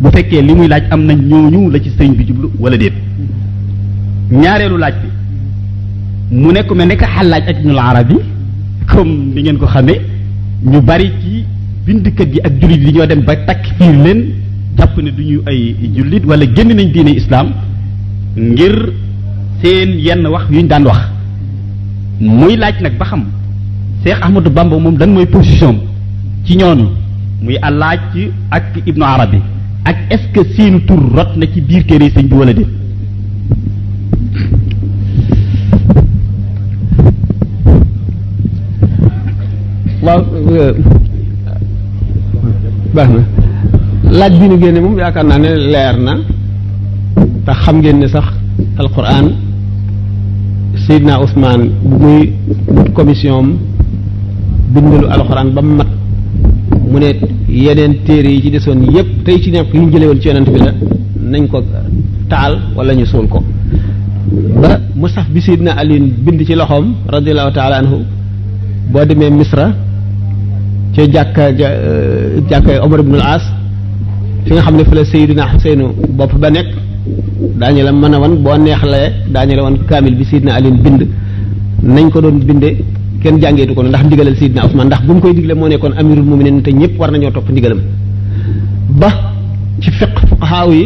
bu 0.00 0.10
fekkee 0.10 0.42
li 0.42 0.54
muy 0.54 0.68
laaj 0.68 0.84
am 0.90 1.04
na 1.06 1.14
ñooñu 1.14 1.70
la 1.70 1.80
ci 1.80 1.90
sëñ 1.98 2.12
bi 2.16 2.24
jublu 2.26 2.50
wala 2.58 2.76
déet 2.76 2.92
ñaareelu 4.30 4.76
laaj 4.76 4.94
bi 5.02 5.08
mu 6.36 6.52
ne 6.52 6.60
ku 6.66 6.74
mel 6.74 6.88
ne 6.88 6.96
ka 6.96 7.06
Xallaaj 7.06 7.42
ak 7.48 7.56
Ibnul 7.60 7.78
Arabi 7.78 8.16
comme 8.86 9.32
ni 9.34 9.40
ngeen 9.42 9.58
ko 9.58 9.66
xamee 9.66 10.00
ñu 10.64 10.80
bari 10.82 11.10
ci 11.22 11.44
bindkat 11.86 12.32
yi 12.34 12.40
ak 12.44 12.52
jullit 12.60 12.80
yi 12.84 12.92
ñoo 12.92 13.06
dem 13.06 13.22
ba 13.24 13.34
takk 13.46 13.64
fiir 13.78 13.96
leen 14.04 14.24
jàpp 14.76 14.96
ne 14.98 15.10
du 15.10 15.22
ñu 15.24 15.40
ay 15.46 15.74
jullit 15.96 16.22
wala 16.26 16.44
génn 16.54 16.68
nañ 16.76 16.92
diine 16.92 17.10
islaam 17.16 17.48
ngir 18.36 18.92
seen 19.62 19.90
yenn 19.98 20.26
wax 20.26 20.44
yu 20.50 20.60
ñu 20.60 20.66
daan 20.68 20.84
wax 20.84 21.17
muy 22.20 22.56
laaj 22.56 22.74
nag 22.82 22.98
ba 22.98 23.04
xam 23.06 23.22
cheikh 24.02 24.18
ahmadou 24.22 24.50
bamba 24.50 24.76
moom 24.78 24.98
lan 24.98 25.10
mooy 25.12 25.26
position 25.26 25.78
ci 26.44 26.56
ñooñu 26.56 26.88
muy 27.42 27.56
alaaj 27.62 28.00
ci 28.12 28.22
ak 28.50 28.74
ibnu 28.86 29.04
arabi 29.04 29.38
ak 29.84 29.96
est 30.10 30.18
ce 30.22 30.26
que 30.34 30.42
seenu 30.54 30.84
tur 30.86 30.98
rot 31.14 31.36
na 31.36 31.46
ci 31.46 31.60
biir 31.60 31.84
téere 31.86 32.10
sëñ 32.10 32.26
bi 32.26 32.34
wala 32.36 32.52
déet 32.52 32.66
euh, 40.06 40.72
baax 42.94 43.08
na 43.10 44.18
laaj 44.18 44.32
bi 44.40 44.48
ñu 44.48 44.58
génne 44.60 44.80
moom 44.80 44.98
yaakaar 44.98 45.24
naa 45.24 45.38
ne 45.38 45.50
leer 45.56 45.96
na 45.98 46.16
te 47.44 47.52
xam 47.52 47.78
ngeen 47.78 47.98
ne 48.00 48.08
sax 48.08 48.26
alquran 48.78 49.28
Seydina 50.88 51.18
Ousmane 51.20 51.68
bu 51.84 51.98
muy 52.02 52.32
commission 52.96 53.32
am 53.40 53.48
bindalu 54.74 55.06
alxuraan 55.16 55.48
ba 55.56 55.60
mu 55.66 55.72
mat 55.78 55.90
mu 56.90 56.98
ne 57.02 57.08
yeneen 57.66 57.92
téere 58.06 58.30
yi 58.34 58.40
ci 58.44 58.50
desoon 58.54 58.80
yépp 58.94 59.08
tey 59.26 59.36
ci 59.42 59.50
nekk 59.54 59.68
yi 59.74 59.78
ñu 59.80 59.88
jëlewoon 59.92 60.20
ci 60.20 60.26
yonent 60.28 60.48
bi 60.54 60.58
la 60.64 60.72
nañ 61.32 61.44
ko 61.52 61.58
taal 62.32 62.52
walla 62.76 62.92
ñu 62.98 63.04
suul 63.10 63.26
ko 63.28 63.38
ba 64.62 64.70
musaf 65.00 65.26
bi 65.34 65.40
Seydina 65.42 65.72
Alioune 65.76 66.08
bind 66.24 66.44
ci 66.46 66.54
loxoom 66.54 66.94
radiallahu 67.06 67.52
taala 67.58 67.76
anhu 67.82 67.96
boo 68.92 69.04
demee 69.04 69.30
Misra 69.30 69.66
ca 70.94 71.02
jàkka 71.14 71.42
euh, 71.50 72.40
jàkka 72.50 72.80
Omar 72.84 73.00
ibnul 73.04 73.20
As 73.22 73.44
fi 74.46 74.50
nga 74.54 74.62
xam 74.64 74.76
ne 74.76 74.84
fa 74.84 74.94
la 74.94 75.04
Seydina 75.04 75.50
Xuseynu 75.52 75.86
bopp 76.18 76.32
ba 76.40 76.50
nekk 76.50 76.87
daañu 77.60 77.82
la 77.84 77.92
mën 77.92 78.14
a 78.14 78.18
wan 78.20 78.34
boo 78.44 78.56
neexlee 78.58 79.08
daañu 79.34 79.54
la 79.56 79.62
wan 79.64 79.76
kaamil 79.88 80.14
bi 80.16 80.24
Seydina 80.24 80.52
Ali 80.56 80.70
bind 80.70 81.02
nañ 81.82 82.08
ko 82.10 82.20
doon 82.20 82.38
bindee 82.48 82.78
kenn 83.22 83.40
jàngeetu 83.40 83.74
ko 83.74 83.82
ndax 83.82 84.02
ndigalal 84.04 84.36
Seydina 84.36 84.66
Usmaan 84.66 84.86
ndax 84.86 85.02
bu 85.06 85.14
mu 85.14 85.20
koy 85.20 85.34
digle 85.34 85.54
moo 85.54 85.68
nekkoon 85.68 85.94
amirul 85.98 86.24
muminin 86.30 86.60
te 86.62 86.70
ñëpp 86.70 86.98
war 86.98 87.10
nañoo 87.12 87.30
topp 87.30 87.48
ndigalam 87.50 87.80
ba 89.00 89.08
ci 89.80 89.90
fiq 89.98 90.14
fuqahaaw 90.30 90.70
yi 90.72 90.84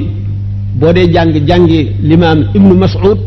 boo 0.79 0.93
dee 0.93 1.11
jàng 1.13 1.33
jàngi 1.49 1.81
limaam 2.03 2.41
ibnu 2.55 2.75
Mas'ud 2.75 3.19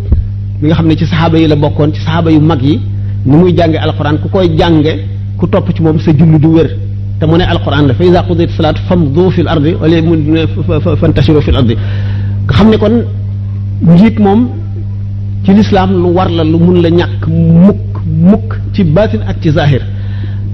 mi 0.61 0.67
nga 0.67 0.75
xam 0.75 0.87
ne 0.87 0.95
ci 0.95 1.05
saxaaba 1.05 1.37
yi 1.39 1.47
la 1.47 1.55
bokkoon 1.55 1.91
ci 1.93 1.99
saxaaba 2.01 2.31
yu 2.31 2.39
mag 2.39 2.61
yi 2.61 2.79
ni 3.25 3.35
muy 3.35 3.53
jànge 3.57 3.77
alquran 3.77 4.17
ku 4.21 4.29
koy 4.29 4.55
jànge 4.57 4.93
ku 5.37 5.47
topp 5.49 5.67
ci 5.73 5.81
moom 5.81 5.97
sa 5.99 6.11
julli 6.13 6.39
du 6.39 6.47
wér 6.53 6.69
te 7.19 7.25
mu 7.25 7.35
ne 7.37 7.43
alquran 7.43 7.87
la 7.87 7.93
fa 7.93 8.03
iza 8.03 8.21
qudiyat 8.23 8.49
salaat 8.55 8.77
famdu 8.87 9.29
xam 12.53 12.69
ne 12.71 12.77
kon 12.77 12.95
njiit 13.81 14.19
moom 14.19 14.47
ci 15.45 15.51
lislaam 15.53 15.91
lu 16.01 16.09
war 16.17 16.29
la 16.31 16.43
lu 16.43 16.57
mun 16.65 16.77
la 16.83 16.89
ñàkk 16.89 17.19
mukk 17.65 17.93
mukk 18.29 18.49
ci 18.73 18.83
baatin 18.83 19.21
ak 19.27 19.37
ci 19.41 19.49
zahir 19.51 19.81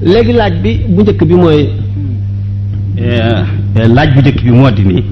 léegi 0.01 0.33
laaj 0.39 0.53
bi 0.63 0.71
bu 0.93 1.01
njëkk 1.01 1.23
bi 1.29 1.35
mooy 1.43 1.61
eh, 2.97 3.03
eh, 3.75 3.89
laaj 3.95 4.09
bu 4.15 4.19
njëkk 4.21 4.43
bi 4.43 4.51
moo 4.51 4.71
di 4.71 4.83
ni 4.83 5.03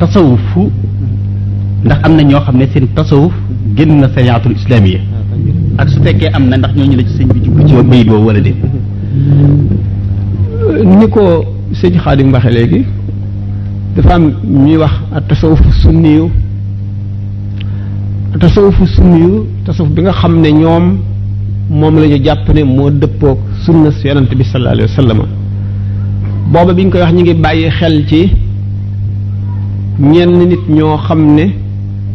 tasawuf 0.00 0.40
ndax 1.84 1.98
am 2.04 2.16
na 2.16 2.22
ñoo 2.22 2.40
xam 2.46 2.56
ne 2.56 2.66
seen 2.72 2.86
tasawuf 2.96 3.32
génn 3.76 3.92
na 4.00 4.08
sayaatul 4.14 4.52
islaamiya 4.60 4.98
ah, 4.98 5.82
ak 5.82 5.88
su 5.90 6.02
fekkee 6.02 6.30
am 6.32 6.48
na 6.48 6.56
ndax 6.56 6.72
ñooñu 6.76 6.96
la 6.96 7.02
ci 7.08 7.12
sëñ 7.18 7.28
bi 7.34 7.40
jublu 7.44 7.66
ci 7.68 7.74
bayit 7.90 8.06
boobu 8.08 8.26
wala 8.26 8.40
déet 8.40 8.56
ni 10.98 11.08
ko 11.08 11.22
sëñ 11.78 11.94
Xaadim 12.04 12.32
waxe 12.32 12.50
léegi 12.50 12.84
dafa 13.96 14.14
am 14.14 14.24
ñuy 14.44 14.76
wax 14.78 14.94
tasawuf 15.28 15.60
sunniyu 15.82 16.28
tasawuf 18.40 18.76
sunniyu 18.96 19.46
tasawuf 19.66 19.90
bi 19.92 20.02
nga 20.02 20.12
xam 20.12 20.40
ne 20.40 20.48
ñoom 20.50 20.98
moom 21.70 21.94
la 22.00 22.06
ñu 22.08 22.18
ne 22.54 22.62
moo 22.64 22.90
dëppoog 22.90 23.38
sunna 23.64 23.90
si 23.92 24.08
bi 24.38 24.44
sallallahu 24.44 24.74
alayhi 24.74 24.90
wasallam 24.90 25.20
sallam 26.52 26.72
bi 26.76 26.82
ngi 26.86 26.90
koy 26.90 27.00
wax 27.02 27.12
ñi 27.12 27.22
ngi 27.22 27.34
bàyyi 27.34 27.70
xel 27.78 28.06
ci 28.08 28.20
ñenn 30.00 30.38
nit 30.38 30.68
ñoo 30.68 30.96
xam 30.96 31.34
ne 31.36 31.44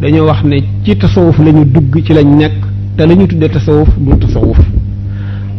dañoo 0.01 0.25
wax 0.27 0.43
ne 0.43 0.57
ci 0.83 0.95
tasawuf 0.97 1.37
lañu 1.39 1.63
dugg 1.63 2.03
ci 2.03 2.11
lañ 2.13 2.27
nekk 2.39 2.55
te 2.97 3.05
lañu 3.05 3.25
tuddee 3.25 3.49
tasawuf 3.49 3.89
du 3.97 4.17
tasawuf 4.19 4.59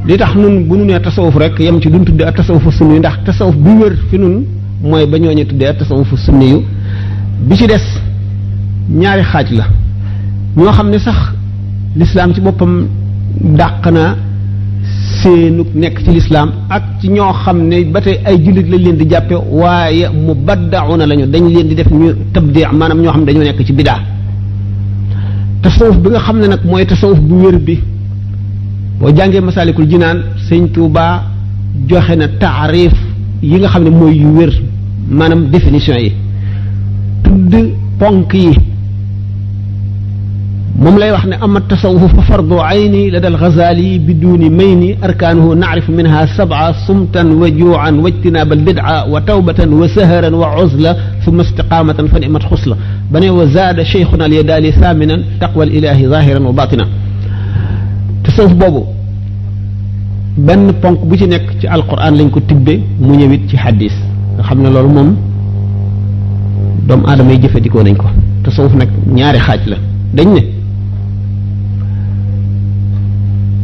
li 0.06 0.16
tax 0.18 0.34
nun 0.36 0.64
bu 0.66 0.76
nu 0.76 0.84
nee 0.84 1.00
tasawuf 1.00 1.34
rek 1.36 1.58
yam 1.60 1.80
ci 1.80 1.88
duñ 1.88 2.04
tuddee 2.04 2.30
tasawuf 2.36 2.68
sunni 2.76 2.98
ndax 2.98 3.24
tasawuf 3.24 3.54
bi 3.56 3.70
wër 3.80 3.94
fi 4.10 4.18
nun 4.18 4.44
moy 4.82 5.06
ba 5.06 5.18
ñooñu 5.18 5.44
tuddee 5.46 5.72
tasawufu 5.74 6.16
sunni 6.16 6.48
yu 6.52 6.62
bi 7.46 7.56
ci 7.56 7.66
dess 7.66 7.84
ñaari 8.88 9.22
xaj 9.22 9.50
la 9.58 9.66
ño 10.56 10.70
xam 10.72 10.92
sax 10.98 11.18
l'islam 11.96 12.32
ci 12.34 12.40
bopam 12.40 12.88
dàq 13.58 13.88
seenu 15.22 15.64
nek 15.74 16.02
ci 16.02 16.10
l'islam 16.12 16.50
ak 16.70 16.82
ci 17.00 17.08
ño 17.10 17.30
xam 17.44 17.70
batay 17.92 18.20
ay 18.24 18.42
julit 18.42 18.68
lañ 18.70 18.80
leen 18.82 18.96
di 18.96 19.06
jappé 19.10 19.34
waaye 19.50 20.06
mu 20.08 20.32
lañu 20.46 21.26
dañ 21.26 21.48
leen 21.52 21.68
di 21.68 21.74
def 21.74 21.90
ñu 21.90 22.14
tabdi 22.32 22.60
manam 22.72 23.00
ño 23.02 23.10
xam 23.12 23.24
dañu 23.26 23.40
nek 23.42 23.62
ci 23.62 23.72
bida 23.74 23.96
tasawuf 25.62 25.96
bi 25.98 26.08
nga 26.08 26.20
xam 26.20 26.38
nak 26.38 26.64
moy 26.64 26.86
tasawuf 26.86 27.18
bu 27.20 27.34
wër 27.44 27.58
bi 27.58 27.78
bo 28.98 29.12
jangé 29.14 29.40
masalikul 29.42 29.86
jinan 29.86 30.22
seigne 30.48 30.70
touba 30.70 31.24
joxe 31.86 32.16
na 32.16 32.28
taarif 32.38 32.92
yi 33.42 33.58
nga 33.58 33.68
xam 33.68 33.82
moy 33.90 34.16
yu 34.18 34.32
wër 34.38 34.62
manam 35.16 35.42
définition 35.54 35.96
yi 36.04 36.10
tudd 37.24 37.54
ponk 37.98 38.32
yi 38.32 38.52
mom 40.82 40.96
lay 40.98 41.10
wax 41.10 41.24
ne 41.30 41.34
amma 41.44 41.60
tasawuf 41.70 42.12
fa 42.16 42.22
fardu 42.28 42.56
ayni 42.70 43.10
lada 43.10 43.26
al 43.28 43.36
ghazali 43.42 43.88
biduni 44.06 44.48
mayni 44.58 44.88
arkanuhu 45.06 45.50
na'rif 45.62 45.86
minha 45.96 46.22
sab'a 46.38 46.66
sumtan 46.86 47.28
wa 47.40 47.48
ju'an 47.58 47.94
wa 48.02 48.08
ijtinab 48.12 48.52
al 48.56 48.62
bid'a 48.68 49.06
wa 49.12 49.18
tawbatan 49.20 49.70
wa 49.80 49.88
saharan 49.96 50.32
wa 50.40 50.48
uzla 50.62 50.90
thumma 51.24 51.42
istiqamatan 51.42 52.06
fa 52.12 52.18
khusla 52.50 52.74
bani 53.12 53.30
wa 53.30 53.44
zada 53.46 53.84
shaykhuna 53.84 54.24
al 54.26 54.32
yadali 54.38 54.70
thaminan 54.80 55.20
taqwa 55.40 55.64
al 55.64 55.72
ilahi 55.74 56.06
zahiran 56.12 56.42
wa 56.46 56.52
batina 56.52 56.84
tasawuf 58.22 58.54
bobu 58.54 58.84
ben 60.38 60.72
ponk 60.82 60.98
bu 61.08 61.16
ci 61.18 61.26
nek 61.26 61.44
ci 61.60 61.66
al 61.66 61.82
qur'an 61.84 62.12
lañ 62.14 62.30
ko 62.30 62.38
tibbe 62.46 62.78
mu 63.00 63.14
ñewit 63.18 63.48
ci 63.50 63.56
hadith 63.56 63.98
nga 64.40 64.48
xam 64.48 64.58
ne 64.62 64.68
loolu 64.74 64.88
moom 64.96 65.10
doomu 66.88 67.04
aadama 67.08 67.30
yi 67.34 67.40
jëfandikoo 67.42 67.82
nañ 67.86 67.96
ko 68.02 68.06
tasawuf 68.42 68.74
nag 68.80 68.90
ñaari 69.16 69.38
xaaj 69.46 69.62
la 69.70 69.76
dañ 70.16 70.28
ne 70.36 70.42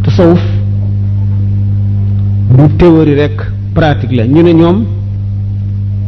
tasawuf 0.04 0.42
du 2.56 2.64
théorie 2.80 3.14
rek 3.22 3.36
pratique 3.76 4.14
la 4.18 4.22
ñu 4.34 4.40
ne 4.42 4.52
ñoom 4.60 4.76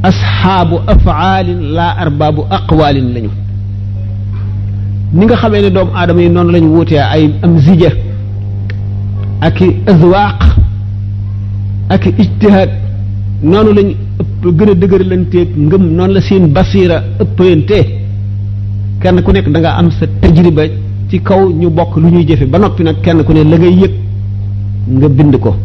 asxaabu 0.09 0.77
afaalin 0.93 1.61
laa 1.77 1.93
arbaabu 2.03 2.43
aqwaalin 2.57 3.09
lañu 3.15 3.31
ni 5.17 5.23
nga 5.25 5.37
xame 5.43 5.59
ne 5.65 5.71
doomu 5.77 5.93
aadama 5.99 6.21
yi 6.25 6.29
noonu 6.35 6.51
lañu 6.55 6.69
wutee 6.75 7.01
ay 7.15 7.25
am 7.45 7.53
zija 7.65 7.91
ak 9.47 9.57
i 9.67 9.69
azwaaq 9.91 12.05
ijtihaad 12.23 12.71
noonu 13.53 13.73
lañu 13.79 13.95
gën 14.47 14.71
a 14.71 14.75
dëgërlanteeg 14.79 15.49
ngëm 15.57 15.85
noonu 15.97 16.13
la 16.15 16.21
seen 16.21 16.47
basiira 16.53 17.03
ëppante 17.23 17.79
kenn 19.03 19.23
ku 19.23 19.33
nekk 19.33 19.47
danga 19.55 19.69
nga 19.71 19.77
am 19.79 19.91
sa 19.91 20.07
tajriba 20.21 20.63
ci 21.09 21.21
kaw 21.23 21.49
ñu 21.51 21.69
bokk 21.71 21.97
lu 21.97 22.09
ñuy 22.11 22.25
jëfe 22.29 22.47
ba 22.47 22.59
noppi 22.59 22.83
nag 22.85 23.01
kenn 23.03 23.25
ku 23.25 23.33
ne 23.33 23.43
la 23.51 23.57
ngay 23.59 23.75
yëg 23.83 23.93
nga 24.99 25.09
bind 25.17 25.35
ko 25.45 25.57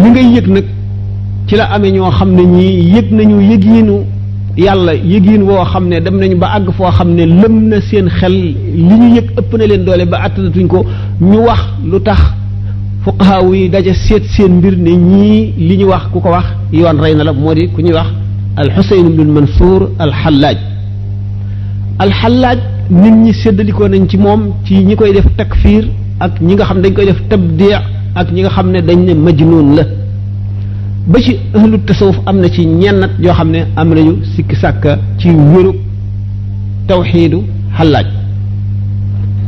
li 0.00 0.08
ngay 0.10 0.26
yëg 0.36 0.46
nag 0.54 0.64
ci 1.46 1.54
la 1.56 1.64
amee 1.72 1.90
ñoo 1.92 2.10
xam 2.10 2.30
ne 2.34 2.42
ñii 2.44 2.94
yëg 2.94 3.06
nañu 3.10 3.40
yëgiinu 3.50 3.96
yàlla 4.56 4.92
yëgiin 4.94 5.42
woo 5.42 5.64
xam 5.72 5.88
ne 5.88 6.00
dem 6.00 6.16
nañu 6.20 6.36
ba 6.38 6.48
àgg 6.56 6.70
foo 6.76 6.90
xam 6.90 7.08
ne 7.14 7.24
lëm 7.26 7.56
na 7.68 7.80
seen 7.80 8.08
xel 8.08 8.32
li 8.32 8.56
ñu 8.88 9.14
yëg 9.16 9.26
ëpp 9.38 9.50
na 9.58 9.66
leen 9.66 9.84
doole 9.84 10.04
ba 10.06 10.18
attanatuñ 10.26 10.66
ko 10.66 10.84
ñu 11.20 11.38
wax 11.46 11.60
lu 11.82 11.98
tax 12.02 12.20
fuqahaaw 13.04 13.46
yi 13.58 13.64
daje 13.74 13.92
seet 14.06 14.24
seen 14.34 14.52
mbir 14.58 14.74
ne 14.86 14.92
ñii 15.10 15.40
li 15.68 15.74
ñu 15.80 15.86
wax 15.92 16.04
ku 16.12 16.18
ko 16.24 16.30
wax 16.36 16.46
yoon 16.72 16.98
rey 17.04 17.14
na 17.14 17.24
la 17.24 17.32
moo 17.32 17.54
di 17.54 17.68
ku 17.72 17.80
ñuy 17.82 17.94
wax 18.00 18.08
alxuseyn 18.62 19.06
ibnul 19.10 19.30
mansuur 19.36 19.82
alxallaaj 20.04 20.58
alxallaaj 22.04 22.60
nit 23.02 23.14
ñi 23.24 23.32
seddalikoo 23.42 23.88
nañ 23.88 24.08
ci 24.08 24.16
moom 24.16 24.42
ci 24.64 24.74
ñi 24.88 24.94
koy 24.96 25.12
def 25.12 25.26
takfiir 25.36 25.84
ak 26.18 26.40
ñi 26.40 26.54
nga 26.54 26.64
xam 26.68 26.80
dañ 26.82 26.92
koy 26.94 27.06
def 27.10 27.20
tabdiix 27.28 27.82
ak 28.14 28.26
ñi 28.32 28.40
nga 28.42 28.50
xam 28.56 28.68
ne 28.72 28.80
dañ 28.80 28.98
ne 29.06 29.12
majnuun 29.24 29.68
la 29.76 29.82
ba 31.10 31.16
ci 31.20 31.32
ahlu 31.54 31.78
tasawuf 31.84 32.16
am 32.24 32.38
na 32.40 32.48
ci 32.54 32.64
ñennat 32.66 33.10
yoo 33.20 33.34
xam 33.38 33.50
ne 33.50 33.60
am 33.76 33.88
nañu 33.94 34.14
sikki 34.34 34.56
sàkka 34.56 34.98
ci 35.18 35.28
wérub 35.28 35.76
tawxiidu 36.86 37.38
xallaaj 37.76 38.06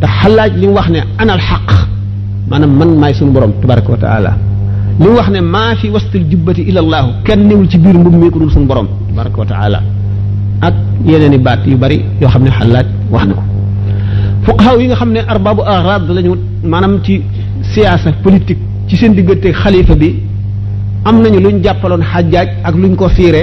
te 0.00 0.06
xallaaj 0.18 0.52
li 0.60 0.66
mu 0.66 0.74
wax 0.74 0.88
ne 0.90 1.00
anal 1.20 1.40
xaq 1.48 1.68
manam 2.48 2.70
man 2.78 2.90
may 2.98 3.12
sun 3.18 3.30
borom 3.34 3.52
tabaaraku 3.60 3.94
taala 4.04 4.32
li 5.02 5.08
wax 5.16 5.26
ne 5.34 5.40
ma 5.54 5.74
fi 5.80 5.88
wastil 5.94 6.24
jubbati 6.30 6.62
ila 6.70 6.80
allah 6.84 7.06
ken 7.26 7.40
newul 7.48 7.66
ci 7.68 7.76
bir 7.78 7.94
mbum 7.98 8.16
mi 8.22 8.30
ko 8.30 8.38
dul 8.38 8.52
sun 8.54 8.64
borom 8.70 8.86
tabaaraku 9.08 9.42
taala 9.52 9.80
ak 10.62 10.74
yeneeni 11.04 11.38
baat 11.42 11.60
yu 11.66 11.76
bari 11.76 11.98
yo 12.22 12.26
xamne 12.30 12.50
halaj 12.58 12.86
wax 13.10 13.24
nako 13.30 13.42
fuqaha 14.46 14.70
yi 14.80 14.86
nga 14.88 14.96
xamne 15.02 15.20
arbabu 15.32 15.62
arad 15.74 16.04
lañu 16.16 16.32
manam 16.72 16.94
ci 17.04 17.14
siyasa 17.72 18.12
politique 18.24 18.62
ci 18.88 18.96
seen 18.96 19.12
digeete 19.16 19.48
khalifa 19.62 19.96
bi 19.96 20.08
am 21.04 21.16
nañu 21.22 21.38
luñu 21.44 21.60
jappalon 21.64 22.00
hajjaj 22.10 22.48
ak 22.62 22.74
luñ 22.80 22.94
ko 22.94 23.08
firé 23.08 23.42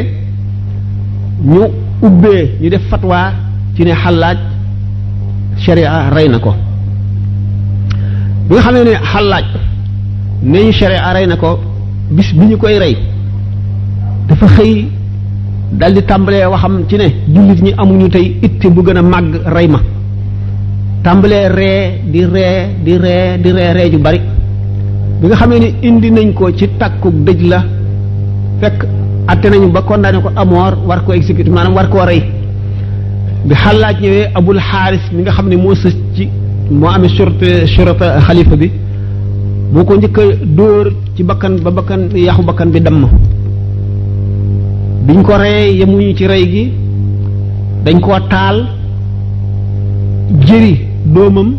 ñu 1.51 1.64
ubbe 2.06 2.34
ñu 2.62 2.70
def 2.70 2.86
fatwa 2.91 3.18
ci 3.76 3.82
ne 3.84 3.91
halaj 4.04 4.38
sharia 5.64 6.10
ray 6.16 6.30
nako 6.30 6.54
bi 8.48 8.54
nga 8.56 8.64
xamee 8.66 8.84
ne 8.84 8.94
xalaaj 9.12 9.46
ne 10.52 10.60
ñu 10.64 10.72
sharia 10.72 11.14
rey 11.14 11.28
na 11.28 11.36
ko 11.36 11.60
bis 12.12 12.32
bi 12.36 12.46
ñu 12.46 12.58
koy 12.58 12.78
rey 12.80 12.98
dafa 14.28 14.48
xëy 14.56 14.88
dal 15.72 15.94
di 15.94 16.02
tàmbalee 16.04 16.46
waxam 16.52 16.84
ci 16.89 16.96
ne 16.98 17.08
jullit 17.34 17.62
ñi 17.62 17.74
amuñu 17.78 18.08
tey 18.10 18.38
itte 18.41 18.68
bu 18.70 18.82
gën 18.84 18.98
a 18.98 19.02
màgg 19.02 19.34
rey 19.56 19.68
ma 19.68 19.80
tàmbalee 21.04 21.48
ree 21.48 22.02
di 22.06 22.26
ree 22.26 22.76
di 22.84 22.98
ree 22.98 23.39
di 23.39 23.52
ree 23.52 23.74
ree 23.74 23.89
ju 23.91 23.98
bari 23.98 24.20
bi 25.22 25.28
nga 25.28 25.36
xamee 25.36 25.60
ni 25.60 25.70
indi 25.88 26.12
nañ 26.12 26.34
ko 26.34 26.52
ci 26.52 26.68
takku 26.78 27.10
dëj 27.26 27.39
la 27.52 27.60
fekk 28.60 28.80
atte 29.28 29.46
nañu 29.50 29.72
ba 29.72 29.82
condamné 29.84 30.22
ko 30.22 30.30
amoor 30.36 30.74
war 30.86 31.04
ko 31.06 31.14
exécuté 31.14 31.50
maanaam 31.50 31.74
war 31.76 31.88
koo 31.88 32.06
rey 32.06 32.22
bi 33.46 33.54
xalaaj 33.56 33.98
ñëwee 34.02 34.32
abul 34.36 34.60
xaaris 34.60 35.06
mi 35.14 35.22
nga 35.22 35.32
xam 35.32 35.48
ne 35.48 35.56
moo 35.56 35.76
sës 35.76 35.96
ci 36.16 36.28
moo 36.72 36.88
amee 36.89 37.09
surte 37.09 37.66
surata 37.68 38.20
xalifa 38.22 38.55
bi 38.55 38.72
boo 39.74 39.84
ko 39.84 39.93
njëkk 39.97 40.18
a 40.18 40.24
dóor 40.57 40.93
ci 41.16 41.24
bakkan 41.24 41.59
ba 41.64 41.72
bakkan 41.72 42.01
yaxu 42.16 42.43
bakkan 42.43 42.70
bi 42.72 42.80
damm 42.82 43.07
biñ 45.05 45.22
ko 45.24 45.38
reyee 45.38 45.78
yemuñu 45.80 46.16
ci 46.16 46.28
rey 46.28 46.45
gi 46.51 46.72
dañ 47.86 47.99
koo 47.99 48.20
taal 48.30 48.57
jëri 50.47 50.76
doomam 51.14 51.55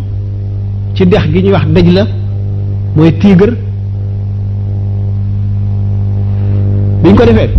ci 0.95 1.07
dex 1.07 1.25
gi 1.33 1.43
ñuy 1.43 1.53
wax 1.53 1.67
dëj 1.75 1.89
la 1.93 2.07
mooy 2.97 3.13
tigre 3.19 3.53
biñ 7.03 7.15
ko 7.17 7.25
defee 7.27 7.51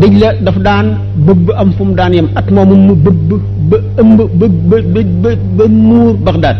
dëj 0.00 0.14
la 0.24 0.28
daf 0.46 0.56
daan 0.64 0.86
bëbb 1.26 1.50
am 1.60 1.70
fu 1.76 1.84
mu 1.84 1.94
daan 1.94 2.12
yem 2.14 2.28
at 2.36 2.46
moomu 2.50 2.74
mu 2.76 2.94
bëbb 2.94 3.28
ba 3.70 3.76
ëmb 4.00 4.18
ba 4.40 4.46
ba 4.96 5.30
ba 5.58 5.64
muur 5.68 6.14
Bagdaad 6.24 6.56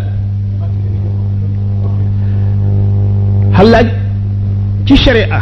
xalaaj 3.56 3.86
ci 4.86 4.94
sharia 4.96 5.40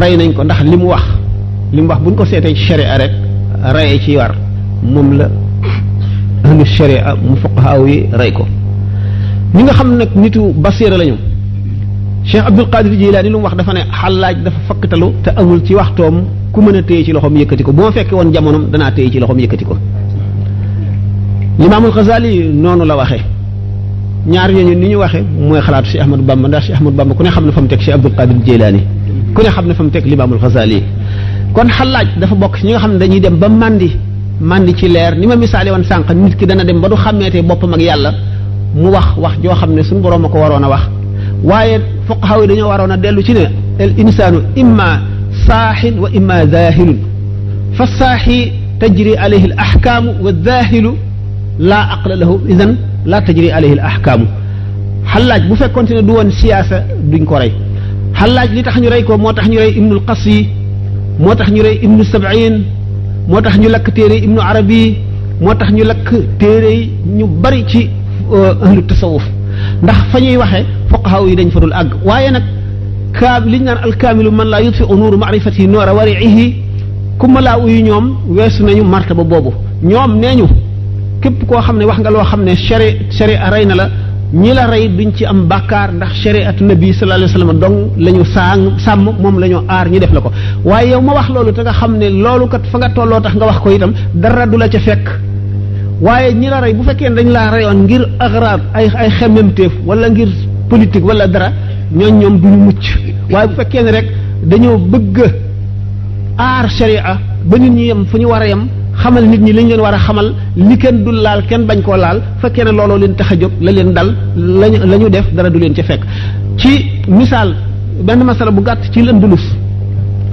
rey 0.00 0.16
nañ 0.16 0.30
ko 0.36 0.42
ndax 0.44 0.60
li 0.70 0.76
mu 0.76 0.86
wax 0.92 1.04
li 1.72 1.80
mu 1.82 1.88
wax 1.88 2.00
buñ 2.04 2.14
ko 2.18 2.24
seetee 2.24 2.54
ci 2.54 2.64
sharia 2.68 2.98
rek 3.00 3.12
reye 3.76 3.96
ci 4.04 4.16
war 4.20 4.32
moom 4.82 5.08
la 5.18 5.26
ahlu 6.44 6.62
sharia 6.76 7.16
mu 7.16 7.36
fuqahaaw 7.42 7.80
yi 7.88 7.98
rey 8.12 8.32
ko 8.32 8.44
ñi 9.54 9.62
nga 9.62 9.72
xam 9.78 9.88
nag 9.96 10.10
nitu 10.16 10.52
basiira 10.56 10.96
lañu 10.98 11.16
Cheikh 12.24 12.44
Abdul 12.48 12.68
Qadir 12.72 12.92
Jilaani 13.00 13.28
lu 13.32 13.38
mu 13.38 13.44
wax 13.44 13.56
dafa 13.56 13.72
ne 13.72 13.82
xalaaj 14.00 14.36
dafa 14.44 14.60
fakkatalu 14.68 15.08
te 15.24 15.30
amul 15.40 15.60
ci 15.66 15.72
waxtoom 15.80 16.18
ku 16.54 16.60
mën 16.62 16.76
a 16.76 16.82
téye 16.84 17.04
ci 17.04 17.10
loxoom 17.12 17.36
yëkkati 17.36 17.64
ko 17.66 17.72
bu 17.72 17.82
ma 17.82 17.90
fekkee 17.92 18.14
woon 18.14 18.32
jamonoom 18.32 18.66
danaa 18.70 18.92
téye 18.94 19.10
ci 19.10 19.18
loxoom 19.18 19.38
yëkkati 19.40 19.64
ko 19.64 19.74
limaamul 21.58 21.90
Xasaali 21.92 22.30
noonu 22.54 22.84
la 22.86 22.96
waxe 22.96 23.18
ñaar 24.28 24.50
ñooñu 24.52 24.74
ni 24.76 24.86
ñu 24.90 24.96
waxee 24.98 25.22
mooy 25.36 25.60
xalaatu 25.60 25.88
Cheikh 25.90 26.02
Ahmadou 26.02 26.22
Bamba 26.24 26.48
ndax 26.48 26.66
Cheikh 26.66 26.76
Ahmadou 26.78 26.96
Bamba 26.96 27.14
ku 27.16 27.22
ne 27.24 27.30
xam 27.30 27.44
ne 27.46 27.50
fa 27.52 27.60
mu 27.60 27.66
teg 27.66 27.80
Cheikh 27.80 27.94
Abdul 27.94 28.14
Qadir 28.14 28.36
Jeylaani 28.46 28.80
ku 29.34 29.42
ne 29.42 29.48
xam 29.50 29.66
ne 29.66 29.74
fa 29.74 29.82
mu 29.82 29.90
teg 29.90 30.04
limaamul 30.06 30.38
Xasaali 30.38 30.82
kon 31.52 31.68
xalaaj 31.68 32.06
dafa 32.18 32.34
bokk 32.36 32.56
ci 32.58 32.66
ñi 32.66 32.70
nga 32.72 32.78
xam 32.80 32.92
ne 32.92 32.98
dañuy 32.98 33.20
dem 33.20 33.36
ba 33.38 33.48
màndi 33.48 33.90
màndi 34.40 34.74
ci 34.76 34.86
leer 34.88 35.16
ni 35.18 35.26
ma 35.26 35.34
misaale 35.34 35.70
woon 35.72 35.82
sànq 35.84 36.08
nit 36.10 36.36
ki 36.36 36.46
dana 36.46 36.62
dem 36.64 36.80
ba 36.80 36.88
du 36.88 36.94
xàmmeetee 36.96 37.42
boppam 37.42 37.72
ak 37.74 37.80
yàlla 37.80 38.12
mu 38.76 38.90
wax 38.90 39.08
wax 39.16 39.34
joo 39.42 39.54
xam 39.54 39.72
ne 39.74 39.82
suñ 39.82 40.00
boro 40.00 40.14
a 40.24 40.28
ko 40.28 40.38
waroon 40.38 40.62
a 40.64 40.68
wax 40.68 40.82
waaye 41.42 41.80
fuqahaa 42.06 42.40
yi 42.42 42.46
dañoo 42.46 42.68
waroon 42.68 42.90
a 42.92 42.96
dellu 42.96 43.22
صاح 45.48 45.86
وإما 45.98 46.44
ذاهل 46.44 46.96
فالصاحي 47.78 48.52
تجري 48.80 49.18
عليه 49.18 49.44
الأحكام 49.44 50.06
والذاهل 50.22 50.94
لا 51.58 51.92
أقل 51.92 52.20
له 52.20 52.40
إذن 52.48 52.76
لا 53.04 53.18
تجري 53.20 53.52
عليه 53.52 53.72
الأحكام 53.72 54.26
حلاج 55.06 55.42
بو 55.46 55.54
كنت 55.74 55.92
دوون 55.92 56.30
سياسة 56.30 56.84
دون 57.10 57.24
كوري 57.24 57.52
حلاج 58.14 58.48
لتحن 58.56 58.64
تخ 58.64 58.78
ني 58.78 58.88
ري 58.88 59.02
كو 59.02 59.16
موتاخ 59.16 59.48
ني 59.48 59.58
ري 59.58 59.68
ابن 59.68 59.92
القصي 59.92 60.46
موتاخ 61.20 61.48
ني 61.50 61.60
ابن 61.86 62.04
سبعين 62.04 62.64
موتاخ 63.28 63.56
ني 63.58 63.66
تيري 63.96 64.18
ابن 64.26 64.38
عربي 64.40 64.82
موتاخ 65.40 65.70
ني 65.72 65.82
تيري 66.40 66.76
ني 67.16 67.22
باري 67.42 67.64
سي 67.72 67.90
اهل 68.64 68.78
التصوف 68.84 69.22
ndax 69.86 69.98
fañuy 70.12 70.36
waxe 70.42 70.60
fuqahaawi 70.90 71.32
dañ 71.38 71.48
fa 71.54 71.60
dul 71.62 71.74
ag 71.82 71.88
waaye 72.08 72.30
nag 72.34 72.44
kaab 73.18 73.44
li 73.46 73.58
ñu 73.60 73.64
naan 73.66 73.78
alkaamilu 73.88 74.30
man 74.38 74.48
laa 74.52 74.60
yutfi 74.66 74.82
unuuru 74.92 75.16
maarifati 75.22 75.66
noora 75.72 75.92
wariihi 75.98 76.46
ku 77.18 77.26
ma 77.32 77.40
laa 77.46 77.56
uyu 77.64 77.80
ñoom 77.88 78.06
weesu 78.36 78.60
nañu 78.66 78.82
martaba 78.92 79.22
boobu 79.30 79.52
ñoom 79.90 80.10
nee 80.20 80.34
ñu 80.38 80.46
képp 81.22 81.38
koo 81.48 81.60
xam 81.66 81.76
ne 81.78 81.84
wax 81.88 81.98
nga 82.00 82.10
loo 82.14 82.24
xam 82.30 82.42
ne 82.46 82.52
chari 82.68 82.88
chari 83.18 83.34
a 83.44 83.46
rey 83.52 83.64
na 83.70 83.74
la 83.80 83.86
ñi 84.42 84.52
la 84.58 84.62
rey 84.72 84.84
duñ 84.96 85.10
ci 85.16 85.24
am 85.32 85.38
bàkkaar 85.50 85.88
ndax 85.96 86.12
chariatu 86.24 86.62
nabi 86.70 86.86
sallallahu 86.96 87.20
alayhi 87.20 87.32
wasallam 87.38 87.52
dong 87.62 87.76
la 88.04 88.10
ñu 88.16 88.24
saang 88.34 88.62
sàmm 88.84 89.04
moom 89.22 89.36
la 89.42 89.46
ñu 89.50 89.58
aar 89.74 89.86
ñu 89.92 89.98
def 90.02 90.10
la 90.16 90.20
ko 90.24 90.30
waaye 90.70 90.88
yow 90.92 91.00
ma 91.08 91.12
wax 91.18 91.28
loolu 91.34 91.52
te 91.56 91.60
nga 91.66 91.72
xam 91.78 91.92
ne 92.00 92.06
loolu 92.24 92.46
kat 92.52 92.62
fa 92.70 92.76
nga 92.80 92.88
tolloo 92.96 93.20
tax 93.24 93.34
nga 93.38 93.46
wax 93.48 93.58
ko 93.64 93.68
itam 93.76 93.92
dara 94.22 94.44
du 94.50 94.56
la 94.62 94.66
ca 94.72 94.78
fekk 94.86 95.06
waaye 96.06 96.28
ñi 96.40 96.48
la 96.52 96.58
rey 96.62 96.72
bu 96.76 96.82
fekkee 96.88 97.10
dañ 97.16 97.28
laa 97.36 97.48
reyoon 97.54 97.78
ngir 97.84 98.02
agraad 98.26 98.60
ay 98.78 98.86
ay 99.02 99.10
xemmemteef 99.18 99.72
wala 99.88 100.06
ngir 100.10 100.28
politique 100.70 101.06
wala 101.10 101.26
dara 101.34 101.48
ñooñ 101.92 102.12
ñoom 102.20 102.40
du 102.40 102.48
mucc 102.48 102.82
waaye 103.30 103.48
bu 103.48 103.54
fekkee 103.54 103.82
ne 103.82 103.90
rek 103.92 104.06
dañoo 104.50 104.78
bëgg 104.92 105.16
aar 106.38 106.68
sharia 106.78 107.02
ba 107.48 107.58
nit 107.58 107.70
ñi 107.72 107.84
yem 107.86 108.04
fu 108.06 108.16
ñu 108.18 108.26
war 108.28 108.42
a 108.42 108.46
yem 108.48 108.62
xamal 109.02 109.24
nit 109.28 109.38
ñi 109.40 109.52
li 109.52 109.64
leen 109.68 109.80
war 109.80 109.94
a 109.94 109.98
xamal 109.98 110.28
li 110.56 110.76
kenn 110.78 111.04
dul 111.04 111.16
laal 111.24 111.40
kenn 111.48 111.66
bañ 111.66 111.80
koo 111.82 111.96
laal 111.96 112.18
fekkee 112.40 112.64
ne 112.64 112.70
looloo 112.78 112.98
leen 112.98 113.14
tax 113.14 113.32
a 113.32 113.34
jóg 113.40 113.50
la 113.60 113.70
leen 113.72 113.92
dal 113.92 114.08
lañu 114.90 115.08
def 115.10 115.26
dara 115.34 115.50
du 115.50 115.58
leen 115.58 115.74
ca 115.74 115.82
fekk 115.90 116.02
ci 116.60 116.72
misaal 117.06 117.48
benn 118.06 118.20
masala 118.24 118.50
bu 118.50 118.62
gàtt 118.62 118.80
ci 118.92 119.00
Andalus 119.10 119.42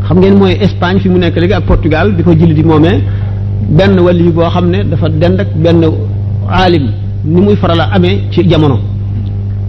xam 0.07 0.17
ngeen 0.19 0.35
mooy 0.39 0.53
Espagne 0.65 0.99
fi 1.01 1.09
mu 1.09 1.17
nekk 1.19 1.35
léegi 1.41 1.53
ak 1.53 1.63
Portugal 1.71 2.11
bi 2.15 2.23
ko 2.23 2.31
jëli 2.39 2.53
di 2.53 2.63
moomee 2.63 2.97
benn 3.77 3.93
wàll 4.05 4.19
boo 4.35 4.49
xam 4.53 4.67
ne 4.73 4.79
dafa 4.89 5.07
dend 5.21 5.39
ak 5.41 5.49
benn 5.63 5.79
aalim 6.49 6.85
ni 7.33 7.41
muy 7.45 7.55
faral 7.61 7.81
a 7.83 7.85
amee 7.95 8.15
ci 8.31 8.47
jamono 8.49 8.77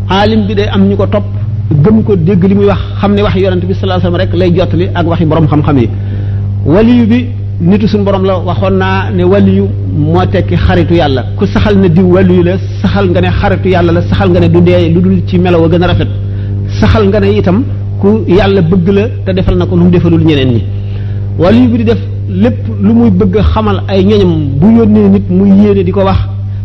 aalim 0.08 0.46
bi 0.46 0.54
day 0.54 0.68
am 0.74 0.88
ñu 0.88 0.96
ko 0.96 1.06
topp 1.06 1.28
gëm 1.70 2.02
ko 2.02 2.16
dégg 2.16 2.42
li 2.44 2.54
muy 2.54 2.66
wax 2.66 2.78
xam 3.00 3.14
ne 3.14 3.22
wax 3.22 3.34
yonent 3.36 3.60
bi 3.64 3.74
sallallahu 3.74 4.00
alayhi 4.00 4.04
wasallam 4.04 4.20
rek 4.20 4.34
lay 4.34 4.50
jottali 4.56 4.86
ak 4.94 5.06
yi 5.20 5.26
borom 5.26 5.46
xam-xam 5.48 5.78
yi 5.78 5.88
waliyu 6.66 7.06
bi 7.06 7.26
nitu 7.60 7.88
suñu 7.88 8.04
borom 8.04 8.24
la 8.24 8.36
waxoon 8.38 8.72
naa 8.78 9.10
ne 9.10 9.24
waliyu 9.24 9.68
moo 9.96 10.24
tekki 10.26 10.56
xaritu 10.56 10.94
yàlla 10.94 11.22
ku 11.36 11.46
saxal 11.46 11.76
ne 11.78 11.88
diw 11.88 12.08
waliyu 12.14 12.42
la 12.42 12.58
saxal 12.82 13.08
nga 13.10 13.20
ne 13.20 13.28
xaritu 13.40 13.68
yàlla 13.70 13.92
la 13.92 14.02
saxal 14.02 14.30
nga 14.30 14.40
ne 14.40 14.48
du 14.48 14.60
dee 14.60 14.88
lu 14.92 15.00
dul 15.00 15.22
ci 15.26 15.38
melaw 15.38 15.64
a 15.64 15.68
gën 15.68 15.82
a 15.82 15.86
rafet 15.86 16.08
saxal 16.80 17.06
nga 17.08 17.20
ne 17.20 17.28
itam 17.38 17.64
ku 18.00 18.08
yàlla 18.26 18.60
bëgg 18.62 18.88
la 18.96 19.02
te 19.24 19.32
defal 19.32 19.56
na 19.56 19.66
ko 19.66 19.76
lu 19.76 19.84
mu 19.84 19.90
defalul 19.90 20.24
ñeneen 20.24 20.50
ñi 20.56 20.62
waliyu 21.38 21.68
bi 21.70 21.76
di 21.78 21.84
def 21.84 22.00
lépp 22.28 22.66
lu 22.80 22.92
muy 22.94 23.10
bëgg 23.10 23.38
xamal 23.52 23.82
ay 23.88 24.02
ñoñam 24.04 24.32
bu 24.60 24.68
yónnee 24.76 25.08
nit 25.08 25.26
muy 25.30 25.50
yéene 25.62 25.84
di 25.84 25.92
ko 25.92 26.02
wax 26.04 26.18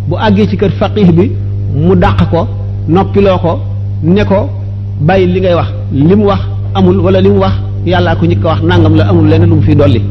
bu 0.07 0.15
àggee 0.17 0.47
ci 0.47 0.57
kër 0.57 0.71
faqih 0.71 1.11
bi 1.13 1.31
mu 1.75 1.95
dàq 1.95 2.29
ko 2.29 2.47
noppiloo 2.87 3.37
ko 3.37 3.59
ne 4.03 4.23
ko 4.23 4.56
bàyyi 4.99 5.27
li 5.33 5.39
ngay 5.41 5.55
wax 5.59 5.67
li 5.93 6.15
mu 6.15 6.25
wax 6.25 6.41
amul 6.73 6.97
wala 7.05 7.21
li 7.21 7.29
mu 7.29 7.39
wax 7.45 7.53
yàllaa 7.85 8.15
ko 8.15 8.25
njëkk 8.25 8.43
a 8.45 8.47
wax 8.49 8.59
nangam 8.63 8.93
la 8.95 9.03
amul 9.09 9.27
leneen 9.29 9.49
lu 9.49 9.55
mu 9.57 9.61
fiy 9.61 9.75
dolli 9.75 10.01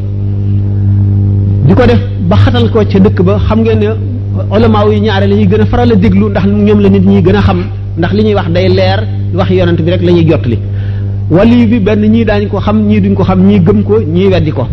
di 1.66 1.74
ko 1.74 1.82
def 1.87 1.99
ba 2.28 2.37
xatal 2.37 2.70
ko 2.70 2.78
ca 2.87 2.99
dëkk 3.05 3.18
ba 3.22 3.39
xam 3.49 3.61
ngeen 3.62 3.78
ne 3.80 3.89
olamaa 4.51 4.87
yi 4.93 5.01
ñaare 5.01 5.26
la 5.26 5.34
ñuy 5.34 5.47
gën 5.49 5.62
a 5.62 5.66
faral 5.66 5.93
a 5.93 5.97
déglu 5.97 6.28
ndax 6.30 6.47
ñoom 6.47 6.78
la 6.80 6.89
nit 6.89 7.05
ñi 7.05 7.20
gën 7.22 7.37
a 7.37 7.41
xam 7.43 7.59
ndax 7.99 8.12
li 8.14 8.22
ñuy 8.26 8.34
wax 8.34 8.49
day 8.55 8.68
leer 8.68 9.01
wax 9.34 9.51
yonent 9.51 9.80
bi 9.84 9.91
rek 9.91 10.03
lañuy 10.03 10.22
ñuy 10.22 10.30
jot 10.30 10.45
li 10.47 10.59
wali 11.30 11.66
bi 11.66 11.80
benn 11.80 12.03
ñii 12.07 12.24
daañu 12.24 12.47
ko 12.49 12.61
xam 12.61 12.78
ñii 12.87 13.01
duñ 13.01 13.14
ko 13.14 13.22
xam 13.24 13.41
ñii 13.47 13.59
gëm 13.66 13.82
ko 13.82 13.95
ñii 14.01 14.28
weddi 14.32 14.53
ko 14.53 14.68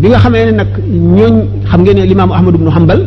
bi 0.00 0.08
nga 0.08 0.18
xamee 0.18 0.44
ne 0.46 0.52
nag 0.52 0.68
ñooñ 0.88 1.34
xam 1.68 1.80
ngeen 1.82 1.96
ne 1.98 2.06
limaam 2.06 2.32
Ahmad 2.32 2.54
ibnu 2.54 2.70
Hanbal 2.74 3.00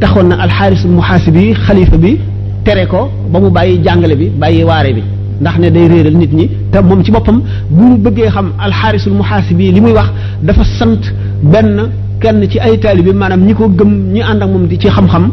taxoon 0.00 0.28
na 0.28 0.36
alxaaris 0.44 0.84
muhaasib 0.84 1.34
bi 1.34 1.54
xalifa 1.64 1.96
bi 1.96 2.18
tere 2.62 2.86
ko 2.86 3.08
ba 3.32 3.40
mu 3.40 3.48
bàyyi 3.50 3.80
jàngale 3.82 4.14
bi 4.16 4.26
bàyyi 4.28 4.62
waare 4.64 4.92
bi 4.92 5.02
ndax 5.40 5.56
ne 5.60 5.68
day 5.74 5.86
réeral 5.88 6.16
nit 6.16 6.32
ñi 6.32 6.50
te 6.72 6.78
moom 6.80 7.04
ci 7.04 7.10
boppam 7.10 7.40
bu 7.70 7.82
ñu 7.90 7.96
bëggee 7.98 8.28
xam 8.30 8.52
alxaarisul 8.58 9.12
muhaasibi 9.12 9.72
li 9.72 9.80
muy 9.80 9.92
wax 9.92 10.08
dafa 10.42 10.64
sant 10.78 11.02
benn 11.42 11.90
kenn 12.20 12.38
ci 12.50 12.58
ay 12.58 12.78
taalibi 12.80 13.12
maanaam 13.12 13.42
ñi 13.44 13.54
ko 13.54 13.68
gëm 13.68 13.90
ñi 14.14 14.22
ànd 14.22 14.42
ak 14.42 14.48
moom 14.48 14.66
di 14.66 14.78
ci 14.78 14.88
xam-xam 14.88 15.30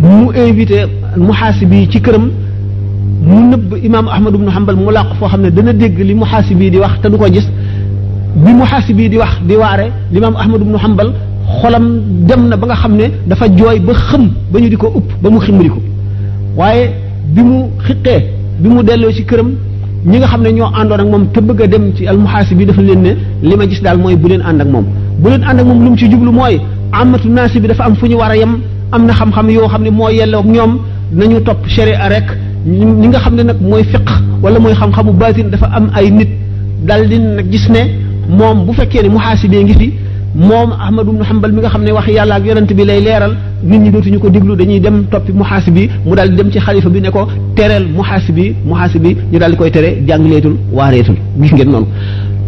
mu 0.00 0.32
invité 0.34 0.84
muhaasibi 1.16 1.88
ci 1.90 2.00
këram 2.00 2.30
mu 3.22 3.44
nëbb 3.50 3.74
imam 3.84 4.08
ahmad 4.08 4.34
ibnu 4.34 4.50
hanbal 4.56 4.76
mu 4.76 4.90
làq 4.92 5.08
foo 5.18 5.28
xam 5.28 5.42
ne 5.42 5.50
dana 5.50 5.72
dégg 5.72 5.98
li 5.98 6.14
muhaasibi 6.14 6.70
di 6.70 6.78
wax 6.78 6.98
te 7.02 7.08
du 7.10 7.16
ko 7.18 7.26
gis 7.30 7.46
bi 8.36 8.52
muhaasibi 8.52 9.08
di 9.10 9.16
wax 9.18 9.32
di 9.42 9.54
waare 9.56 9.86
l'imam 10.12 10.34
ahmad 10.36 10.60
ibnu 10.62 10.76
hanbal 10.78 11.12
xolam 11.60 11.84
dem 12.28 12.48
na 12.48 12.56
ba 12.56 12.66
nga 12.68 12.76
xam 12.76 12.94
ne 12.96 13.06
dafa 13.28 13.46
jooy 13.54 13.80
ba 13.80 13.92
xam 13.92 14.30
ba 14.50 14.60
ñu 14.60 14.68
di 14.70 14.76
ko 14.76 14.86
upp 14.96 15.08
ba 15.22 15.28
mu 15.30 15.40
ximmali 15.40 15.68
ko 15.68 15.78
waaye 16.56 16.90
bi 17.34 17.42
mu 17.42 17.66
xiqee 17.86 18.39
bi 18.64 18.68
mu 18.74 18.80
delloo 18.86 19.12
ci 19.16 19.24
këram 19.28 19.48
ñi 20.10 20.16
nga 20.18 20.26
xam 20.28 20.42
ne 20.42 20.50
ñoo 20.52 20.68
àndoon 20.80 21.00
ak 21.00 21.08
moom 21.12 21.24
te 21.34 21.40
bëgg 21.40 21.60
a 21.62 21.66
dem 21.66 21.84
ci 21.96 22.06
almuhaasi 22.06 22.54
bi 22.54 22.64
dafa 22.66 22.82
leen 22.82 23.02
ne 23.02 23.10
li 23.48 23.56
ma 23.56 23.64
gis 23.66 23.80
daal 23.82 23.98
mooy 23.98 24.16
bu 24.16 24.28
leen 24.28 24.42
ànd 24.42 24.60
ak 24.60 24.68
moom 24.68 24.86
bu 25.20 25.28
leen 25.30 25.42
ànd 25.48 25.60
ak 25.60 25.66
moom 25.66 25.82
lu 25.84 25.90
mu 25.90 25.96
ci 25.96 26.08
jublu 26.10 26.30
mooy 26.32 26.60
amatu 26.92 27.28
naasi 27.28 27.58
bi 27.60 27.68
dafa 27.68 27.84
am 27.86 27.94
fu 27.96 28.06
ñu 28.06 28.16
war 28.16 28.30
a 28.30 28.36
yem 28.36 28.58
am 28.92 29.06
na 29.06 29.12
xam-xam 29.12 29.48
yoo 29.50 29.66
xam 29.68 29.82
ne 29.82 29.90
moo 29.90 30.08
yelloo 30.10 30.40
ak 30.40 30.46
ñoom 30.46 30.72
nañu 31.12 31.42
topp 31.44 31.60
sharia 31.68 32.08
rek 32.08 32.28
ñi 32.66 33.08
nga 33.08 33.18
xam 33.20 33.34
ne 33.36 33.42
nag 33.44 33.58
mooy 33.62 33.82
fiq 33.84 34.08
wala 34.42 34.58
mooy 34.60 34.74
xam-xamu 34.74 35.12
baatin 35.12 35.48
dafa 35.52 35.66
am 35.76 35.90
ay 35.94 36.10
nit 36.10 36.28
dal 36.86 37.08
di 37.08 37.18
nag 37.18 37.46
gis 37.50 37.66
ne 37.68 37.80
moom 38.36 38.66
bu 38.66 38.72
fekkee 38.74 39.02
ne 39.04 39.08
muhaasi 39.08 39.48
bee 39.48 39.62
ngi 39.64 39.74
fi 39.80 39.90
moom 40.34 40.72
Ahmad 40.72 41.06
ibn 41.08 41.20
Hanbal 41.24 41.52
mi 41.52 41.60
nga 41.60 41.68
xam 41.70 41.82
ne 41.84 41.90
wax 41.92 42.06
yàlla 42.08 42.34
ak 42.36 42.44
yonent 42.46 42.70
bi 42.78 42.84
lay 42.84 43.00
leeral 43.00 43.34
nit 43.64 43.80
ñi 43.80 43.90
dootuñu 43.90 44.18
ko 44.20 44.30
diglu 44.30 44.54
dañuy 44.56 44.78
dem 44.80 45.04
toppi 45.10 45.32
mu 45.32 45.38
muhaasib 45.38 45.74
bi 45.74 45.90
mu 46.06 46.14
daal 46.14 46.30
di 46.30 46.36
dem 46.36 46.50
ci 46.52 46.58
xalifa 46.60 46.88
bi 46.88 47.00
ne 47.00 47.10
ko 47.10 47.26
tereel 47.56 47.88
muhaasib 47.96 48.34
bi 48.36 48.54
muhaasib 48.64 49.02
bi 49.02 49.16
ñu 49.32 49.38
daal 49.38 49.50
di 49.52 49.56
koy 49.56 49.70
tere 49.72 49.90
jàngaleetul 50.06 50.54
waareetul 50.72 51.16
gis 51.40 51.52
ngeen 51.52 51.70
noonu. 51.70 51.86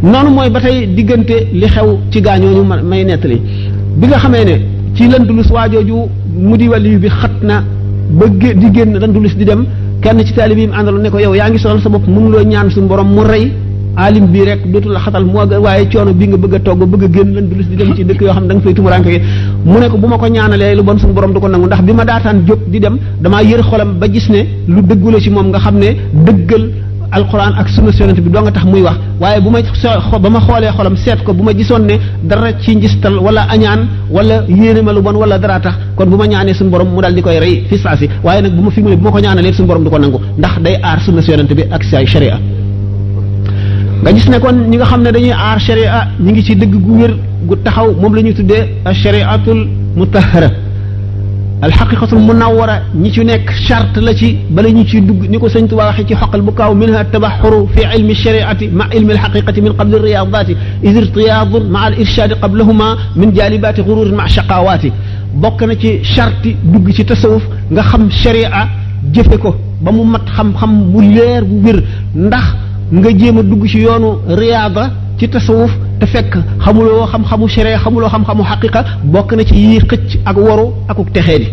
noonu 0.03 0.31
mooy 0.31 0.51
ba 0.51 0.61
tey 0.61 0.87
diggante 0.95 1.37
li 1.53 1.67
xew 1.67 1.89
ci 2.11 2.21
ñu 2.21 2.63
ma 2.65 2.77
may 2.83 3.05
nettali 3.05 3.41
bi 3.97 4.07
nga 4.07 4.19
xamee 4.19 4.45
ne 4.45 4.55
ci 4.95 5.09
Landulus 5.09 5.51
waajooju 5.51 5.97
mu 6.49 6.57
di 6.57 6.69
waliyu 6.69 6.99
bi 7.01 7.09
xat 7.09 7.35
na 7.43 7.65
ba 8.11 8.27
di 8.29 8.69
génn 8.73 8.95
Landulus 8.97 9.35
di 9.35 9.45
dem 9.45 9.67
kenn 10.01 10.19
ci 10.25 10.33
taalibe 10.35 10.61
yi 10.61 10.67
mu 10.69 10.75
àndaloon 10.75 11.03
ne 11.03 11.11
ko 11.11 11.19
yow 11.19 11.35
yaa 11.35 11.49
ngi 11.51 11.59
soxal 11.59 11.81
sa 11.81 11.89
bopp 11.89 12.07
mënuloo 12.07 12.45
ñaan 12.47 12.71
suñu 12.71 12.87
borom 12.87 13.09
mu 13.11 13.23
rey. 13.25 13.51
alim 13.97 14.27
bii 14.33 14.45
rek 14.47 14.65
dootu 14.73 14.89
la 14.95 15.01
xatal 15.01 15.25
moo 15.25 15.45
gën 15.47 15.59
waaye 15.61 15.87
coono 15.93 16.13
bi 16.15 16.27
nga 16.29 16.37
bëgg 16.37 16.55
a 16.55 16.59
togg 16.61 16.83
bëgg 16.87 17.05
a 17.05 17.09
génn 17.13 17.35
lan 17.35 17.47
bilus 17.49 17.67
di 17.69 17.77
dem 17.77 17.95
ci 17.97 18.05
dëkk 18.05 18.21
yoo 18.23 18.33
xam 18.33 18.43
ne 18.47 18.49
da 18.49 18.55
nga 18.55 18.65
fay 19.05 19.21
mu 19.65 19.79
ne 19.79 19.89
ko 19.89 19.97
bu 19.99 20.07
ma 20.09 20.19
ko 20.19 20.27
ñaanalee 20.29 20.75
lu 20.77 20.83
bon 20.83 20.99
suñu 20.99 21.15
ko 21.41 21.49
nangu 21.49 21.67
ndax 21.67 21.81
ma 21.95 22.05
daataan 22.05 22.45
jóg 22.47 22.59
di 22.69 22.79
dem 22.81 22.99
damaa 23.21 23.43
yër 23.43 23.63
xolam 23.63 23.99
ba 23.99 24.07
gis 24.11 24.29
ne 24.31 24.47
lu 24.67 24.83
dëggula 24.83 25.19
ci 25.21 25.31
moom 25.31 25.49
nga 25.49 25.59
xam 25.59 25.77
ne 25.79 25.89
dëggal 26.25 26.65
alquran 27.13 27.53
ak 27.59 27.69
sunna 27.69 27.91
yonent 27.99 28.21
bi 28.21 28.31
doo 28.31 28.41
nga 28.43 28.51
tax 28.51 28.65
muy 28.65 28.81
wax 28.81 28.97
waaye 29.21 29.41
bu 29.43 29.51
ma 29.51 29.59
ba 30.23 30.31
ma 30.31 30.41
xoolee 30.41 30.73
xolam 30.77 30.97
seet 30.97 31.23
ko 31.25 31.35
bu 31.35 31.43
ma 31.43 31.53
gisoon 31.53 31.81
ne 31.85 31.97
dara 32.23 32.53
ci 32.63 32.75
njistal 32.77 33.17
wala 33.19 33.43
añaan 33.51 33.81
wala 34.11 34.43
yéene 34.49 34.81
ma 34.83 34.93
lu 34.95 35.03
bon 35.03 35.13
wala 35.17 35.39
dara 35.39 35.61
tax 35.61 35.75
kon 35.97 36.07
bu 36.09 36.17
ma 36.17 36.27
ñaanee 36.27 36.55
suñ 36.55 36.71
borom 36.71 36.89
mu 36.89 37.03
daal 37.03 37.15
di 37.15 37.21
koy 37.21 37.39
rey 37.39 37.65
fi 37.69 37.77
saasi 37.77 38.09
waaye 38.25 38.41
nag 38.41 38.53
bu 38.57 38.63
ma 38.63 38.71
fi 38.71 38.81
mu 38.81 38.89
ne 38.89 38.97
bu 38.97 39.03
ma 39.05 39.11
ko 39.11 39.19
ñaanalee 39.19 39.53
suñu 39.53 39.69
borom 39.69 39.85
du 39.85 39.91
ko 39.91 39.99
nangu 39.99 40.19
ndax 40.39 40.61
day 40.63 40.79
aar 40.83 40.99
sunna 41.05 41.21
yonent 41.21 41.53
bi 41.55 41.65
ak 41.71 41.85
say 41.85 42.07
sharia 42.07 42.39
nga 44.03 44.11
gis 44.13 44.27
ne 44.29 44.39
kon 44.43 44.57
ñi 44.71 44.77
nga 44.79 44.85
xam 44.87 45.03
ne 45.05 45.11
dañuy 45.13 45.31
aar 45.33 45.61
sharia 45.61 46.09
ñi 46.19 46.33
ngi 46.33 46.43
ci 46.43 46.57
dëgg 46.57 46.75
gu 46.75 46.93
wér 47.01 47.17
gu 47.47 47.55
taxaw 47.63 47.95
moom 48.01 48.15
la 48.17 48.21
ñuy 48.23 48.35
tuddee 48.35 48.65
ashariatul 48.85 49.61
mutahara 49.95 50.49
alxaqiqatul 51.63 52.19
munawara 52.19 52.81
ñi 52.97 53.13
ci 53.13 53.23
nekk 53.25 53.49
charte 53.69 53.99
la 54.01 54.13
ci 54.13 54.39
bala 54.51 54.69
ñu 54.71 54.85
ci 54.85 55.01
dugg 55.01 55.31
ni 55.31 55.39
ko 55.39 55.49
sëñ 55.49 55.69
Tuba 55.69 55.87
waxe 55.89 56.03
ci 56.09 56.15
xoqal 56.17 56.43
bu 56.43 56.53
kaaw 56.53 56.75
minha 56.75 57.05
tabaxuru 57.05 57.69
fi 57.77 57.83
ilmi 57.97 58.13
shariati 58.15 58.69
ma 58.75 58.87
ilmi 58.93 59.13
alxaqiqati 59.13 59.61
min 59.61 59.73
qabli 59.75 59.97
riyadati 59.99 60.57
iz 60.83 60.97
irtiyadun 60.97 61.69
ma 61.71 61.83
al 61.87 61.95
irshadi 62.01 62.35
qablahuma 62.43 62.97
min 63.15 63.31
jalibati 63.33 63.83
gururin 63.83 64.15
ma 64.17 64.27
shaqawati 64.27 64.91
bokk 65.33 65.63
na 65.63 65.77
ci 65.79 66.01
charte 66.03 66.49
dugg 66.65 66.91
ci 66.91 67.05
tasawuf 67.05 67.43
nga 67.71 67.83
xam 67.83 68.11
sharia 68.11 68.67
jëfe 69.15 69.37
ko 69.39 69.55
ba 69.81 69.93
mu 69.93 70.03
mat 70.05 70.25
xam-xam 70.35 70.91
bu 70.91 71.01
leer 71.05 71.45
bu 71.45 71.63
wér 71.67 71.83
ndax 72.17 72.45
nga 72.93 73.11
jéem 73.19 73.39
a 73.39 73.43
dugg 73.43 73.65
ci 73.71 73.79
yoonu 73.89 74.11
riyaada 74.41 74.85
ci 75.19 75.27
tasawuf 75.29 75.73
te 75.99 76.07
fekk 76.07 76.33
xamuloo 76.65 77.07
xam-xamu 77.13 77.47
séré 77.55 77.75
xamuloo 77.85 78.07
xam-xamu 78.09 78.43
xaqiqa 78.45 78.81
bokk 79.05 79.33
na 79.33 79.45
ci 79.45 79.55
yii 79.55 79.79
xëcc 79.81 80.11
ak 80.27 80.37
waru 80.37 80.67
akuk 80.89 81.09
texee 81.13 81.39
di 81.39 81.47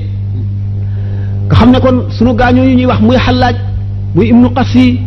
nga 1.48 1.56
xam 1.56 1.72
ne 1.72 1.80
kon 1.80 2.10
sunu 2.18 2.34
gaañoo 2.36 2.64
yu 2.66 2.76
ñuy 2.76 2.86
wax 2.88 3.00
muy 3.02 3.18
xallaaj 3.26 3.56
muy 4.16 4.28
ibnu 4.30 4.50
qasi 4.52 5.00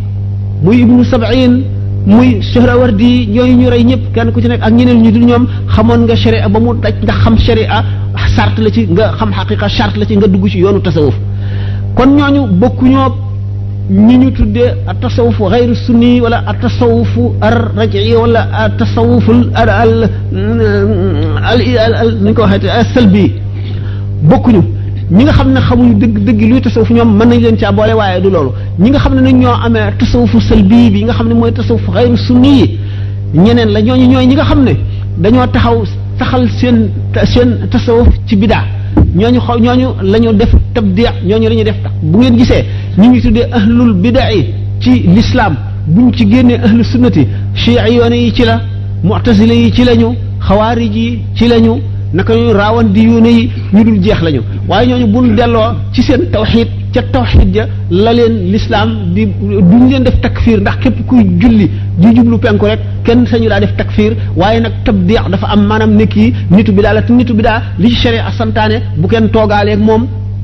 muy 0.63 0.79
ibnu 0.81 1.05
sabiin 1.05 1.65
muy 2.07 2.41
Suhrawardi 2.43 3.27
ñooyu 3.27 3.55
ñu 3.57 3.69
rey 3.71 3.85
ñëpp 3.85 4.13
kenn 4.15 4.33
ku 4.33 4.41
ci 4.41 4.49
nekk 4.49 4.63
ak 4.63 4.73
ñeneen 4.73 5.03
ñu 5.03 5.13
dul 5.13 5.25
ñoom 5.27 5.47
xamoon 5.69 6.05
nga 6.05 6.17
sharia 6.17 6.49
ba 6.49 6.59
mu 6.59 6.75
daj 6.81 6.95
nga 7.03 7.13
xam 7.13 7.39
sharia 7.39 7.85
charte 8.35 8.59
la 8.63 8.71
ci 8.71 8.87
nga 8.89 9.13
xam 9.19 9.31
xaqiqa 9.33 9.69
charte 9.69 9.99
la 9.99 10.07
ci 10.07 10.17
nga 10.17 10.27
dugg 10.27 10.47
ci 10.49 10.59
yoonu 10.61 10.81
tasawuf 10.81 11.15
kon 11.95 12.07
ñooñu 12.17 12.47
bokkuñoo 12.57 13.32
ñi 13.93 14.17
ñu 14.17 14.31
tuddee 14.33 14.73
a 14.87 14.95
tasawufu 14.95 15.49
xayru 15.51 15.75
sunni 15.75 16.19
wala 16.21 16.43
a 16.47 16.55
tasawufu 16.55 17.35
ar 17.43 17.73
raj'i 17.77 18.15
wala 18.17 18.49
a 18.53 18.69
tasawuful 18.77 19.51
al 19.55 19.69
al 19.69 20.11
al 21.43 21.95
al 22.03 22.11
ni 22.25 22.33
ko 22.33 22.41
waxee 22.43 22.71
al 22.71 22.87
salbi 22.95 23.33
bokkuñu 24.23 24.63
ñi 25.11 25.23
nga 25.25 25.33
xam 25.33 25.53
ne 25.53 25.61
xamuñu 25.61 25.95
dëgg 26.01 26.19
dëgg 26.27 26.41
luy 26.41 26.61
tasawuf 26.63 26.89
ñoom 26.91 27.11
mën 27.19 27.29
nañ 27.29 27.41
leen 27.43 27.57
caa 27.59 27.71
boole 27.73 27.93
waaye 27.93 28.21
du 28.23 28.31
loolu 28.31 28.53
ñi 28.79 28.89
nga 28.91 28.99
xam 28.99 29.15
ne 29.15 29.21
nag 29.21 29.35
ñoo 29.43 29.55
amee 29.67 29.91
tasawufu 29.99 30.41
salbi 30.41 30.91
bi 30.91 31.03
nga 31.05 31.13
xam 31.13 31.29
ne 31.29 31.35
mooy 31.35 31.53
tasawuf 31.53 31.83
xayru 31.93 32.17
sunni 32.17 32.53
yi 32.61 32.71
ñeneen 33.45 33.71
la 33.75 33.81
ñooñu 33.83 34.07
ñooy 34.07 34.27
ñi 34.27 34.35
nga 34.37 34.45
xam 34.45 34.65
dañoo 35.19 35.47
taxaw 35.49 35.85
saxal 36.19 36.49
seen 36.59 36.89
seen 37.35 37.51
tasawuf 37.71 38.09
ci 38.27 38.37
bidaa 38.37 38.65
ñooñu 39.17 39.41
xaw 39.47 39.59
ñooñu 39.59 39.89
la 40.11 40.19
ñu 40.19 40.33
def 40.41 40.53
tabdi 40.75 41.05
ñooñu 41.27 41.49
la 41.49 41.55
ñu 41.57 41.65
def 41.65 41.77
tax 41.85 41.93
bu 42.11 42.19
ngeen 42.19 42.39
gisee 42.39 42.65
ñu 42.99 43.07
ngi 43.11 43.21
tuddee 43.25 43.47
ahlul 43.59 43.93
bida'i 44.03 44.41
ci 44.83 44.93
l'islam 45.15 45.55
buñ 45.95 46.13
ci 46.17 46.25
génnee 46.31 46.59
ahlu 46.67 46.83
sunnati 46.85 47.27
chiiyoone 47.63 48.17
yi 48.25 48.33
ci 48.33 48.45
la 48.45 48.57
mu'tazila 49.05 49.53
yi 49.55 49.73
ci 49.73 49.83
lañu 49.85 50.09
xawaarij 50.47 50.95
yi 50.97 51.21
ci 51.35 51.47
lañu 51.53 51.75
naka 52.13 52.37
noonu 52.37 52.53
raawan 52.53 52.93
di 52.95 53.01
yuune 53.09 53.29
yi 53.33 53.51
ñu 53.73 53.85
dul 53.85 53.99
jeex 54.05 54.21
lañu 54.25 54.41
waaye 54.69 54.87
ñooñu 54.91 55.07
buñ 55.13 55.25
delloo 55.39 55.73
ci 55.95 56.03
seen 56.03 56.23
tawxiid 56.35 56.69
ca 56.95 57.01
tawxiid 57.15 57.49
ja 57.55 57.65
la 57.91 58.13
leen 58.13 58.35
lislaam 58.53 58.91
di 59.15 59.23
duñ 59.71 59.83
leen 59.91 60.03
def 60.05 60.21
takfiir 60.21 60.59
ndax 60.61 60.77
képp 60.83 60.97
kuy 61.09 61.23
julli 61.41 61.71
di 62.01 62.09
jublu 62.17 62.37
penku 62.45 62.67
rek 62.71 62.81
kenn 63.07 63.21
sañu 63.31 63.49
daa 63.49 63.61
def 63.65 63.75
takfiir 63.79 64.13
waaye 64.41 64.61
nag 64.61 64.73
tabdiix 64.85 65.25
dafa 65.33 65.47
am 65.55 65.63
maanaam 65.69 65.93
nekk 66.01 66.13
yi 66.17 66.35
nitu 66.51 66.73
bi 66.77 66.83
daa 66.83 66.93
la 66.97 67.03
te 67.03 67.13
nitu 67.13 67.33
bi 67.39 67.43
daa 67.49 67.59
li 67.81 67.89
ci 67.93 67.97
sharia 68.03 68.31
santaane 68.39 68.77
bu 69.01 69.07
kenn 69.13 69.31
toogaaleeg 69.35 69.79
moom 69.89 70.03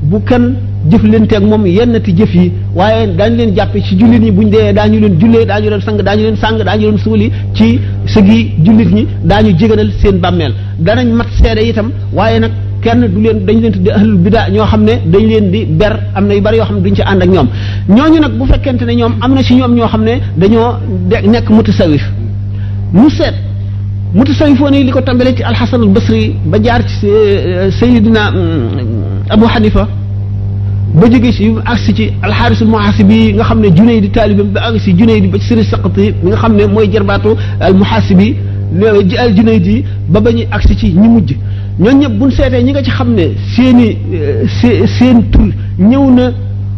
bu 0.09 0.17
kenn 0.29 0.45
leen 0.79 0.79
jëflanteeg 0.91 1.41
moom 1.41 1.65
yenn 1.65 1.75
yennati 1.75 2.13
jëf 2.15 2.33
yi 2.33 2.53
waaye 2.73 3.07
daañu 3.15 3.35
leen 3.37 3.53
jàppe 3.55 3.81
ci 3.81 3.95
jullit 3.97 4.19
ñi 4.19 4.31
buñ 4.31 4.49
dee 4.49 4.73
daañu 4.73 4.99
leen 4.99 5.17
jullee 5.19 5.45
daañu 5.45 5.69
leen 5.69 5.81
sang 5.81 5.97
daañu 6.01 6.23
leen 6.23 6.35
sàng 6.35 6.57
daañu 6.63 6.85
leen 6.89 6.97
suuli 6.97 7.31
ci 7.53 7.79
sëgi 8.05 8.53
jullit 8.63 8.91
ñi 8.93 9.07
daañu 9.23 9.55
jéganal 9.57 9.91
seen 10.01 10.19
bàmmeel 10.21 10.53
danañ 10.79 11.07
mat 11.11 11.27
seede 11.41 11.61
itam 11.67 11.91
waaye 12.13 12.39
nag 12.39 12.51
kenn 12.81 13.07
du 13.13 13.19
leen 13.21 13.45
dañ 13.45 13.59
leen 13.61 13.71
tudde 13.73 13.89
ahlul 13.91 14.17
bida 14.17 14.47
ñoo 14.49 14.65
xam 14.65 14.83
ne 14.83 14.91
dañ 15.05 15.25
leen 15.27 15.51
di 15.51 15.65
ber 15.65 15.99
am 16.15 16.27
na 16.27 16.33
yu 16.33 16.41
bari 16.41 16.57
yoo 16.57 16.65
xam 16.65 16.75
ne 16.77 16.81
duñ 16.81 16.95
ci 16.95 17.01
ànd 17.01 17.21
ak 17.21 17.29
ñoom 17.29 17.49
ñooñu 17.89 18.19
nag 18.19 18.31
bu 18.37 18.45
fekkente 18.45 18.85
ne 18.85 18.95
ñoom 18.95 19.13
am 19.19 19.33
na 19.33 19.43
ci 19.43 19.55
ñoom 19.55 19.75
ñoo 19.75 19.87
xam 19.87 20.03
ne 20.03 20.11
dañoo 20.37 20.73
nekk 21.27 21.49
mutasawif 21.49 22.01
mu 22.93 23.09
seet 23.09 23.33
mutasawifoon 24.13 24.73
yi 24.73 24.83
li 24.85 24.91
ko 24.91 25.01
tàmbalee 25.01 25.35
ci 25.35 25.43
alxasan 25.43 25.81
al 25.81 25.89
basri 25.89 26.35
ba 26.45 26.57
jaar 26.63 26.81
ci 26.85 27.05
euh, 27.05 27.69
sayidina 27.71 28.31
mm, 28.31 29.98
ba 30.93 31.07
jóge 31.09 31.31
si 31.31 31.47
mu 31.49 31.59
agsi 31.65 31.93
ci 31.93 32.11
alxaarisul 32.21 32.67
muhasibi 32.67 33.33
nga 33.35 33.43
xam 33.43 33.59
ne 33.59 33.69
junay 33.69 33.99
di 34.01 34.09
taalibam 34.09 34.49
ba 34.53 34.61
agsi 34.67 34.93
junay 34.93 35.21
di 35.21 35.27
ba 35.27 35.37
ci 35.37 35.45
sëriñ 35.53 35.65
saqati 35.69 36.13
bi 36.21 36.27
nga 36.27 36.35
xam 36.37 36.55
ne 36.55 36.65
mooy 36.65 36.89
jarbaatu 36.91 37.35
al 37.59 37.73
muhasibi 37.75 38.35
al 39.19 39.33
junay 39.35 39.59
di 39.61 39.83
ba 40.07 40.19
ba 40.21 40.31
ñuy 40.31 40.47
agsi 40.49 40.75
ci 40.77 40.87
ñi 40.97 41.07
mujj 41.07 41.35
ñoo 41.79 41.93
ñëpp 41.93 42.13
buñ 42.17 42.31
seetee 42.31 42.63
ñi 42.63 42.71
nga 42.71 42.83
ci 42.83 42.89
xam 42.89 43.13
ne 43.13 43.33
seeni 43.55 43.97
eh, 44.13 44.87
seen 44.97 45.29
tur 45.29 45.49
ñëw 45.77 46.11
na 46.13 46.31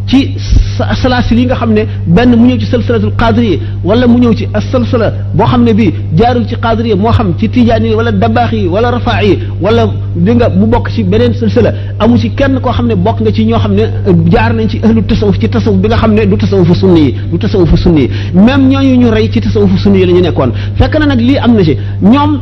ci 0.06 0.34
salaasil 0.78 1.38
yi 1.38 1.44
nga 1.46 1.54
xam 1.56 1.72
ne 1.72 1.82
benn 2.06 2.30
mu 2.36 2.46
ñëw 2.46 2.58
ci 2.60 2.66
salsalatul 2.66 3.12
qadiriya 3.16 3.58
wala 3.84 4.06
mu 4.08 4.18
ñëw 4.20 4.32
ci 4.34 4.46
asalsala 4.52 5.12
boo 5.34 5.46
xam 5.46 5.62
ne 5.64 5.72
bii 5.74 5.92
jaarul 6.16 6.46
ci 6.48 6.56
qadiriya 6.58 6.96
moo 6.96 7.10
xam 7.12 7.32
ci 7.38 7.48
tijaan 7.48 7.84
yi 7.84 7.94
wala 7.94 8.10
dabaax 8.12 8.52
yi 8.52 8.66
wala 8.68 8.90
rafaa 8.90 9.20
yi 9.22 9.38
wala 9.60 9.90
di 10.14 10.34
nga 10.34 10.48
mu 10.48 10.66
bokk 10.66 10.88
ci 10.90 11.02
beneen 11.04 11.34
salsala 11.34 11.72
amu 12.00 12.16
ci 12.18 12.30
kenn 12.34 12.60
koo 12.60 12.70
xam 12.72 12.86
ne 12.86 12.94
bokk 12.96 13.20
nga 13.20 13.32
ci 13.32 13.44
ñoo 13.44 13.58
xam 13.58 13.74
ne 13.74 13.82
euh, 14.06 14.16
jaar 14.30 14.52
nañ 14.54 14.68
ci 14.68 14.80
ahlu 14.82 15.02
tasawuf 15.04 15.38
ci 15.38 15.48
tasawuf 15.48 15.78
bi 15.80 15.88
nga 15.88 15.96
xam 15.96 16.14
ne 16.14 16.26
du 16.26 16.36
tasawufu 16.36 16.74
sunni 16.74 17.00
yi 17.00 17.14
du 17.30 17.38
tasawufu 17.38 17.76
sunni 17.76 18.00
yi 18.02 18.10
même 18.34 18.68
ñooñu 18.68 18.96
ñu 18.96 19.08
rey 19.10 19.28
ci 19.32 19.40
tasawufu 19.40 19.76
sunni 19.78 19.98
yi 20.00 20.06
la 20.06 20.12
ñu 20.12 20.20
nekkoon 20.20 20.50
fekk 20.76 20.98
na 20.98 21.06
nag 21.06 21.20
lii 21.20 21.38
am 21.38 21.52
na 21.54 21.62
ci 21.62 21.76
ñoom 22.02 22.40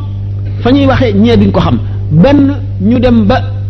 fa 0.60 0.70
ñuy 0.72 0.86
waxee 0.86 1.12
ñee 1.14 1.36
duñ 1.36 1.50
ko 1.50 1.60
xam 1.60 1.78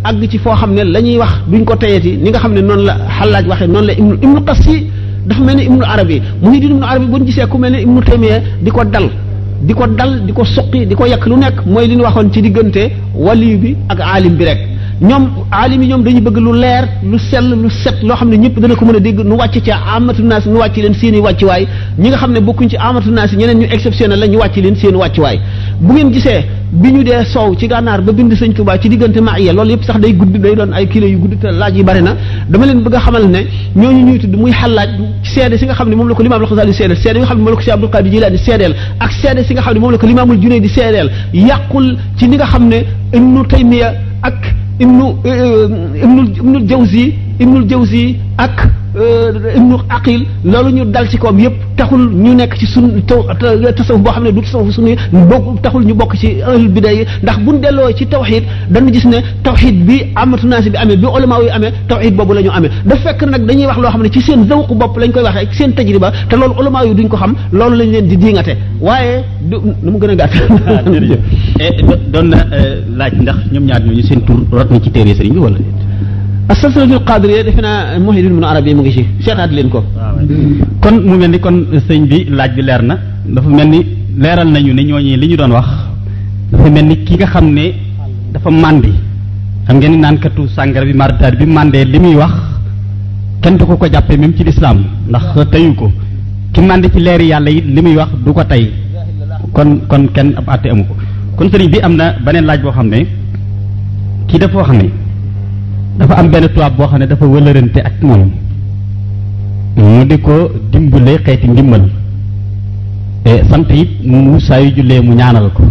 àgg 0.05 0.29
ci 0.31 0.39
foo 0.39 0.55
xam 0.57 0.73
ne 0.75 0.83
la 0.85 1.01
ñuy 1.01 1.19
wax 1.19 1.33
duñ 1.47 1.65
ko 1.65 1.75
teyati 1.77 2.13
ni 2.17 2.31
nga 2.31 2.39
xam 2.41 2.55
ne 2.55 2.61
noonu 2.61 2.83
la 2.85 2.95
xalaaj 3.19 3.47
waxee 3.49 3.67
noonu 3.67 3.87
la 3.89 3.93
ibnu 3.93 4.15
ibnu 4.23 4.41
xas 4.47 4.67
yi 4.67 4.87
dafa 5.27 5.43
mel 5.43 5.57
ne 5.57 5.63
ibnu 5.65 5.83
arabi 5.85 6.23
muhiddin 6.43 6.71
ibnu 6.75 6.85
arabi 6.87 7.07
bu 7.07 7.17
ñu 7.19 7.25
gisee 7.27 7.47
ku 7.47 7.59
mel 7.59 7.73
ne 7.73 7.81
ibnu 7.83 8.01
taymiya 8.03 8.41
di 8.63 8.71
ko 8.71 8.85
dal 8.85 9.09
di 9.63 9.75
ko 9.75 9.87
dal 9.87 10.25
di 10.25 10.33
ko 10.33 10.45
suqi 10.45 10.87
di 10.87 10.95
ko 10.95 11.05
yekk 11.05 11.27
lu 11.27 11.37
nekk 11.37 11.65
mooy 11.67 11.87
li 11.87 11.97
ñu 11.97 12.03
waxoon 12.03 12.33
ci 12.33 12.41
diggante 12.41 12.83
wali 13.15 13.57
bi 13.57 13.77
ak 13.89 13.99
aalim 14.01 14.37
bi 14.37 14.45
rek 14.45 14.59
ñoom 15.03 15.25
aalim 15.53 15.81
ñoom 15.83 16.03
dañu 16.03 16.21
bëgg 16.21 16.37
lu 16.47 16.53
leer 16.61 16.85
lu 17.03 17.19
sell 17.19 17.47
lu 17.63 17.71
set 17.71 17.99
loo 18.03 18.15
xam 18.17 18.29
ne 18.31 18.37
ñëpp 18.37 18.61
dana 18.61 18.75
ko 18.75 18.85
mën 18.85 18.97
a 18.97 19.01
dégg 19.01 19.19
nu 19.25 19.33
wàcc 19.37 19.63
ca 19.65 19.77
amatu 19.97 20.23
naas 20.23 20.45
nu 20.47 20.59
wàcc 20.59 20.77
leen 20.77 20.93
seen 20.95 21.15
i 21.15 21.21
wàccuwaay 21.21 21.67
ñi 21.99 22.09
nga 22.09 22.19
xam 22.19 22.33
ne 22.35 22.41
bokkuñ 22.41 22.69
ci 22.69 22.77
amatu 22.77 23.11
naas 23.11 23.33
ñeneen 23.33 23.59
ñu 23.61 23.65
exceptionnel 23.65 24.23
wàcc 24.37 24.57
leen 24.57 24.77
seen 24.77 24.91
i 24.91 24.97
wàccuwaay 25.03 25.39
bu 25.81 25.93
ngeen 25.95 26.13
gisee 26.13 26.41
bi 26.71 26.93
ñu 26.93 27.03
dee 27.03 27.23
soow 27.33 27.55
ci 27.59 27.67
gànnaar 27.67 28.03
ba 28.03 28.13
bind 28.13 28.31
sëñ 28.33 28.53
Tuubaa 28.53 28.79
ci 28.79 28.89
diggante 28.91 29.21
maaya 29.23 29.53
loolu 29.55 29.71
yëpp 29.71 29.85
sax 29.85 29.99
day 30.03 30.13
gudd 30.13 30.37
day 30.37 30.55
doon 30.55 30.71
ay 30.73 30.87
kilo 30.87 31.07
yu 31.07 31.17
gudd 31.19 31.41
te 31.41 31.47
laaj 31.51 31.77
yi 31.77 31.83
bari 31.85 32.03
na 32.03 32.13
dama 32.51 32.67
leen 32.67 32.81
bëgg 32.85 32.95
a 32.97 33.01
xamal 33.01 33.25
ne 33.29 33.41
ñooñu 33.77 34.03
ñuy 34.05 34.19
tudd 34.21 34.37
muy 34.37 34.53
xalaaj 34.53 34.89
seede 35.35 35.57
si 35.59 35.65
nga 35.65 35.73
xam 35.75 35.89
ne 35.89 35.95
moom 35.97 36.09
la 36.11 36.15
ko 36.15 36.23
limaam 36.23 36.43
al-Xasaali 36.43 36.73
seedeel 36.75 36.97
seede 36.99 37.17
yi 37.17 37.21
nga 37.23 37.29
xam 37.29 37.39
ne 37.39 37.45
moom 37.45 37.51
la 37.53 37.57
ko 37.57 37.63
si 37.63 37.71
Abdul 37.71 37.89
Qaadir 37.89 38.13
Jilaani 38.13 38.39
seedeel 38.39 38.75
ak 39.01 39.13
seede 39.13 39.45
si 39.49 39.55
nga 39.55 39.63
xam 39.63 39.73
ne 39.73 39.81
moom 39.81 39.95
limaamul 39.95 40.39
Junayd 43.51 43.83
ak 44.23 44.39
ibnu 44.85 45.07
ibnul 45.11 45.95
eh, 45.97 46.01
eh, 46.03 46.39
ibnul 46.43 46.61
Jawzi 46.71 47.05
ibnul 47.43 47.65
Jawzi 47.71 48.03
ak 48.45 48.57
Euh, 48.97 49.31
ibnu 49.55 49.77
aqil 49.89 50.27
loolu 50.45 50.73
ñu 50.73 50.85
dal 50.87 51.09
ci 51.09 51.17
koom 51.17 51.39
yëpp 51.39 51.53
taxul 51.77 52.11
ñu 52.13 52.35
nekk 52.35 52.57
ci 52.59 52.67
sun 52.67 52.91
taw 53.07 53.23
tasawuf 53.77 54.03
boo 54.03 54.11
xam 54.13 54.25
ne 54.25 54.31
du 54.33 54.41
tasawuf 54.41 54.75
sunni 54.75 54.97
bokk 55.13 55.63
taxul 55.63 55.85
ñu 55.85 55.95
bokk 55.95 56.17
ci 56.19 56.43
ahlul 56.43 56.67
bida 56.69 56.91
yi 56.93 57.07
ndax 57.23 57.39
buñ 57.39 57.61
delloo 57.61 57.93
ci 57.97 58.05
tawxid 58.09 58.43
dañu 58.69 58.93
gis 58.93 59.05
ne 59.07 59.19
tawxid 59.45 59.87
bi 59.87 60.07
amatu 60.17 60.47
naasi 60.49 60.71
bi 60.71 60.77
amee 60.77 60.97
bi 60.97 61.07
ulama 61.07 61.37
yi 61.41 61.51
amee 61.51 61.73
tawxid 61.87 62.17
boobu 62.17 62.35
la 62.35 62.43
ñu 62.43 62.51
amee 62.51 62.71
da 62.85 62.97
fekk 62.97 63.23
nag 63.31 63.47
dañuy 63.47 63.67
wax 63.67 63.79
loo 63.79 63.89
xam 63.91 64.03
ne 64.03 64.09
ci 64.11 64.21
seen 64.21 64.45
zawqu 64.49 64.75
bopp 64.75 64.99
lañ 64.99 65.13
koy 65.13 65.23
waxee 65.23 65.49
seen 65.53 65.73
ba 66.01 66.13
te 66.29 66.35
loolu 66.37 66.55
ulama 66.59 66.85
yi 66.85 66.93
duñ 66.93 67.09
ko 67.09 67.17
xam 67.17 67.35
loolu 67.53 67.77
lañ 67.77 67.91
leen 67.93 68.09
di 68.09 68.17
diingate 68.17 68.57
waaye 68.81 69.23
du 69.41 69.57
nu 69.85 69.91
mu 69.93 69.99
gën 70.01 70.11
a 70.11 70.15
gàtt 70.17 70.31
eh, 71.61 71.71
doon 72.11 72.25
na 72.27 72.39
eh, 72.59 72.83
laaj 72.97 73.13
ndax 73.21 73.37
ñoom 73.53 73.67
ñaar 73.67 73.83
ñooñu 73.83 74.03
seen 74.03 74.21
tur 74.25 74.35
rot 74.51 74.67
ci 74.83 74.91
téere 74.91 75.15
sëriñ 75.15 75.39
wala 75.39 75.59
asalsalatul 76.51 77.05
qadiriya 77.07 77.47
defe 77.47 77.63
naa 77.63 77.95
muhidin 78.07 78.33
mun 78.37 78.43
arab 78.51 78.65
yi 78.67 78.75
mu 78.75 78.83
ngi 78.83 78.93
ci 78.99 79.03
seetaat 79.25 79.51
leen 79.57 79.69
ko 79.75 79.81
kon 80.83 80.95
mu 81.09 81.15
kon 81.45 81.57
sëñ 81.87 82.03
bi 82.11 82.19
laaj 82.39 82.51
bi 82.57 82.63
leer 82.69 82.83
na 82.83 82.95
dafa 83.35 83.49
mel 83.59 83.69
ni 83.75 83.81
leeral 84.23 84.49
nañu 84.55 84.73
ne 84.79 84.83
ñooñi 84.89 85.13
li 85.21 85.27
ñu 85.29 85.37
doon 85.41 85.53
wax 85.59 85.67
dafa 86.53 86.67
mel 86.75 86.85
ni 86.91 86.97
ki 87.07 87.15
nga 87.19 87.27
xam 87.33 87.47
ne 87.57 87.65
dafa 88.35 88.49
mandi 88.63 88.93
xam 89.67 89.75
ngeen 89.77 89.93
ni 89.93 89.99
naankatu 90.05 90.43
sàngara 90.57 90.85
bi 90.91 90.95
mardaar 91.01 91.35
bi 91.41 91.47
mandee 91.57 91.85
li 91.93 91.99
muy 92.05 92.15
wax 92.23 92.33
kenn 93.43 93.55
du 93.59 93.65
ko 93.69 93.75
ko 93.77 93.87
jàppe 93.93 94.15
même 94.19 94.35
ci 94.37 94.43
lislaam 94.49 94.79
ndax 95.09 95.25
teyu 95.53 95.71
ko 95.81 95.87
ki 96.53 96.61
kon 99.57 99.71
kon 99.91 100.03
kenn 100.15 100.31
ab 100.39 100.47
atte 100.55 100.69
amu 100.73 100.85
ko 100.89 100.95
kon 101.37 101.47
sëriñ 101.51 101.69
bi 101.75 101.79
am 101.87 101.95
na 102.01 102.07
beneen 102.25 102.45
laaj 102.49 102.61
boo 102.63 102.73
xam 102.77 102.89
ne 102.89 102.99
kii 104.29 104.39
dafa 106.01 106.15
am 106.19 106.29
benn 106.33 106.49
tubaab 106.53 106.75
boo 106.79 106.87
xam 106.89 106.99
ne 107.01 107.07
dafa 107.11 107.27
wëlërante 107.35 107.81
ak 107.89 107.95
moom 108.09 108.31
mu 109.87 109.99
di 110.11 110.17
ko 110.27 110.35
dimbale 110.73 111.13
xeeti 111.25 111.47
ndimbal 111.51 111.85
eh, 113.29 113.39
sant 113.51 113.69
it 113.83 113.89
mu 114.11 114.39
saa 114.47 114.59
yu 114.63 114.71
jullee 114.77 115.01
mu 115.07 115.13
ñaanal 115.21 115.47
ko 115.57 115.63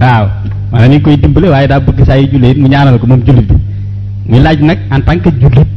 waaw 0.00 0.24
maanaam 0.72 0.90
ni 0.92 0.98
koy 1.02 1.16
dimbale 1.22 1.48
waaye 1.54 1.66
daa 1.72 1.80
bëgg 1.86 2.00
saa 2.08 2.16
yu 2.22 2.26
jullee 2.32 2.54
mu 2.62 2.66
ñaanal 2.72 2.96
ko 3.00 3.06
moom 3.10 3.22
jullit 3.26 3.46
bi 3.50 3.56
muy 4.28 4.40
laaj 4.46 4.60
nag 4.68 4.78
en 4.94 5.00
tant 5.06 5.18
que 5.24 5.30
jullit 5.42 5.68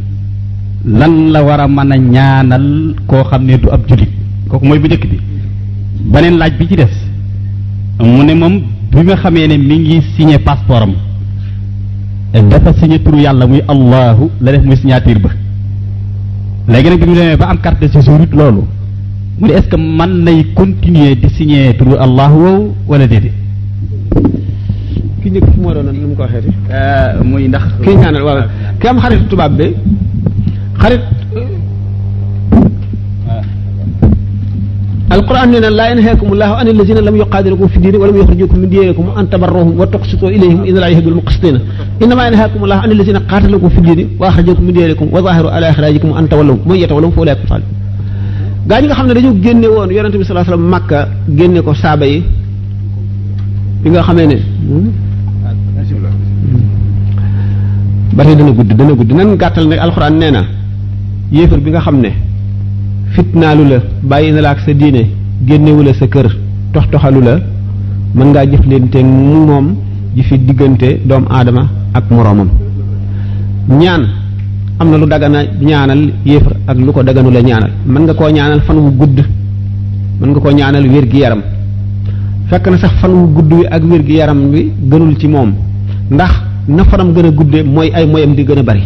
lan 0.99 1.15
la 1.33 1.39
war 1.47 1.59
a 1.59 1.67
mën 1.67 1.91
a 1.93 1.97
ñaanal 2.15 2.67
koo 3.07 3.23
xam 3.29 3.43
ne 3.47 3.57
du 3.61 3.67
ab 3.75 3.81
jullit 3.89 4.11
kooku 4.49 4.65
mooy 4.67 4.79
bu 4.79 4.87
njëkk 4.87 5.05
bi 5.11 5.17
beneen 6.11 6.37
laaj 6.41 6.53
bi 6.59 6.67
ci 6.69 6.75
des 6.81 6.93
mu 8.15 8.23
ne 8.23 8.33
moom 8.41 8.55
bi 8.91 8.99
nga 9.05 9.15
xamee 9.21 9.47
ne 9.49 9.55
mi 9.57 9.75
ngi 9.79 9.97
signé 10.15 10.39
passeport 10.47 10.81
am 10.87 10.95
dafa 12.41 12.73
signé 12.73 12.99
turu 12.99 13.17
yàlla 13.19 13.45
muy 13.47 13.61
allahu 13.67 14.29
la 14.41 14.51
def 14.53 14.63
muy 14.65 14.75
signature 14.75 15.19
ba 15.19 15.29
léegi 16.67 16.89
nag 16.89 16.99
bi 16.99 17.05
mu 17.05 17.13
demee 17.15 17.36
ba 17.38 17.45
am 17.49 17.59
carte 17.61 17.79
de 17.81 17.88
séjour 17.91 18.19
loolu 18.31 18.63
mu 19.39 19.47
ne 19.47 19.53
est-ce 19.53 19.67
que 19.67 19.75
man 19.77 20.23
nay 20.23 20.43
continuer 20.55 21.15
di 21.15 21.29
signé 21.29 21.75
turu 21.77 21.95
allahu 21.97 22.38
woowu 22.43 22.73
wala 22.88 23.05
déedéet. 23.07 23.34
ki 25.21 25.29
njëkk 25.29 25.45
fu 25.53 25.59
mu 25.61 25.67
waroon 25.67 25.86
lu 26.01 26.07
mu 26.09 26.15
ko 26.15 26.21
waxee 26.23 26.49
euh, 26.71 27.23
muy 27.23 27.47
ndax. 27.47 27.65
kii 27.84 27.95
ñaanal 28.01 28.23
waaw 28.23 28.38
ki 28.79 28.88
am 28.88 28.97
xaritu 28.99 29.25
tubaab 29.29 29.51
bi 29.57 29.75
xarit 30.81 31.01
alquran 35.16 35.47
nee 35.51 35.61
na 35.66 35.70
laa 35.80 35.88
yanhaakum 35.91 36.30
llaahu 36.39 36.53
an 36.61 36.68
allazina 36.74 37.01
lam 37.07 37.16
yuqaatilukum 37.22 37.68
fi 37.74 37.78
diini 37.84 37.97
wa 38.01 38.05
lam 38.09 38.16
yuxrijukum 38.22 38.57
min 38.64 38.70
diyarikum 38.74 39.05
an 39.20 39.26
tabarruhum 39.34 39.72
wa 39.80 39.86
tuqsitu 39.93 40.26
ilayhim 40.38 40.59
inna 40.70 40.80
laa 40.84 40.89
yuhibbul 40.91 41.16
muqsitina 41.22 41.57
innama 42.03 42.22
yanhaakum 42.28 42.61
llaahu 42.70 42.82
an 42.86 42.89
allazina 42.95 43.20
qaatalukum 43.32 43.70
fi 43.76 43.82
diini 43.88 44.03
wa 44.22 44.26
axrajakum 44.30 44.64
min 44.70 44.76
diyarikum 44.78 45.07
wa 45.16 45.20
zaahiru 45.26 45.49
ala 45.55 45.68
ñi 45.68 45.70
nga 46.74 46.80
xam 48.95 49.07
ne 49.07 49.14
dañu 49.16 49.32
génne 49.45 49.68
woon 49.76 49.89
yonente 49.95 50.18
bi 50.22 50.26
salaa 50.30 50.45
salaam 50.47 51.55
ko 51.68 51.74
saaba 51.84 52.05
yi 52.11 52.20
bi 53.84 53.88
nga 53.93 54.01
xamee 54.07 54.28
ne 54.32 54.38
hmm? 54.70 54.88
ba 58.18 58.22
tey 58.26 58.36
dana 58.39 58.51
gudd 58.57 58.72
dana 58.80 58.93
gudd 58.99 59.11
nan 59.18 59.30
gàttal 59.41 59.66
ne 59.72 59.76
alquran 59.86 60.14
nee 60.22 60.32
na 60.36 60.41
yéefar 61.36 61.59
bi 61.66 61.72
nga 61.74 61.82
xam 61.86 61.97
ne 62.05 62.11
fitnaalu 63.16 63.64
la 63.72 63.78
bàyyi 64.11 64.32
na 64.36 64.41
la 64.45 64.49
ak 64.53 64.59
sa 64.66 64.74
diine 64.74 65.01
génnewu 65.47 65.82
la 65.88 65.91
sa 65.99 66.05
kër 66.14 66.28
tox 66.74 66.86
toxalu 66.91 67.22
la 67.28 67.34
mën 68.16 68.28
ngaa 68.30 68.45
jëflante 68.51 68.99
mu 69.30 69.38
moom 69.49 69.68
ji 70.16 70.24
fi 70.28 70.36
diggante 70.47 70.89
doomu 71.07 71.28
aadama 71.38 71.64
ak 71.97 72.05
moroomam 72.16 72.49
ñaan 73.80 74.03
am 74.80 74.88
na 74.91 74.97
lu 75.01 75.05
dagana 75.14 75.39
ñaanal 75.68 76.01
yéefar 76.30 76.53
ak 76.70 76.78
lu 76.86 76.91
ko 76.95 77.01
daganu 77.07 77.30
la 77.36 77.41
ñaanal 77.47 77.72
mën 77.93 78.01
nga 78.03 78.14
koo 78.18 78.30
ñaanal 78.38 78.61
fan 78.68 78.78
wu 78.84 78.89
gudd 79.01 79.18
mën 80.20 80.30
nga 80.30 80.39
koo 80.43 80.51
ñaanal 80.59 80.86
wér 80.93 81.05
gi 81.11 81.18
yaram 81.24 81.41
fekk 82.49 82.66
na 82.72 82.78
sax 82.84 82.93
fan 83.01 83.11
wu 83.20 83.26
gudd 83.36 83.51
wi 83.59 83.66
ak 83.76 83.84
wér 83.91 84.03
gi 84.07 84.16
yaram 84.20 84.39
wi 84.53 84.61
gënul 84.89 85.14
ci 85.20 85.28
moom 85.34 85.51
ndax 86.16 86.32
na 86.76 86.82
fanam 86.89 87.09
gën 87.16 87.26
a 87.30 87.32
gudde 87.39 87.59
mooy 87.76 87.89
ay 87.97 88.05
moyam 88.11 88.34
di 88.38 88.43
gën 88.47 88.57
a 88.61 88.64
bari 88.64 88.86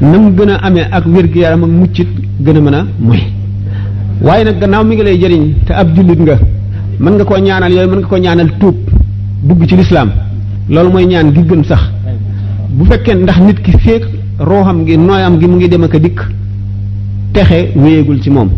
na 0.00 0.18
mu 0.18 0.30
gën 0.30 0.50
a 0.50 0.56
amee 0.66 0.86
ak 0.90 1.04
wér-gu-yaram 1.06 1.64
ak 1.64 1.70
muccit 1.70 2.08
gën 2.40 2.56
a 2.56 2.60
mën 2.60 2.74
a 2.74 2.86
moy 2.98 3.22
waaye 4.22 4.44
nag 4.44 4.58
gannaaw 4.60 4.84
mi 4.84 4.94
ngi 4.94 5.04
lay 5.04 5.18
jariñ 5.20 5.54
te 5.64 5.72
ab 5.72 5.94
jullit 5.94 6.18
nga 6.20 6.36
mën 7.00 7.10
nga 7.14 7.24
koo 7.24 7.38
ñaanal 7.38 7.72
yooyu 7.72 7.88
mën 7.90 7.98
nga 7.98 8.08
koo 8.08 8.18
ñaanal 8.18 8.50
tuub 8.58 8.76
dugg 9.42 9.66
ci 9.68 9.76
lislaam 9.76 10.10
loolu 10.68 10.90
mooy 10.90 11.06
ñaan 11.06 11.32
gi 11.34 11.42
gën 11.48 11.64
sax 11.64 11.82
bu 12.68 12.84
fekkee 12.84 13.14
ndax 13.14 13.38
nit 13.40 13.60
ki 13.62 13.72
féeg 13.78 14.04
rooxam 14.38 14.84
gi 14.86 14.96
nooyam 14.98 15.38
gi 15.38 15.46
mu 15.46 15.56
ngi 15.56 15.68
dem 15.68 15.82
ak 15.84 15.94
a 15.94 15.98
dikk 15.98 16.20
texe 17.32 17.70
wéyegul 17.76 18.20
ci 18.22 18.30
moom 18.30 18.50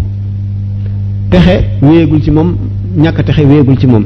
texe 1.30 1.64
wéyegul 1.82 2.22
ci 2.22 2.30
moom 2.30 2.56
ñàkk 2.96 3.24
texe 3.24 3.40
wéyegul 3.46 3.78
ci 3.78 3.86
moom 3.86 4.04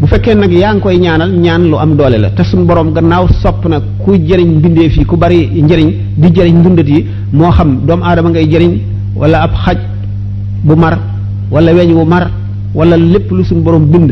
bu 0.00 0.06
fekkee 0.08 0.34
nag 0.34 0.52
yaa 0.52 0.72
ngi 0.74 0.80
koy 0.80 0.96
ñaanal 0.98 1.30
ñaan 1.44 1.62
lu 1.70 1.76
am 1.78 1.94
doole 1.96 2.16
la 2.18 2.30
te 2.30 2.42
sun 2.44 2.64
borom 2.64 2.88
gannaaw 2.94 3.28
sopp 3.42 3.62
na 3.68 3.80
ku 4.02 4.12
jëriñ 4.26 4.48
mbindeef 4.56 4.96
yi 4.96 5.04
ku 5.04 5.16
bari 5.16 5.50
njëriñ 5.62 5.90
di 6.16 6.28
jëriñ 6.34 6.56
ndundat 6.60 6.88
yi 6.88 7.04
moo 7.34 7.50
xam 7.50 7.80
doomu 7.86 8.02
aadama 8.04 8.30
ngay 8.30 8.46
jëriñ 8.50 8.72
wala 9.14 9.42
ab 9.42 9.52
xaj 9.64 9.78
bu 10.64 10.74
mar 10.74 10.94
wala 11.50 11.72
weñ 11.74 11.90
wu 11.92 12.04
mar 12.06 12.30
wala 12.74 12.96
lépp 12.96 13.30
lu 13.30 13.44
sun 13.44 13.60
borom 13.62 13.84
bind 13.92 14.10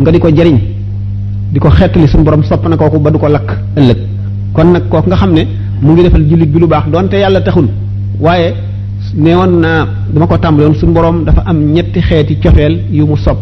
nga 0.00 0.10
di 0.10 0.18
ko 0.18 0.28
jëriñ 0.36 0.58
di 1.52 1.58
ko 1.60 1.70
xettali 1.70 2.08
sun 2.08 2.22
borom 2.24 2.42
sopp 2.42 2.66
na 2.68 2.76
kooku 2.76 2.98
ba 2.98 3.10
du 3.12 3.18
ko 3.18 3.28
lakk 3.28 3.48
ëllëg 3.76 3.98
kon 4.52 4.72
nag 4.72 4.88
kooku 4.88 5.06
nga 5.08 5.16
xam 5.16 5.32
ne 5.32 5.42
mu 5.80 5.92
ngi 5.92 6.02
defal 6.02 6.26
julit 6.28 6.48
bi 6.52 6.58
lu 6.58 6.66
baax 6.66 6.88
donte 6.90 7.14
yàlla 7.16 7.40
taxul 7.40 7.68
waaye 8.18 8.52
neewoon 9.14 9.52
na 9.62 9.86
dama 10.12 10.26
ko 10.26 10.36
tàmbaloon 10.38 10.74
sun 10.74 10.92
borom 10.92 11.24
dafa 11.24 11.42
am 11.46 11.58
ñetti 11.74 12.00
xeeti 12.00 12.36
cofeel 12.42 12.80
yu 12.90 13.06
mu 13.06 13.16
sopp 13.16 13.38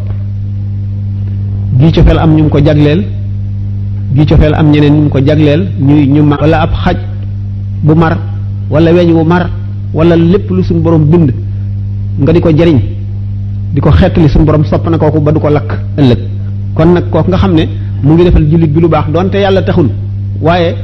gi 1.78 1.92
fel 2.02 2.18
am 2.18 2.34
ñum 2.34 2.48
ko 2.48 2.58
jagleel 2.64 3.04
gi 4.14 4.26
fel 4.34 4.54
am 4.54 4.70
ñeneen 4.70 4.92
ñum 4.94 5.08
ko 5.08 5.18
jagleel 5.24 5.68
ñuy 5.78 6.06
ñu 6.06 6.22
ma 6.22 6.36
wala 6.40 6.60
ab 6.62 6.70
xaj 6.84 6.96
bu 7.82 7.94
mar 7.94 8.16
wala 8.70 8.92
weñ 8.92 9.12
bu 9.12 9.24
mar 9.24 9.50
wala 9.92 10.16
lepp 10.16 10.48
lu 10.50 10.62
suñ 10.64 10.80
borom 10.80 11.04
bind 11.10 11.32
nga 12.20 12.32
diko 12.32 12.48
jariñ 12.56 12.78
di 13.74 13.80
ko 13.80 13.90
xettali 13.90 14.28
borom 14.46 14.64
sopp 14.64 14.88
na 14.88 14.96
kooku 14.98 15.20
ba 15.20 15.32
du 15.32 15.38
ko 15.40 15.48
lakk 15.50 15.70
ëllëg 15.98 16.18
kon 16.74 16.94
nak 16.94 17.10
kooku 17.10 17.28
nga 17.30 17.36
xam 17.38 17.56
mu 18.02 18.14
ngi 18.14 18.24
defal 18.24 18.46
julit 18.50 18.70
bi 18.72 18.80
lu 18.80 18.88
baax 18.88 19.08
donte 19.12 19.34
yalla 19.38 19.62
taxul 19.62 19.90
waaye 20.40 20.74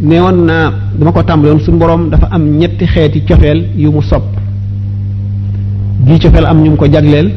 neewon 0.00 0.44
na 0.46 0.72
dama 0.98 1.12
ko 1.12 1.22
tàmbaloon 1.22 1.60
suñ 1.60 1.78
borom 1.78 2.08
dafa 2.10 2.28
am 2.30 2.44
ñetti 2.58 2.86
xeeti 2.86 3.22
cofeel 3.28 3.64
yu 3.76 3.90
mu 3.92 4.02
sopp 4.02 4.24
gi 6.06 6.18
cofeel 6.18 6.46
am 6.46 6.62
ñum 6.62 6.76
ko 6.76 6.86
jagleel 6.86 7.30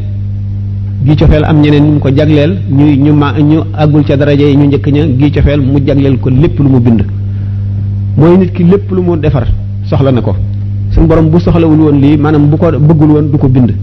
gi 1.06 1.16
cofeel 1.18 1.44
am 1.44 1.60
ñeneen 1.60 1.94
ñu 1.96 2.00
ko 2.00 2.10
jagleel 2.16 2.58
ñuy 2.72 2.98
ñu 2.98 3.12
ma 3.14 3.34
ñu 3.38 3.60
àggul 3.78 4.04
ca 4.06 4.16
daraja 4.16 4.44
yi 4.48 4.56
ñu 4.56 4.66
njëkk 4.68 4.88
ña 4.88 5.02
gi 5.18 5.32
cofeel 5.34 5.60
mu 5.62 5.80
jagleel 5.86 6.18
ko 6.20 6.30
lépp 6.30 6.58
lu 6.60 6.70
mu 6.70 6.80
bind 6.80 7.02
mooy 8.18 8.38
nit 8.38 8.52
ki 8.54 8.64
lépp 8.64 8.90
lu 8.90 9.02
mu 9.02 9.18
defar 9.18 9.46
soxla 9.84 10.12
na 10.14 10.22
ko 10.22 10.34
suñu 10.92 11.06
borom 11.08 11.30
bu 11.30 11.40
soxlawul 11.42 11.78
woon 11.80 12.00
lii 12.00 12.16
maanaam 12.18 12.48
bu 12.50 12.56
ko 12.58 12.70
bëggul 12.72 13.10
woon 13.12 13.30
du 13.32 13.38
ko 13.38 13.48
bind 13.50 13.74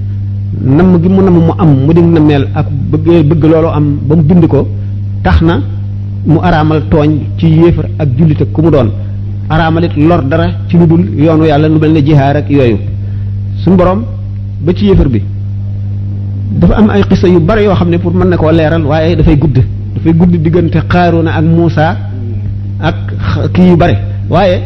namm 0.65 0.99
gi 1.03 1.09
mu 1.09 1.23
namm 1.23 1.35
mu 1.37 1.53
am 1.59 1.71
mu 1.87 1.93
di 1.93 2.01
nammeel 2.01 2.49
ak 2.55 2.67
bëgg 2.91 3.27
bëgg 3.29 3.45
loolu 3.53 3.69
am 3.69 3.99
ba 4.07 4.17
mu 4.17 4.23
bind 4.23 4.47
ko 4.47 4.67
tax 5.23 5.41
na 5.43 5.61
mu 6.25 6.39
araamal 6.43 6.83
tooñ 6.91 7.19
ci 7.37 7.47
yéefar 7.49 7.87
ak 7.99 8.09
jullit 8.17 8.41
ku 8.51 8.63
mu 8.63 8.71
doon 8.71 8.91
araamalit 9.51 9.93
lor 9.97 10.23
dara 10.27 10.47
ci 10.69 10.79
lu 10.79 10.87
dul 10.87 11.05
yoonu 11.19 11.45
yàlla 11.45 11.69
lu 11.69 11.79
mel 11.79 11.93
ne 11.93 12.01
jihaar 12.03 12.37
ak 12.37 12.49
yooyu 12.51 12.79
suñ 13.63 13.77
boroom 13.77 14.05
ba 14.61 14.73
ci 14.73 14.87
yéefar 14.87 15.09
bi 15.11 15.23
dafa 16.59 16.77
am 16.77 16.91
ay 16.91 17.03
xisa 17.09 17.29
yu 17.29 17.41
bari 17.41 17.65
yoo 17.65 17.75
xam 17.75 17.89
ne 17.91 17.99
pour 17.99 18.13
mën 18.13 18.29
na 18.29 18.37
koo 18.37 18.51
leeral 18.51 18.85
waaye 18.85 19.15
dafay 19.17 19.37
gudd 19.37 19.59
dafay 19.95 20.13
gudd 20.15 20.35
diggante 20.37 20.79
Xaaruna 20.89 21.31
ak 21.33 21.45
Muusa 21.45 21.97
ak 22.81 23.53
kii 23.55 23.69
yu 23.71 23.77
bari 23.77 23.95
waaye 24.29 24.63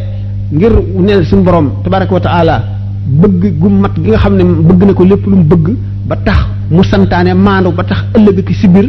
ngir 0.52 0.72
ne 0.98 1.24
suñ 1.24 1.42
borom 1.44 1.70
tabaraka 1.84 2.14
wa 2.14 2.20
taala 2.20 2.62
bëgg 3.06 3.58
gu 3.58 3.68
mat 3.68 3.92
gi 4.02 4.08
nga 4.08 4.18
xam 4.18 4.36
ne 4.36 4.44
bëgg 4.44 4.84
na 4.86 4.92
ko 4.94 5.04
lépp 5.04 5.26
lu 5.26 5.36
mu 5.36 5.42
bëgg 5.44 5.76
ba 6.06 6.16
tax 6.24 6.38
mu 6.70 6.82
santaane 6.84 7.34
maandu 7.34 7.70
ba 7.72 7.84
tax 7.84 8.04
ëllëg 8.14 8.42
ki 8.42 8.54
si 8.54 8.68
biir 8.68 8.88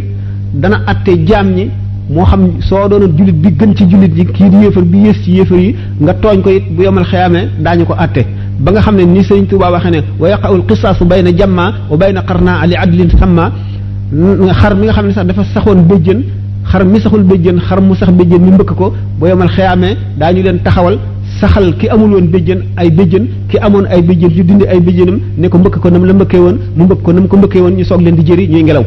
dana 0.53 0.81
atte 0.87 1.11
jaam 1.25 1.47
ñi 1.53 1.69
moo 2.09 2.23
xam 2.25 2.61
soo 2.61 2.87
doonoon 2.87 3.11
jullit 3.17 3.35
bi 3.41 3.49
gën 3.55 3.75
ci 3.75 3.85
jullit 3.89 4.13
yi 4.15 4.25
kii 4.25 4.49
di 4.49 4.55
yéefar 4.57 4.83
bi 4.83 4.97
yées 4.99 5.17
ci 5.23 5.31
yéefar 5.31 5.57
yi 5.57 5.75
nga 5.99 6.13
tooñ 6.13 6.41
ko 6.41 6.49
it 6.49 6.63
bu 6.71 6.83
yomal 6.83 7.03
xeyaamee 7.05 7.49
daañu 7.59 7.85
ko 7.85 7.93
atte 7.97 8.23
ba 8.59 8.71
nga 8.71 8.81
xamne 8.81 9.03
ni 9.05 9.23
serigne 9.23 9.47
touba 9.47 9.71
waxe 9.71 9.89
ne 9.91 9.99
wa 10.19 10.29
yaqul 10.29 10.63
qisas 10.67 10.99
bayna 11.05 11.31
jamma 11.35 11.65
wa 11.89 11.97
bayna 11.97 12.21
qarna 12.21 12.53
ali 12.61 12.75
adl 12.75 12.99
thamma 13.19 13.51
xar 14.59 14.73
mi 14.75 14.83
nga 14.85 14.93
xamne 14.93 15.11
sax 15.13 15.25
dafa 15.25 15.43
saxone 15.53 15.81
bejeen 15.89 16.19
xar 16.71 16.85
mi 16.85 16.99
saxul 17.01 17.23
bejeen 17.23 17.57
xar 17.67 17.79
mu 17.81 17.93
sax 17.95 18.11
bejeen 18.13 18.41
mi 18.45 18.51
mbeuk 18.51 18.71
ko 18.79 18.93
bo 19.19 19.27
yomal 19.27 19.49
khiyamé 19.49 19.89
dañu 20.17 20.41
len 20.43 20.59
taxawal 20.63 20.97
saxal 21.39 21.75
ki 21.79 21.87
amul 21.89 22.11
won 22.15 22.27
bejeen 22.33 22.59
ay 22.77 22.89
bejeen 22.91 23.25
ki 23.49 23.57
amone 23.57 23.87
ay 23.89 24.01
bejeen 24.01 24.31
yu 24.37 24.43
dindi 24.43 24.65
ay 24.67 24.79
bejeenum 24.79 25.17
ne 25.37 25.49
ko 25.49 25.57
mbeuk 25.57 25.75
ko 25.79 25.89
nam 25.89 26.05
la 26.05 26.13
mbeuke 26.13 26.37
won 26.45 26.57
mu 26.75 26.83
mbeuk 26.85 27.01
ko 27.03 27.11
nam 27.13 27.27
ko 27.27 27.37
mbeuke 27.37 27.59
won 27.63 27.71
ñu 27.75 27.83
sok 27.83 28.01
len 28.01 28.15
di 28.15 28.23
jëri 28.25 28.47
ñuy 28.47 28.63
ngelaw 28.63 28.85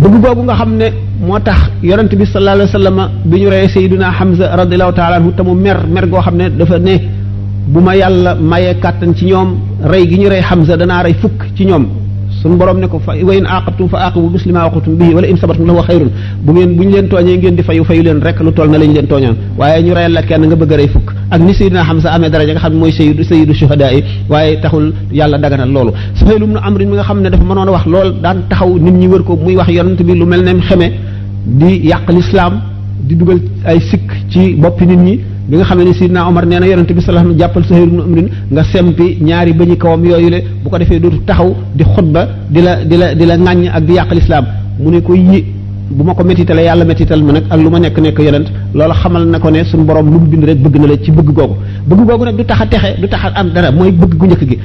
bëgg 0.00 0.14
gogu 0.22 0.42
nga 0.42 0.54
xamne 0.54 0.86
motax 1.20 1.60
yaronte 1.82 2.16
bi 2.16 2.26
sallallahu 2.26 2.56
alayhi 2.56 2.74
wasallam 2.76 2.98
biñu 3.24 3.42
ñu 3.44 3.50
reyee 3.50 3.68
sayyiduna 3.68 4.10
hamza 4.10 4.56
radhiyallahu 4.60 4.92
ta'ala 4.98 5.16
anhu 5.18 5.30
tamu 5.36 5.54
mer 5.54 5.78
mer 5.86 6.04
go 6.08 6.20
xamne 6.20 6.50
dafa 6.58 6.78
ne 6.78 7.15
buma 7.66 7.94
yalla 7.98 8.34
maye 8.36 8.78
katan 8.80 9.10
ci 9.16 9.26
ñom 9.26 9.58
rey 9.82 10.06
gi 10.08 10.18
ñu 10.20 10.28
rey 10.30 10.40
hamza 10.40 10.76
dana 10.76 11.02
rey 11.02 11.14
fukk 11.14 11.42
ci 11.56 11.64
ñom 11.66 11.84
sun 12.40 12.56
borom 12.56 12.78
ne 12.78 12.86
ko 12.86 12.98
fa 13.00 13.12
wayin 13.24 13.44
aqatum 13.44 13.88
fa 13.88 14.06
aqibu 14.06 14.28
muslima 14.30 14.60
aqatum 14.66 14.94
bi 14.94 15.12
wala 15.12 15.26
in 15.26 15.36
sabartum 15.36 15.66
lahu 15.66 15.82
khairun 15.82 16.10
bu 16.44 16.52
ngeen 16.52 16.76
buñ 16.76 16.88
leen 16.92 17.08
toñe 17.08 17.34
ngeen 17.36 17.56
di 17.56 17.62
fayu 17.64 17.82
fayu 17.82 18.02
leen 18.04 18.20
rek 18.22 18.38
lu 18.40 18.52
toll 18.52 18.68
na 18.70 18.78
lañ 18.78 18.92
leen 18.94 19.06
tooñoon 19.08 19.36
waye 19.58 19.82
ñu 19.82 19.94
reyal 19.94 20.12
la 20.12 20.22
kenn 20.22 20.46
nga 20.46 20.54
bëgg 20.54 20.72
rey 20.78 20.86
fukk 20.86 21.10
ak 21.28 21.40
ni 21.40 21.52
sayyidina 21.54 21.82
hamza 21.82 22.12
amee 22.12 22.30
dara 22.30 22.44
nga 22.44 22.60
xamni 22.60 22.78
moy 22.78 22.92
sayyidu 22.92 23.24
sayyidu 23.24 23.52
shuhada'i 23.54 24.00
waye 24.30 24.60
taxul 24.60 24.92
yalla 25.12 25.36
daganal 25.38 25.70
lolu 25.70 25.90
suhayl 26.14 26.42
ibn 26.44 26.56
amr 26.62 26.78
mi 26.86 26.94
nga 26.98 27.02
xamne 27.02 27.28
dafa 27.30 27.44
mënon 27.44 27.70
wax 27.74 27.86
lool 27.86 28.12
daan 28.22 28.46
taxaw 28.48 28.78
nit 28.78 28.92
ñi 28.94 29.08
wër 29.08 29.24
ko 29.24 29.34
muy 29.36 29.56
wax 29.56 29.68
yonent 29.74 30.00
bi 30.06 30.12
lu 30.14 30.24
melne 30.26 30.60
xeme 30.68 30.86
di 31.44 31.88
yaq 31.88 32.06
l'islam 32.14 32.60
di 33.06 33.16
duggal 33.16 33.40
ay 33.66 33.80
sik 33.90 34.06
ci 34.30 34.54
bop 34.54 34.80
nit 34.82 34.98
ñi 35.06 35.35
bi 35.50 35.56
nga 35.56 35.64
xam 35.64 35.78
ne 35.84 35.92
Sidna 35.94 36.26
Omar 36.28 36.44
nee 36.50 36.58
na 36.60 36.66
yonente 36.66 36.92
bi 36.94 37.00
sa 37.00 37.10
alayhi 37.12 37.26
wasallam 37.28 37.38
jàppal 37.40 37.64
Suhayr 37.68 37.84
ibn 37.86 38.00
Amrin 38.00 38.28
nga 38.54 38.62
sempi 38.64 39.16
ñaari 39.22 39.52
bëñi 39.52 39.76
kawam 39.78 40.04
yooyu 40.04 40.28
le 40.30 40.38
bu 40.62 40.68
ko 40.70 40.78
defee 40.78 40.98
dootu 40.98 41.20
taxaw 41.24 41.54
di 41.74 41.84
xutba 41.84 42.20
di 42.50 42.60
la 42.62 42.74
di 42.84 42.96
la 42.96 43.14
di 43.14 43.24
la 43.26 43.34
ŋàññ 43.36 43.68
ak 43.74 43.84
di 43.84 43.92
yàq 43.94 44.10
lislaam 44.12 44.44
mu 44.80 44.90
ne 44.90 45.00
ko 45.00 45.14
yi 45.14 45.44
bu 45.90 46.02
ma 46.02 46.14
ko 46.14 46.24
métitale 46.24 46.62
yàlla 46.64 46.84
métital 46.84 47.22
ma 47.22 47.32
nag 47.32 47.44
ak 47.48 47.60
lu 47.60 47.70
ma 47.70 47.78
nekk 47.78 47.96
nekk 47.98 48.18
yonent 48.18 48.48
loolu 48.74 48.92
xamal 48.94 49.24
na 49.26 49.38
ko 49.38 49.48
ne 49.52 49.62
suñu 49.64 49.84
borom 49.84 50.06
lu 50.12 50.18
mu 50.18 50.26
bind 50.30 50.44
rek 50.44 50.58
bëgg 50.60 50.76
na 50.80 50.86
la 50.88 50.94
ci 51.04 51.10
bëgg 51.12 51.30
googu 51.32 51.54
bëgg 51.86 52.00
googu 52.06 52.24
nag 52.24 52.36
du 52.36 52.44
tax 52.44 52.60
a 52.60 52.66
texe 52.66 53.00
du 53.00 53.08
tax 53.08 53.20
am 53.36 53.50
dara 53.52 53.70
mooy 53.70 53.92
bëgg 53.92 54.16
gu 54.16 54.26
njëkk 54.26 54.46
gi 54.48 54.58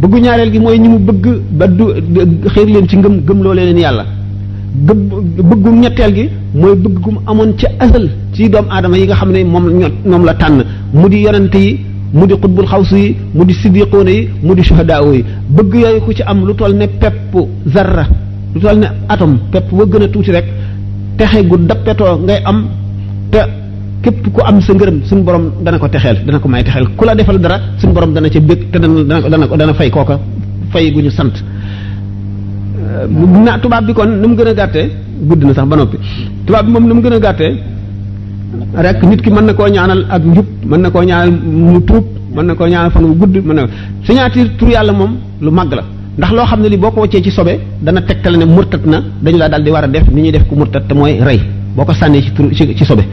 bëggu 0.00 0.18
ñaareel 0.20 0.52
gi 0.52 0.58
mooy 0.58 0.78
ñi 0.78 0.88
mu 0.88 0.98
bëgg 0.98 1.24
ba 1.50 1.66
du 1.66 1.84
xiir 2.52 2.66
leen 2.68 2.86
ci 2.86 2.96
ngëm 2.98 3.24
gëm 3.24 3.42
loo 3.42 3.54
yàlla 3.54 4.04
bëggum 4.78 5.80
ñetteel 5.80 6.14
gi 6.14 6.28
mooy 6.54 6.74
gu 7.02 7.10
mu 7.10 7.20
amoon 7.26 7.52
ci 7.58 7.66
asal 7.78 8.08
ci 8.34 8.48
doomu 8.48 8.68
aadama 8.70 8.96
yi 8.96 9.04
nga 9.06 9.14
xam 9.16 9.30
ne 9.32 9.44
moom 9.44 9.66
ño 9.78 9.86
moom 10.06 10.24
la 10.24 10.34
tànn 10.34 10.62
mu 10.92 11.08
di 11.08 11.20
yonante 11.22 11.56
yi 11.58 11.80
mu 12.12 12.26
di 12.26 12.34
xutbul 12.34 12.66
xawsu 12.66 12.96
yi 12.96 13.16
mu 13.34 13.44
di 13.44 13.52
siddiqoona 13.54 14.10
yi 14.10 14.28
mu 14.42 14.54
di 14.54 14.62
suhadaawu 14.62 15.12
yi 15.14 15.24
bëgg 15.48 15.74
yooyu 15.82 16.00
ko 16.04 16.12
ci 16.12 16.22
am 16.22 16.44
lu 16.46 16.54
toll 16.54 16.74
ne 16.74 16.86
pepp 16.88 17.34
zarra 17.74 18.04
lu 18.54 18.60
toll 18.60 18.78
ne 18.78 18.86
atom 19.08 19.38
pepp 19.50 19.70
ba 19.72 19.84
gën 19.86 20.02
a 20.02 20.08
tuuti 20.08 20.30
rek 20.30 20.46
texe 21.16 21.46
gu 21.46 21.56
dappetoo 21.68 22.18
ngay 22.24 22.40
am 22.44 22.66
te 23.30 23.40
képp 24.02 24.32
ku 24.32 24.40
am 24.44 24.60
sa 24.60 24.72
ngërëm 24.72 24.98
suñu 25.04 25.22
borom 25.22 25.44
dana 25.64 25.78
ko 25.78 25.88
texeel 25.88 26.18
dana 26.26 26.38
ko 26.38 26.48
may 26.48 26.62
texeel 26.64 26.86
ku 26.96 27.04
la 27.04 27.14
defal 27.14 27.38
dara 27.38 27.56
suñu 27.78 27.92
borom 27.92 28.12
dana 28.14 28.28
ca 28.28 28.40
bëgg 28.40 28.70
te 28.70 28.78
dana 28.78 29.20
dana 29.32 29.46
dana 29.58 29.74
fay 29.74 29.90
kooka 29.90 30.18
fay 30.72 30.92
gu 30.92 31.00
ñu 31.00 31.10
sant 31.10 31.32
Euh, 32.80 33.06
na 33.44 33.58
tubaab 33.58 33.84
bi 33.86 33.94
kon 33.94 34.08
nu 34.08 34.28
mu 34.28 34.36
gën 34.36 34.48
a 34.48 34.54
gàttee 34.54 34.90
gudd 35.28 35.44
na 35.44 35.52
sax 35.52 35.66
ba 35.68 35.76
noppi 35.76 35.98
tubaab 36.46 36.64
bi 36.66 36.72
moom 36.72 36.86
nu 36.88 36.94
mu 36.94 37.02
gën 37.02 37.12
a 37.12 37.18
gàttee 37.18 37.50
rek 38.74 39.02
nit 39.02 39.20
ki 39.20 39.30
mën 39.30 39.44
na 39.44 39.52
koo 39.52 39.68
ñaanal 39.68 40.06
ak 40.10 40.22
njub 40.24 40.46
mën 40.64 40.80
na 40.80 40.90
koo 40.90 41.02
ñaanal 41.02 41.30
mu 41.44 41.80
tuub 41.84 42.04
mën 42.34 42.42
na 42.46 42.54
koo 42.54 42.66
ñaanal 42.66 42.90
fan 42.90 43.02
mu 43.04 43.14
gudd 43.14 43.36
mën 43.44 43.54
na 43.54 43.66
signature 44.02 44.50
tur 44.56 44.68
yàlla 44.70 44.92
moom 44.92 45.12
lu 45.42 45.50
mag 45.50 45.72
la 45.74 45.82
ndax 46.16 46.30
loo 46.36 46.46
xam 46.46 46.60
ne 46.62 46.68
li 46.68 46.76
boo 46.78 46.90
ko 46.90 47.00
wàccee 47.00 47.22
ci 47.22 47.30
sobe 47.30 47.58
dana 47.82 48.00
tegtale 48.00 48.36
ne 48.38 48.44
murtat 48.46 48.80
na 48.86 49.02
dañu 49.20 49.36
laa 49.36 49.48
daal 49.50 49.62
di 49.62 49.70
war 49.70 49.84
a 49.84 49.88
def 49.88 50.08
ni 50.10 50.22
ñuy 50.22 50.30
def 50.32 50.44
ku 50.48 50.54
murtat 50.54 50.86
te 50.88 50.94
mooy 50.94 51.18
rey 51.20 51.40
boo 51.76 51.84
ko 51.84 51.92
sànnee 51.92 52.22
ci 52.22 52.32
tur 52.32 52.46
ci 52.54 52.84
sobe 52.84 53.04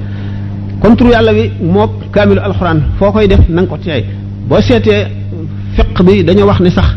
kon 0.80 0.96
tur 0.96 1.10
yàlla 1.10 1.34
wi 1.34 1.52
moo 1.60 1.90
kaamilu 2.12 2.40
alxuraan 2.40 2.80
foo 2.98 3.12
koy 3.12 3.28
def 3.28 3.42
na 3.50 3.66
ko 3.66 3.78
tey 3.84 4.06
boo 4.48 4.62
seetee 4.62 5.04
fiq 5.76 6.04
bi 6.06 6.24
dañoo 6.24 6.46
wax 6.48 6.62
ne 6.62 6.70
sax 6.70 6.88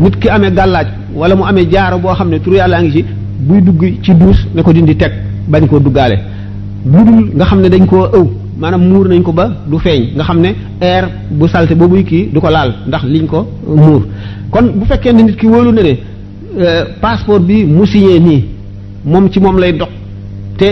nit 0.00 0.16
ki 0.20 0.28
amee 0.30 0.50
gàllaaj 0.50 0.86
wala 1.14 1.34
mu 1.36 1.42
amee 1.44 1.64
jaaro 1.70 1.98
boo 1.98 2.14
xam 2.14 2.30
ne 2.30 2.38
tur 2.40 2.52
laa 2.52 2.82
ngi 2.82 2.92
ci 2.92 3.04
buy 3.48 3.60
dugg 3.62 3.82
ci 4.02 4.14
duus 4.14 4.46
ne 4.54 4.62
ko 4.62 4.72
dindi 4.72 4.96
teg 4.96 5.12
bañ 5.48 5.66
koo 5.68 5.78
duggaale 5.80 6.16
lu 6.84 7.04
dul 7.04 7.30
nga 7.34 7.44
xam 7.46 7.60
ne 7.60 7.68
dañ 7.68 7.86
koo 7.86 8.04
ëw 8.18 8.26
maanaam 8.58 8.82
muur 8.88 9.08
nañ 9.08 9.22
ko 9.22 9.32
ba 9.32 9.48
du 9.66 9.78
feeñ 9.78 10.14
nga 10.14 10.24
xam 10.24 10.40
ne 10.40 10.50
air 10.80 11.04
bu 11.30 11.48
salte 11.48 11.74
boobuy 11.74 12.04
kii 12.04 12.28
du 12.32 12.40
ko 12.40 12.50
laal 12.50 12.74
ndax 12.88 13.04
liñ 13.04 13.26
ko 13.26 13.46
muur 13.66 14.06
kon 14.50 14.66
bu 14.74 14.84
fekkee 14.84 15.12
ne 15.12 15.22
nit 15.22 15.36
ki 15.36 15.46
wóolu 15.46 15.72
ne 15.72 15.82
ne 15.82 15.96
euh, 16.58 16.84
passeport 17.00 17.40
bi 17.42 17.64
mu 17.64 17.86
signé 17.86 18.18
nii 18.20 18.44
moom 19.04 19.30
ci 19.30 19.40
moom 19.40 19.58
lay 19.58 19.72
dox 19.72 19.88
te 20.58 20.68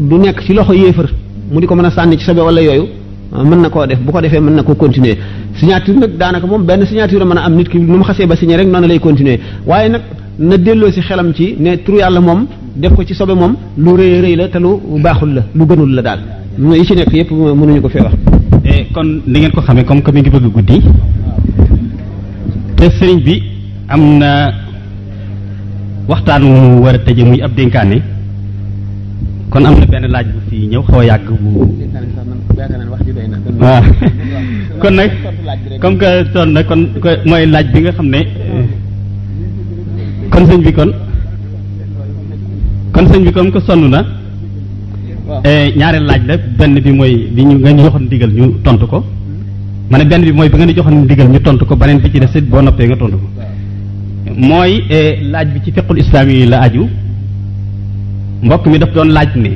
du 0.00 0.18
nekk 0.18 0.42
ci 0.42 0.52
loxo 0.54 0.72
yéefar 0.74 1.08
mu 1.52 1.60
di 1.60 1.66
ko 1.66 1.74
mën 1.74 1.84
a 1.84 1.90
sànni 1.90 2.16
ci 2.18 2.24
sobe 2.24 2.40
wala 2.40 2.60
yooyu 2.60 2.88
mën 3.32 3.58
na 3.62 3.68
koo 3.70 3.86
def 3.86 3.98
bu 4.00 4.10
ko 4.12 4.20
defee 4.20 4.40
mën 4.40 4.54
na 4.56 4.62
koo 4.62 4.74
continuer 4.74 5.16
signature 5.58 5.96
nag 5.98 6.12
daanaka 6.20 6.46
moom 6.46 6.62
benn 6.68 6.84
signature 6.86 7.24
mën 7.30 7.38
a 7.38 7.42
am 7.46 7.54
nit 7.56 7.68
ki 7.68 7.78
nu 7.78 7.98
mu 8.00 8.04
xasee 8.08 8.26
ba 8.26 8.36
signé 8.36 8.56
rek 8.56 8.66
noonu 8.68 8.88
lay 8.88 8.98
continuer 8.98 9.38
waaye 9.66 9.88
nag 9.94 10.02
na 10.38 10.56
delloo 10.56 10.90
si 10.90 11.00
xelam 11.00 11.28
ci 11.34 11.54
ne 11.60 11.70
turu 11.84 11.98
yàlla 11.98 12.20
moom 12.20 12.40
def 12.76 12.92
ko 12.96 13.02
ci 13.04 13.14
sobe 13.14 13.34
moom 13.42 13.54
lu 13.76 13.90
rëy 14.00 14.12
rëy 14.24 14.36
la 14.40 14.48
te 14.48 14.58
lu 14.58 14.70
baaxul 15.04 15.30
la 15.36 15.42
lu 15.56 15.64
gënul 15.68 15.90
la 15.96 16.02
daal 16.06 16.20
yi 16.80 16.84
ci 16.88 16.94
nekk 16.94 17.12
yëpp 17.20 17.30
mënuñu 17.58 17.80
ko 17.82 17.88
fee 17.94 18.02
wax. 18.06 18.14
Eh, 18.70 18.86
kon 18.94 19.08
ni 19.30 19.38
ngeen 19.40 19.52
ko 19.56 19.60
xamee 19.62 19.84
comme 19.84 20.02
que 20.02 20.10
mi 20.12 20.20
ngi 20.20 20.30
bëgg 20.30 20.46
guddi 20.54 20.78
te 22.76 22.86
sëriñ 22.96 23.20
bi 23.26 23.34
am 23.88 24.02
na 24.20 24.30
waxtaan 26.10 26.42
wu 26.44 26.82
war 26.84 26.94
a 26.94 26.98
tëje 26.98 27.24
muy 27.28 27.40
ab 27.42 27.52
dénkaane. 27.54 27.98
kon 29.52 29.64
am 29.68 29.74
na 29.80 29.86
benn 29.92 30.06
laaj 30.14 30.26
bi 30.34 30.40
fii 30.48 30.66
ñëw 30.70 30.82
xaw 30.86 30.98
a 31.00 31.04
yàgg 31.04 31.28
bu. 31.42 31.62
waaw 33.58 33.82
kon 34.80 34.90
nag 34.98 35.10
comme 35.82 35.96
que 36.00 36.10
toll 36.34 36.50
na 36.56 36.62
kon 36.70 36.82
mooy 37.30 37.46
laaj 37.46 37.66
bi 37.74 37.80
nga 37.84 37.92
xam 37.98 38.06
ne 38.14 38.20
kon 40.32 40.44
sëñ 40.50 40.60
bi 40.66 40.72
kon 40.78 40.92
kon 42.92 43.06
sëñ 43.12 43.22
bi 43.26 43.32
comme 43.32 43.50
que 43.50 43.60
sonn 43.68 43.88
na 43.94 44.04
eh, 45.44 45.72
ñaareel 45.78 46.04
laaj 46.10 46.22
la 46.32 46.36
benn 46.58 46.78
bi 46.86 46.92
mooy 47.00 47.14
bi 47.34 47.44
ñu 47.50 47.58
nga 47.58 47.70
ñu 47.72 47.82
joxoon 47.86 48.04
ndigal 48.06 48.32
ñu 48.38 48.52
tontu 48.66 48.86
ko 48.92 49.02
ma 49.90 49.98
ne 49.98 50.04
benn 50.10 50.22
bi 50.28 50.32
mooy 50.38 50.48
bi 50.50 50.56
nga 50.56 50.66
ne 50.66 50.74
joxoon 50.76 51.00
ndigal 51.06 51.28
ñu 51.32 51.40
tontu 51.40 51.64
ko 51.64 51.74
beneen 51.76 52.00
bi 52.04 52.10
ci 52.12 52.18
def 52.20 52.34
it 52.34 52.44
boo 52.50 52.60
noppee 52.60 52.86
nga 52.88 52.96
tontu 53.02 53.16
ko 53.22 53.28
mooy 54.48 54.72
eh, 54.90 55.10
laaj 55.32 55.48
bi 55.54 55.60
ci 55.64 55.70
fiqul 55.72 55.98
islaam 56.06 56.28
yi 56.28 56.44
la 56.52 56.60
aju. 56.68 56.88
mbokk 58.42 58.66
mi 58.66 58.78
daf 58.78 58.92
doon 58.94 59.10
laaj 59.16 59.34
ne 59.36 59.50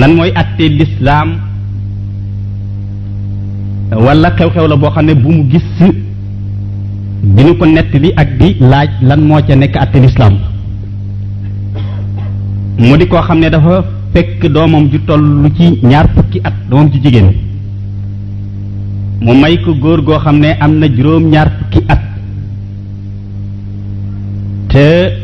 lan 0.00 0.14
mooy 0.16 0.30
àttee 0.40 0.68
lislaam 0.78 1.30
wala 4.04 4.28
xew-xew 4.36 4.66
la 4.68 4.76
boo 4.76 4.90
xam 4.94 5.04
ne 5.06 5.14
bu 5.22 5.32
mu 5.36 5.44
gis 5.52 5.68
bi 7.32 7.42
ñu 7.44 7.54
ko 7.58 7.64
nettali 7.66 8.10
ak 8.16 8.28
di 8.38 8.56
laaj 8.60 8.90
lan 9.08 9.20
moo 9.28 9.40
ca 9.46 9.54
nekk 9.56 9.76
àttee 9.76 10.02
lislaam 10.04 10.34
mu 12.78 12.96
di 13.00 13.06
koo 13.08 13.22
xam 13.28 13.38
ne 13.40 13.50
dafa 13.50 13.84
fekk 14.12 14.40
doomam 14.54 14.88
ju 14.90 14.98
toll 15.08 15.50
ci 15.56 15.66
ñaar 15.90 16.06
fukki 16.14 16.40
at 16.44 16.54
doomam 16.70 16.90
ju 16.92 16.98
jigéen 17.04 17.32
mu 19.20 19.32
may 19.40 19.58
ko 19.64 19.74
góor 19.82 20.00
goo 20.06 20.18
xam 20.24 20.38
ne 20.38 20.50
am 20.60 20.72
na 20.78 20.86
juróom 20.96 21.30
ñaar 21.30 21.48
fukki 21.58 21.80
at 21.88 22.00
te 24.70 25.19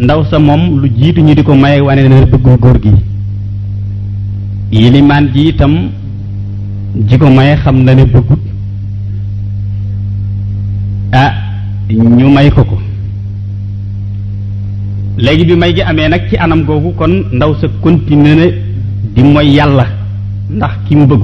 ndaw 0.00 0.24
sa 0.30 0.38
mom 0.40 0.80
lu 0.80 0.88
jitu 0.88 1.20
ñi 1.20 1.34
di 1.34 1.42
maye 1.62 1.80
wané 1.80 2.08
na 2.08 2.26
tam 2.26 2.40
goor 2.56 2.76
gi 2.82 2.90
yilimaan 4.72 5.24
ji 5.32 5.48
itam 5.48 5.74
ji 7.06 7.16
maye 7.36 7.54
xam 7.62 7.82
na 7.84 7.92
ne 7.94 8.04
bëgg 8.12 8.30
ah 11.12 11.30
ñu 12.18 12.28
may 12.36 12.48
ko 12.50 12.64
ko 12.70 12.76
légui 15.18 15.44
bi 15.48 15.54
may 15.60 15.70
gi 15.74 15.82
amé 15.82 16.08
nak 16.08 16.28
ci 16.30 16.36
anam 16.38 16.64
gogu 16.64 16.94
kon 16.96 17.12
ndaw 17.32 17.52
sa 17.60 17.66
continue 17.82 18.34
né 18.40 18.46
di 19.14 19.22
moy 19.22 19.48
yalla 19.58 19.84
ndax 20.50 20.74
ki 20.86 20.96
mu 20.96 21.04
bëgg 21.10 21.22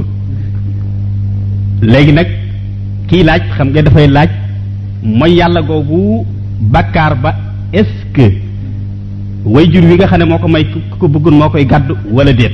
légui 1.92 2.12
nak 2.12 2.28
ki 3.08 3.22
laaj 3.22 3.42
xam 3.56 3.68
nga 3.70 3.90
fay 3.94 4.08
laaj 4.16 4.30
moy 5.18 5.32
yalla 5.38 5.60
bakar 6.74 7.14
ba 7.22 7.32
est-ce 7.72 8.04
que 8.12 8.45
way 9.46 9.66
jur 9.72 9.84
wi 9.90 9.94
nga 9.96 10.06
xam 10.10 10.18
ne 10.20 10.24
moo 10.24 10.38
ko 10.38 10.48
may 10.48 10.64
ki 10.64 10.78
ko 10.98 11.08
bëggoon 11.08 11.34
moo 11.38 11.48
koy 11.50 11.64
gàddu 11.66 11.94
wala 12.10 12.32
déet 12.32 12.52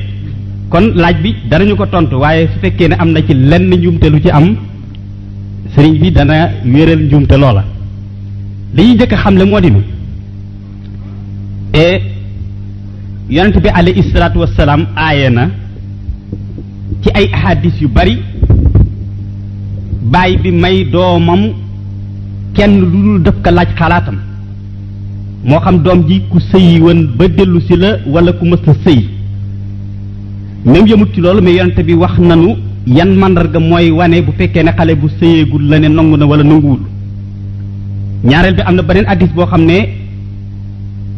kon 0.71 0.85
laaj 0.95 1.17
bi 1.23 1.35
danañu 1.51 1.75
ko 1.77 1.87
tontu 1.87 2.17
waaye 2.23 2.47
su 2.53 2.59
fekkee 2.63 2.89
ne 2.89 2.95
am 2.99 3.13
na 3.13 3.21
ci 3.27 3.35
lenn 3.35 3.71
njuumte 3.75 4.07
lu 4.13 4.21
ci 4.21 4.31
am 4.31 4.47
sëriñ 5.75 5.99
bi 6.01 6.11
dana 6.11 6.51
wéeral 6.65 7.03
njuumte 7.07 7.37
la 7.39 7.65
li 8.75 8.83
ñuy 8.83 8.95
njëkk 8.95 9.13
a 9.13 9.17
xam 9.17 9.37
le 9.39 9.45
moo 9.45 9.61
di 9.61 9.71
ni 9.71 9.83
e 11.71 11.81
eh, 11.81 12.03
yonent 13.31 13.57
bi 13.63 13.69
alayhi 13.69 14.03
salaatu 14.13 14.39
wasalaam 14.41 14.87
aaye 14.97 15.31
na 15.31 15.49
ci 17.03 17.09
ay 17.15 17.27
ahadis 17.33 17.81
yu 17.81 17.89
bari 17.89 18.19
baay 20.13 20.37
bi 20.37 20.51
may 20.51 20.85
doomam 20.85 21.43
kenn 22.55 22.81
lu 22.81 22.87
dul 23.05 23.23
def 23.23 23.37
ko 23.45 23.51
laaj 23.51 23.69
xalaatam 23.81 24.19
moo 25.45 25.61
xam 25.65 25.79
doom 25.83 26.01
ji 26.09 26.21
ku 26.31 26.39
sëyi 26.39 26.81
woon 26.81 27.01
ba 27.19 27.27
dellu 27.29 27.61
si 27.69 27.75
la 27.83 27.89
wala 28.07 28.31
ku 28.33 28.45
mës 28.47 28.65
a 28.71 28.75
sëy 28.85 29.01
même 30.67 30.87
yëmut 30.87 31.13
ci 31.15 31.21
loolu 31.21 31.41
mais 31.43 31.57
yonent 31.57 31.83
bi 31.85 31.95
wax 31.95 32.17
nanu 32.19 32.55
yan 32.87 33.13
màndarga 33.21 33.59
mooy 33.59 33.91
wane 33.91 34.23
bu 34.27 34.33
fekkee 34.39 34.63
ne 34.63 34.71
xale 34.73 34.95
bu 34.95 35.09
sëyeegul 35.19 35.65
la 35.71 35.79
ne 35.81 35.89
nangu 35.89 36.17
na 36.17 36.27
wala 36.27 36.45
nanguwul 36.45 36.81
ñaareel 38.25 38.55
bi 38.55 38.63
am 38.65 38.75
na 38.77 38.83
beneen 38.83 39.07
addis 39.09 39.31
boo 39.35 39.47
xam 39.47 39.65
ne 39.65 39.79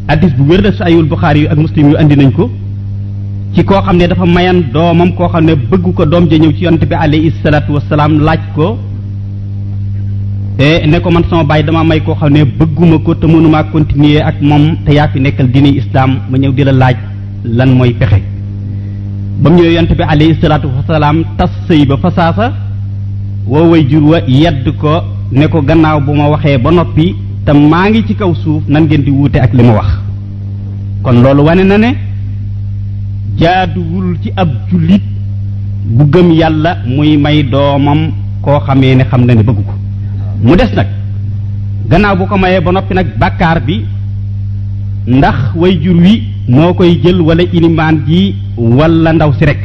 addis 0.07 0.33
bu 0.37 0.43
wér 0.49 0.61
la 0.63 0.71
ayul 0.85 1.05
Buxaari 1.07 1.41
yu 1.41 1.47
ak 1.51 1.57
muslim 1.57 1.89
yu 1.91 1.95
andi 1.97 2.15
nañ 2.17 2.31
ko 2.33 2.49
ci 3.53 3.63
koo 3.63 3.79
xam 3.85 3.97
ne 3.97 4.07
dafa 4.07 4.25
mayan 4.25 4.59
doomam 4.73 5.13
koo 5.13 5.27
xam 5.29 5.45
ne 5.45 5.53
bëgg 5.55 5.93
ko 5.93 6.03
doom 6.05 6.27
ja 6.31 6.37
ñëw 6.37 6.51
ci 6.57 6.63
yonent 6.63 6.83
bi 6.91 6.95
alayhi 6.95 7.31
salaatu 7.43 7.73
wasalaam 7.73 8.13
laaj 8.27 8.41
ko 8.55 8.77
ne 10.59 10.99
ko 11.01 11.11
man 11.11 11.23
sama 11.29 11.43
baay 11.43 11.63
dama 11.63 11.83
may 11.83 11.99
koo 11.99 12.15
xam 12.15 12.29
ne 12.33 12.43
bëgguma 12.45 12.99
ko 13.03 13.13
te 13.15 13.27
mënumaa 13.27 13.63
continuer 13.73 14.23
ak 14.23 14.35
moom 14.41 14.77
te 14.85 14.93
yaa 14.93 15.07
fi 15.09 15.19
nekkal 15.19 15.47
diini 15.51 15.75
islaam 15.79 16.19
ma 16.29 16.37
ñëw 16.37 16.51
di 16.55 16.63
la 16.63 16.71
laaj 16.71 16.95
lan 17.43 17.69
mooy 17.77 17.91
pexe 17.99 18.21
ba 19.41 19.49
mu 19.49 19.55
ñëwee 19.57 19.73
yonent 19.75 19.97
bi 19.97 20.03
alayhi 20.07 20.37
salaatu 20.41 20.69
wasalaam 20.77 21.23
tas 21.37 21.51
sëy 21.67 21.85
ba 21.85 21.97
fasaasa 21.97 22.53
woo 23.47 23.75
jur 23.89 24.03
wa 24.11 24.19
yedd 24.27 24.65
ko 24.79 24.91
ne 25.31 25.45
ko 25.47 25.61
gannaaw 25.61 25.99
bu 26.01 26.13
ma 26.15 26.29
waxee 26.29 26.57
ba 26.57 26.71
noppi 26.71 27.15
te 27.45 27.51
maa 27.53 27.89
ngi 27.89 28.05
ci 28.07 28.13
kaw 28.15 28.33
suuf 28.33 28.63
nan 28.69 28.83
ngeen 28.85 29.03
di 29.03 29.11
wuute 29.11 29.35
ak 29.39 29.53
li 29.53 29.63
ma 29.63 29.73
wax 29.73 29.87
kon 31.03 31.21
loolu 31.23 31.43
wane 31.47 31.63
na 31.67 31.77
ne 31.77 31.89
jaaduwul 33.37 34.17
ci 34.23 34.31
ab 34.37 34.49
jullit 34.71 35.03
bu 35.85 36.05
gëm 36.05 36.31
yàlla 36.31 36.77
muy 36.87 37.17
may 37.17 37.43
doomam 37.43 38.11
koo 38.41 38.59
xamee 38.65 38.95
ne 38.95 39.03
xam 39.03 39.21
na 39.25 39.33
ne 39.35 39.43
bëgg 39.43 39.61
ko 39.67 39.74
mu 40.45 40.55
des 40.55 40.71
nag 40.75 40.87
gannaaw 41.89 42.15
bu 42.17 42.25
ko 42.27 42.37
mayee 42.37 42.61
ba 42.61 42.71
noppi 42.71 42.93
nag 42.93 43.17
bàkkaar 43.17 43.59
bi 43.65 43.85
ndax 45.07 45.35
way 45.55 45.73
jur 45.83 45.95
wi 46.05 46.13
moo 46.47 46.73
koy 46.73 46.99
jël 47.03 47.19
wala 47.21 47.43
ilimaan 47.51 47.97
ji 48.07 48.35
wala 48.57 49.13
ndaw 49.13 49.33
si 49.39 49.45
rek 49.45 49.59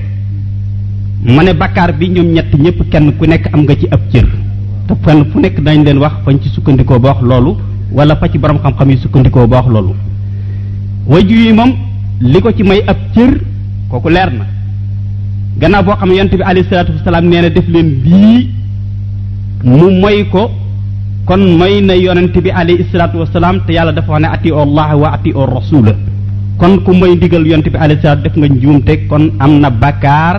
ma 1.24 1.42
ne 1.42 1.52
bàkkaar 1.52 1.92
bi 1.98 2.08
ñoom 2.10 2.32
ñett 2.32 2.50
ñëpp 2.58 2.88
kenn 2.90 3.12
ku 3.18 3.26
nekk 3.26 3.48
am 3.52 3.60
nga 3.62 3.74
ci 3.76 3.86
ab 3.90 4.00
cër 4.12 4.26
te 4.86 4.94
fenn 5.04 5.24
fu 5.30 5.40
nekk 5.40 5.60
dañ 5.62 5.84
leen 5.84 5.98
wax 5.98 6.14
fañ 6.24 6.38
ci 6.42 6.48
sukkandikoo 6.48 6.98
ba 6.98 7.08
wax 7.10 7.22
loolu 7.22 7.56
wala 7.92 8.16
fa 8.16 8.28
ci 8.28 8.38
borom 8.38 8.58
xam-xam 8.62 8.90
yi 8.90 8.96
sukkandikoo 9.02 9.46
ba 9.46 9.56
wax 9.58 9.68
loolu 9.68 9.94
way 11.06 11.22
jur 11.28 11.38
yi 11.46 11.52
moom 11.52 11.72
li 12.20 12.40
ko 12.40 12.50
ci 12.56 12.62
may 12.62 12.82
ab 12.86 12.96
cër 13.14 13.32
kooku 13.90 14.08
leer 14.08 14.30
na 14.38 14.46
gannaaw 15.60 15.82
boo 15.84 15.96
xam 15.98 16.08
ne 16.08 16.16
yonent 16.16 16.34
bi 16.38 16.42
alayhi 16.42 16.68
salaatu 16.68 16.92
wasalaam 16.92 17.28
nee 17.28 17.40
na 17.42 17.48
def 17.50 17.68
leen 17.68 17.88
lii 18.04 18.50
mu 19.62 19.90
moy 20.00 20.24
ko 20.30 20.50
kon 21.30 21.46
mooy 21.58 21.78
na 21.86 21.94
yonent 21.94 22.34
bi 22.44 22.50
alayhi 22.60 22.84
salaatu 22.90 23.16
wasalaam 23.22 23.56
te 23.66 23.72
yàlla 23.76 23.92
dafa 23.98 24.10
wax 24.12 24.20
ne 24.22 24.28
ati 24.36 24.48
allah 24.62 24.88
wa 25.02 25.08
ati 25.16 25.30
o 25.40 25.44
kon 26.60 26.72
ku 26.84 26.90
mooy 27.00 27.12
ndigal 27.18 27.44
yonent 27.50 27.68
bi 27.74 27.78
alayhi 27.84 28.02
salaatu 28.02 28.22
def 28.24 28.34
nga 28.40 28.48
njuumte 28.54 28.94
kon 29.10 29.22
am 29.44 29.52
na 29.62 29.70
bakkaar 29.82 30.36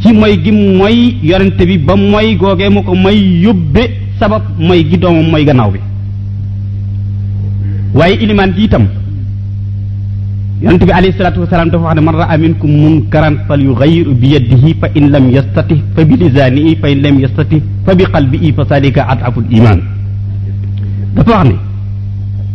ci 0.00 0.12
mooy 0.20 0.34
gi 0.44 0.52
mooy 0.78 0.96
yonent 1.30 1.58
bi 1.70 1.76
ba 1.86 1.96
mooy 1.96 2.28
googee 2.40 2.68
mu 2.74 2.80
ko 2.88 2.94
mooy 3.04 3.18
yóbbe 3.44 3.82
sabab 4.20 4.44
mooy 4.66 4.80
gi 4.90 4.96
doomam 5.02 5.26
mooy 5.32 5.44
gannaaw 5.48 5.70
bi 5.74 5.80
waaye 7.98 8.14
ilimaan 8.24 8.52
ji 8.58 8.64
yonent 10.62 10.78
bi 10.86 10.92
alayhi 10.92 11.18
dafa 11.18 11.40
wax 11.40 11.94
ne 11.94 12.00
man 12.00 12.14
raa 12.16 12.36
minkum 12.38 12.70
munkaran 12.70 13.36
fal 13.48 13.60
yugayiru 13.60 14.14
bi 14.14 14.34
yadihi 14.34 14.74
fa 14.80 14.88
in 14.94 15.10
lam 15.10 15.30
yastati 15.30 15.80
fa 15.94 16.04
bi 16.04 16.16
lisaanihi 16.16 16.76
fa 16.76 16.88
in 16.90 17.00
lam 17.02 17.20
yastati 17.20 17.62
fa 17.84 17.94
bi 17.94 18.04
qalbihi 18.12 18.52
fa 18.54 18.64
salika 18.68 19.08
adaful 19.08 19.44
iman 19.50 19.80
dafa 21.16 21.30
wax 21.30 21.46
ne 21.50 21.54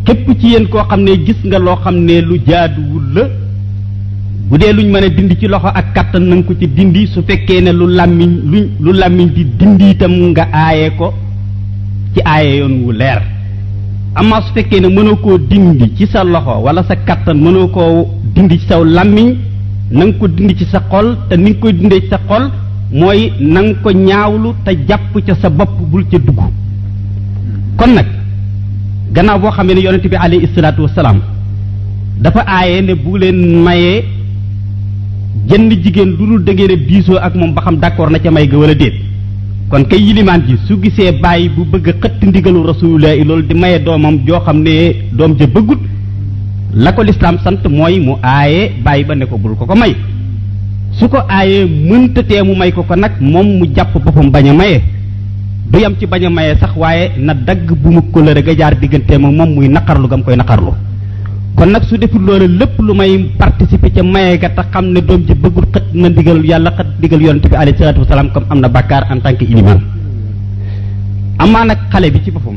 képp 0.05 0.39
ci 0.39 0.47
yéen 0.51 0.67
koo 0.67 0.83
xam 0.87 1.01
ne 1.03 1.17
gis 1.25 1.39
nga 1.45 1.59
loo 1.59 1.75
xam 1.83 1.95
ne 2.05 2.21
lu 2.21 2.37
jaaduwul 2.47 3.03
la 3.15 3.23
bu 4.49 4.57
dee 4.57 4.71
luñ 4.73 4.87
mën 4.91 5.03
a 5.03 5.09
dindi 5.09 5.35
ci 5.39 5.47
loxo 5.47 5.67
ak 5.67 5.93
kattan 5.93 6.21
na 6.23 6.41
ko 6.41 6.53
ci 6.59 6.67
dindi 6.67 7.05
su 7.07 7.21
fekkee 7.23 7.61
ne 7.61 7.71
lu 7.71 7.85
làmmiñ 7.87 8.29
luñ 8.51 8.65
lu 8.81 8.91
làmmiñ 8.93 9.27
di 9.35 9.45
dindi 9.57 9.89
itam 9.91 10.13
nga 10.31 10.47
aaye 10.53 10.89
ko 10.97 11.13
ci 12.13 12.19
aaye 12.25 12.57
yoon 12.57 12.81
wu 12.81 12.91
leer 12.91 13.21
amaa 14.15 14.41
su 14.41 14.53
fekkee 14.53 14.79
ne 14.79 14.87
mënoo 14.87 15.15
koo 15.23 15.37
dindi 15.37 15.89
ci 15.97 16.07
sa 16.07 16.23
loxo 16.23 16.61
wala 16.65 16.83
sa 16.83 16.95
kàttan 16.95 17.35
mënoo 17.37 17.67
koo 17.67 18.05
dindi 18.35 18.57
ci 18.59 18.65
saw 18.67 18.83
làmmiñ 18.83 19.35
na 19.91 20.05
nga 20.05 20.13
ko 20.19 20.27
dindi 20.27 20.55
ci 20.57 20.65
sa 20.65 20.79
xol 20.89 21.15
te 21.29 21.35
ni 21.37 21.51
nga 21.51 21.59
koy 21.61 21.73
dindee 21.73 22.01
ci 22.01 22.07
sa 22.09 22.17
xol 22.27 22.49
mooy 22.91 23.31
nanga 23.39 23.73
ko 23.83 23.89
ñaawlu 23.91 24.53
te 24.65 24.71
jàpp 24.87 25.13
ca 25.27 25.35
sa 25.41 25.49
bopp 25.49 25.73
bul 25.91 26.03
ca 26.11 26.17
dugg 26.17 26.39
kon 27.77 27.93
nag 27.95 28.05
gannaaw 29.13 29.39
boo 29.39 29.51
xamee 29.51 29.75
ne 29.75 29.81
yonent 29.81 30.07
bi 30.09 30.15
alayhi 30.15 30.47
salaatu 30.55 30.81
wasalaam 30.81 31.21
dafa 32.19 32.43
aaye 32.47 32.81
ne 32.81 32.95
bu 32.95 33.17
leen 33.17 33.61
mayee 33.65 34.03
jënd 35.47 35.71
jigéen 35.83 36.15
lu 36.17 36.25
dul 36.27 36.43
da 36.43 36.53
ngeen 36.53 36.71
a 36.71 36.75
diisoo 36.75 37.17
ak 37.21 37.35
moom 37.35 37.53
ba 37.53 37.61
xam 37.61 37.77
d'accord 37.79 38.11
na 38.11 38.19
ca 38.19 38.31
may 38.31 38.47
ga 38.47 38.57
wala 38.57 38.73
déet 38.75 39.08
kon 39.69 39.85
kay 39.85 40.01
yilimaan 40.01 40.41
ji 40.47 40.57
su 40.67 40.73
gisee 40.81 41.11
bàyyi 41.23 41.47
bu 41.55 41.61
bëgg 41.71 41.87
a 41.89 41.93
xëtt 42.01 42.21
ndigalu 42.27 42.63
rasululaahi 42.69 43.23
loolu 43.23 43.45
di 43.49 43.53
maye 43.53 43.77
doomam 43.87 44.15
joo 44.27 44.39
xam 44.43 44.57
ne 44.63 44.73
doom 45.13 45.35
ja 45.39 45.45
bëggut 45.47 45.79
la 46.73 46.91
ko 46.91 47.03
lislaam 47.03 47.37
sant 47.43 47.61
mooy 47.69 47.99
mu 47.99 48.15
aaye 48.23 48.71
bàyyi 48.85 49.05
ba 49.09 49.13
ne 49.15 49.25
ko 49.27 49.37
bul 49.37 49.53
ko 49.55 49.65
ko 49.67 49.75
may 49.75 49.93
su 50.97 51.07
ko 51.09 51.17
aayee 51.29 51.65
mënta 51.89 52.23
tee 52.23 52.41
mu 52.43 52.55
may 52.57 52.71
ko 52.71 52.81
ko 52.83 52.95
nag 52.95 53.11
moom 53.21 53.47
mu 53.59 53.65
jàpp 53.75 53.93
boppam 54.03 54.31
bañ 54.31 54.49
a 54.49 54.53
maye 54.53 54.81
du 55.71 55.79
yam 55.79 55.93
ci 55.99 56.07
bañ 56.07 56.25
a 56.25 56.29
maye 56.31 56.55
sax 56.59 56.73
waaye 56.77 57.11
na 57.19 57.33
dagg 57.35 57.69
bu 57.83 57.91
mu 57.91 58.01
kóllëre 58.11 58.41
ga 58.43 58.53
jaar 58.57 58.75
digganteem 58.79 59.25
ak 59.25 59.31
moom 59.37 59.53
muy 59.53 59.67
naqarlu 59.67 60.07
gam 60.07 60.23
koy 60.23 60.35
naqarlu 60.35 60.71
kon 61.55 61.67
nag 61.71 61.83
su 61.89 61.97
deful 61.97 62.21
loola 62.25 62.47
lépp 62.47 62.75
lu 62.79 62.93
may 62.93 63.29
participer 63.37 63.91
ca 63.93 64.03
maye 64.03 64.37
ga 64.37 64.49
te 64.49 64.61
xam 64.71 64.85
ne 64.93 65.01
doom 65.01 65.21
ji 65.27 65.33
bëggul 65.33 65.65
xët 65.73 65.85
na 65.93 66.09
ndigal 66.09 66.45
yàlla 66.45 66.71
xët 66.75 66.87
ndigal 66.99 67.21
yonent 67.21 67.45
bi 67.49 67.55
alayhi 67.55 67.77
salaatu 67.77 67.99
wasalaam 68.01 68.29
am 68.49 68.59
na 68.59 68.67
bàkkaar 68.69 69.03
en 69.11 69.19
tant 69.23 69.35
que 69.37 69.45
iliman 69.45 69.79
amaa 71.37 71.65
nag 71.65 71.77
xale 71.91 72.11
bi 72.11 72.21
ci 72.23 72.31
boppam 72.31 72.55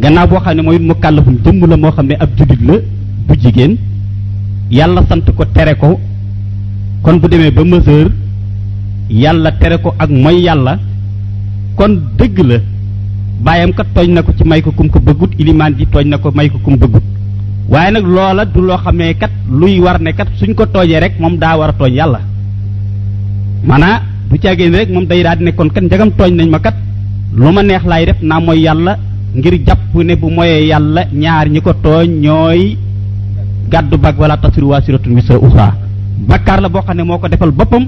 gannaaw 0.00 0.26
boo 0.28 0.40
xam 0.44 0.56
ne 0.56 0.62
mooy 0.62 0.78
mu 0.78 0.94
kàllafum 1.02 1.36
jëmm 1.44 1.66
la 1.70 1.76
moo 1.76 1.92
xam 1.96 2.06
ne 2.06 2.14
ab 2.18 2.30
jullit 2.36 2.60
la 2.68 2.74
bu 3.26 3.34
jigéen 3.42 3.76
yàlla 4.78 5.00
sant 5.08 5.26
ko 5.36 5.44
tere 5.56 5.74
ko 5.82 6.00
kon 7.02 7.16
bu 7.20 7.26
demee 7.28 7.50
ba 7.50 7.62
mesure 7.64 8.10
yàlla 9.10 9.50
tere 9.60 9.76
ko 9.82 9.94
ak 9.98 10.10
mooy 10.10 10.40
yàlla 10.46 10.72
kon 11.76 11.92
dëgg 12.18 12.38
la 12.50 12.56
baayam 13.44 13.72
kat 13.78 13.86
tooñ 13.94 14.10
na 14.14 14.22
ko 14.22 14.32
ci 14.36 14.44
may 14.48 14.60
ko 14.60 14.70
kum 14.72 14.88
ko 14.88 14.98
bëggut 15.06 15.32
ilimaan 15.38 15.74
ji 15.78 15.86
tooñ 15.92 16.06
na 16.10 16.18
ko 16.18 16.32
may 16.34 16.48
ko 16.50 16.58
kum 16.64 16.76
bëggut 16.82 17.02
waaye 17.68 17.90
nag 17.92 18.06
loola 18.08 18.44
du 18.48 18.60
loo 18.64 18.76
xamee 18.80 19.14
kat 19.14 19.30
luy 19.50 19.76
war 19.80 20.00
ne 20.00 20.12
kat 20.16 20.28
suñ 20.40 20.54
ko 20.56 20.64
toojee 20.66 21.00
rek 21.00 21.20
moom 21.20 21.36
daa 21.38 21.56
war 21.60 21.68
a 21.76 21.76
tooñ 21.76 21.92
yàlla 21.92 22.20
maanaa 23.64 24.02
bu 24.28 24.38
caagee 24.40 24.70
rek 24.72 24.88
moom 24.90 25.04
day 25.06 25.22
daal 25.22 25.38
di 25.38 25.44
nekkoon 25.44 25.70
kat 25.70 25.84
njagam 25.84 26.08
tooñ 26.10 26.32
nañ 26.34 26.48
ma 26.48 26.58
kat 26.58 26.74
lu 27.36 27.52
ma 27.52 27.62
neex 27.62 27.84
laay 27.84 28.06
def 28.06 28.20
naa 28.22 28.40
mooy 28.40 28.62
yàlla 28.64 28.96
ngir 29.36 29.54
jàpp 29.66 29.94
ne 29.94 30.16
bu 30.16 30.30
moyee 30.30 30.66
yàlla 30.66 31.04
ñaar 31.12 31.48
ñi 31.48 31.60
ko 31.60 31.72
tooñ 31.74 32.08
ñooy 32.24 32.76
gàddu 33.68 33.98
bag 34.00 34.16
wala 34.18 34.36
tasiru 34.40 34.68
waasiratun 34.72 35.14
wisra 35.14 35.36
uxraa 35.38 35.76
bakkaar 36.28 36.60
la 36.60 36.68
boo 36.68 36.80
xam 36.82 36.96
ne 36.96 37.02
moo 37.04 37.18
ko 37.18 37.28
defal 37.28 37.50
boppam 37.52 37.84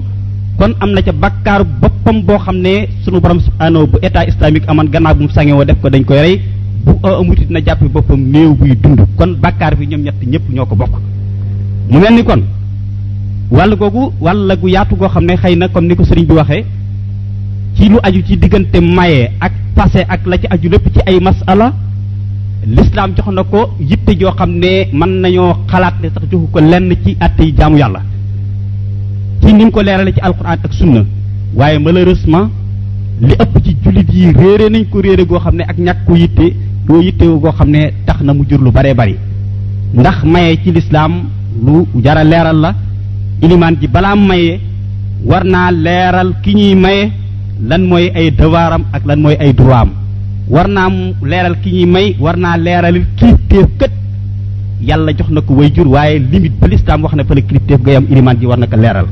kon 0.59 0.75
am 0.79 0.91
na 0.93 1.01
ca 1.01 1.11
bàkkaar 1.11 1.63
boppam 1.65 2.21
boo 2.25 2.37
xam 2.37 2.55
ne 2.61 2.87
sunu 3.03 3.17
borom 3.19 3.39
subhaanahu 3.41 3.87
bu 3.91 3.97
état 4.05 4.25
islamique 4.29 4.69
aman 4.69 4.85
gannaaw 4.87 5.15
bu 5.15 5.23
mu 5.25 5.29
sàngewoo 5.33 5.65
def 5.65 5.77
ko 5.81 5.89
dañ 5.89 6.05
koy 6.05 6.21
rey 6.21 6.37
bu 6.85 7.07
amut 7.07 7.39
na 7.49 7.59
jàpp 7.65 7.83
boppam 7.93 8.19
néew 8.19 8.53
buy 8.55 8.75
dund 8.75 9.01
kon 9.17 9.35
bàkkaar 9.41 9.75
bi 9.75 9.85
ñoom 9.87 10.01
ñett 10.03 10.19
ñëpp 10.27 10.49
ñoo 10.53 10.65
ko 10.65 10.75
bokk 10.75 10.93
mu 11.89 11.99
mel 11.99 12.13
ni 12.15 12.23
kon 12.23 12.41
wàll 13.51 13.75
googu 13.75 14.11
wàll 14.19 14.55
gu 14.61 14.67
yaatu 14.69 14.95
goo 14.95 15.07
xam 15.09 15.25
ne 15.25 15.35
xëy 15.37 15.55
na 15.55 15.67
comme 15.67 15.87
ni 15.87 15.95
ko 15.95 16.03
sëriñ 16.03 16.25
bi 16.25 16.33
waxee 16.33 16.65
ci 17.75 17.89
lu 17.89 17.97
aju 18.03 18.21
ci 18.25 18.37
diggante 18.37 18.77
maye 18.79 19.31
ak 19.39 19.51
passé 19.75 20.05
ak 20.07 20.25
la 20.25 20.37
ci 20.37 20.45
aju 20.49 20.69
lépp 20.69 20.93
ci 20.93 20.99
ay 21.05 21.19
masala 21.19 21.73
l'islam 22.67 23.11
jox 23.15 23.33
na 23.33 23.43
ko 23.43 23.69
yitte 23.79 24.17
joo 24.19 24.31
xam 24.35 24.49
ne 24.59 24.87
mën 24.93 25.11
nañoo 25.21 25.53
xalaat 25.67 25.95
ne 26.01 26.09
sax 26.09 26.23
joxu 26.31 26.47
ko 26.51 26.59
lenn 26.59 26.91
ci 27.05 27.15
atte 27.19 27.41
yi 27.43 27.53
jaamu 27.57 27.77
yàlla 27.77 28.01
ci 29.41 29.53
ni 29.53 29.69
ko 29.71 29.81
leerale 29.81 30.11
ci 30.13 30.19
alquran 30.19 30.51
ak 30.63 30.73
sunna 30.73 31.05
waaye 31.53 31.79
malheureusement 31.79 32.49
li 33.21 33.33
ëpp 33.33 33.55
ci 33.63 33.75
jullit 33.83 34.09
yi 34.13 34.31
réere 34.33 34.69
nañ 34.71 34.85
ko 34.89 34.99
réere 35.01 35.25
goo 35.25 35.39
xam 35.39 35.55
ne 35.57 35.63
ak 35.63 35.77
ñàkk 35.77 36.05
ko 36.05 36.15
yitte 36.15 36.69
doo 36.87 37.01
yittewu 37.01 37.39
goo 37.39 37.51
xam 37.51 37.69
ne 37.71 37.93
tax 38.05 38.21
na 38.23 38.33
mu 38.33 38.43
jur 38.49 38.59
lu 38.61 38.71
baree 38.71 38.93
bari 38.93 39.15
ndax 39.93 40.23
maye 40.23 40.57
ci 40.63 40.71
lislaam 40.71 41.27
lu 41.65 41.85
jara 42.03 42.23
leeral 42.23 42.57
la 42.59 42.75
ilimaan 43.41 43.75
ji 43.79 43.87
balaa 43.87 44.15
maye 44.15 44.59
war 45.23 45.43
naa 45.45 45.71
leeral 45.71 46.33
ki 46.43 46.53
ñuy 46.55 46.75
maye 46.75 47.11
lan 47.69 47.81
mooy 47.89 48.11
ay 48.15 48.31
dewaaram 48.31 48.83
ak 48.93 49.05
lan 49.05 49.19
mooy 49.21 49.35
ay 49.39 49.53
droit 49.53 49.89
war 50.49 50.67
naa 50.67 50.89
leeral 51.23 51.55
ki 51.61 51.69
ñuy 51.71 51.85
may 51.85 52.15
war 52.19 52.37
naa 52.37 52.57
leeralil 52.57 53.05
kilifteef 53.17 53.65
kët 53.79 53.91
yàlla 54.81 55.11
jox 55.17 55.29
na 55.29 55.41
ko 55.41 55.53
way 55.53 55.69
jur 55.73 55.87
waaye 55.87 56.19
limite 56.19 56.59
ba 56.59 56.67
lislaam 56.67 57.03
wax 57.03 57.13
na 57.15 57.23
fa 57.23 57.35
la 57.35 57.41
kilifteef 57.41 57.81
gayam 57.83 58.05
ilimaan 58.09 58.37
ji 58.39 58.45
war 58.47 58.57
na 58.59 58.65
ko 58.67 58.75
leeral 58.77 59.05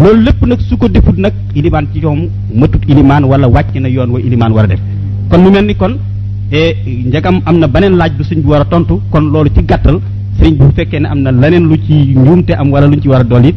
loolu 0.00 0.22
lépp 0.22 0.46
nag 0.46 0.60
su 0.60 0.76
ko 0.76 0.88
defut 0.88 1.16
nag 1.18 1.32
ilimaan 1.54 1.86
ci 1.92 2.00
moom 2.00 2.28
matut 2.54 2.82
ilimaan 2.88 3.24
wala 3.24 3.46
wàcc 3.48 3.74
na 3.80 3.88
yoon 3.88 4.10
wa 4.14 4.20
ilimaan 4.20 4.52
war 4.52 4.66
a 4.70 6.11
eh 6.52 6.72
njagam 6.86 7.36
amna 7.48 7.66
banen 7.74 7.94
laaj 7.98 8.12
bu 8.16 8.22
seigne 8.28 8.42
bi 8.44 8.50
wara 8.52 8.64
tontu 8.72 8.94
kon 9.12 9.24
lolu 9.32 9.50
ci 9.56 9.60
gattal 9.70 9.96
seigne 10.38 10.56
bu 10.58 10.66
fekkee 10.76 11.00
ne 11.02 11.06
am 11.12 11.20
lu 11.70 11.76
ci 11.86 11.94
ñumte 12.24 12.50
am 12.60 12.68
wala 12.70 12.86
lu 12.86 12.96
ci 13.02 13.08
war 13.08 13.24
dolit 13.24 13.54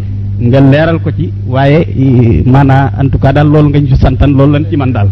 nga 0.48 0.60
leral 0.72 1.00
ko 1.02 1.10
ci 1.18 1.26
waye 1.54 1.80
mana 2.46 2.92
en 3.00 3.10
tout 3.10 3.20
cas 3.22 3.34
dal 3.34 3.48
rasa 3.52 3.68
nga 3.70 3.80
ñu 3.80 3.96
santan 3.98 4.32
lolu 4.38 4.52
lan 4.54 4.66
ci 4.70 4.76
man 4.78 4.92
dal 4.94 5.10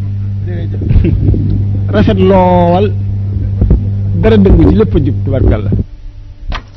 rafet 1.94 2.18
lol 2.20 2.86
dara 4.22 4.38
deug 4.38 4.70
ci 4.70 4.76
lepp 4.76 4.96
jub 5.06 5.16
tabarakallah 5.26 5.72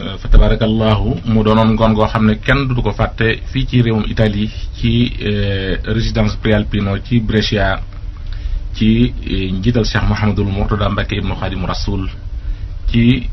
euh, 0.01 0.17
fa 0.19 0.29
tabarakallah 0.29 0.99
mu 1.33 1.43
donon 1.45 1.69
ngon 1.75 1.93
go 1.95 2.05
xamne 2.07 2.35
kenn 2.43 2.67
du 2.67 2.83
ko 2.83 2.91
fatte 2.91 3.39
fi 3.51 3.65
ci 3.67 3.81
rewum 3.83 4.03
italie 4.09 4.51
ci 4.77 5.13
euh, 5.23 5.77
résidence 5.85 6.35
préalpino 6.43 6.99
ci 7.05 7.21
brescia 7.21 7.79
ci 8.77 9.09
eh, 9.27 9.51
njital 9.57 9.85
cheikh 9.91 10.05
mohamadul 10.09 10.47
murtada 10.53 10.91
mbake 10.93 11.15
ibnu 11.21 11.35
khadim 11.41 11.65
rasul 11.65 12.03
ci 12.93 13.25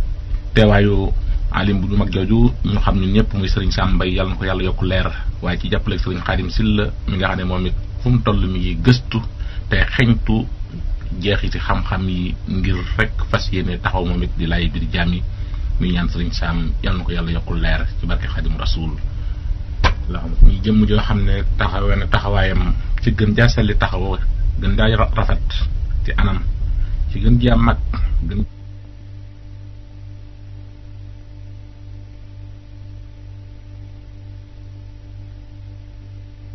teewaayu 0.56 1.12
alim 1.52 1.78
bu 1.84 1.96
mag 2.00 2.10
joju 2.16 2.42
ñu 2.72 2.80
xam 2.86 2.96
ñun 3.02 3.12
ñepp 3.16 3.32
muy 3.38 3.50
serigne 3.50 3.72
sam 3.78 3.90
yàlla 4.00 4.08
yalla 4.12 4.30
nako 4.32 4.44
yalla 4.50 4.64
yokku 4.70 4.86
leer 4.92 5.08
way 5.44 5.56
ci 5.60 5.66
jappale 5.74 5.98
serigne 6.00 6.24
khadim 6.28 6.50
sil 6.56 6.72
mi 7.10 7.16
nga 7.18 7.28
xane 7.30 7.44
momit 7.46 7.50
moom 7.50 7.68
it 7.68 7.74
fu 8.02 8.08
mu 8.10 8.20
toll 8.26 8.44
mi 8.54 8.60
geestu 8.86 9.20
te 9.70 9.76
xeñtu 9.96 10.36
jeexiti 11.24 11.60
xam-xam 11.60 12.04
yi 12.10 12.34
ngir 12.58 12.78
rek 12.98 13.12
fas 13.30 13.46
taxaw 13.84 14.06
momit 14.06 14.32
di 14.38 14.46
lay 14.46 14.70
bir 14.70 14.84
jami 14.94 15.20
mi 15.80 15.92
ñaan 15.94 16.08
serigne 16.10 16.34
sam 16.42 16.72
yalla 16.84 16.98
nako 17.00 17.12
yalla 17.12 17.32
yàlla 17.32 17.62
leer 17.64 17.82
ci 18.00 18.08
barke 18.08 18.28
khadim 18.28 18.56
rasul 18.58 18.92
la 20.12 20.20
xam 20.20 20.32
jëmm 20.64 20.86
jëm 20.88 20.88
jo 20.90 20.96
ne 21.26 21.44
taxawee 21.58 21.96
na 21.98 22.06
taxawaayam 22.08 22.74
ci 23.04 23.10
gën 23.12 23.36
jassali 23.38 23.74
taxawoo 23.78 24.18
gën 24.62 24.76
gaa 24.78 24.96
rafet 25.18 25.48
ci 26.04 26.12
anam 26.22 26.40
ci 27.10 27.16
gën 27.24 27.36
ji 27.42 27.48
mag 27.66 27.80
gën 28.28 28.53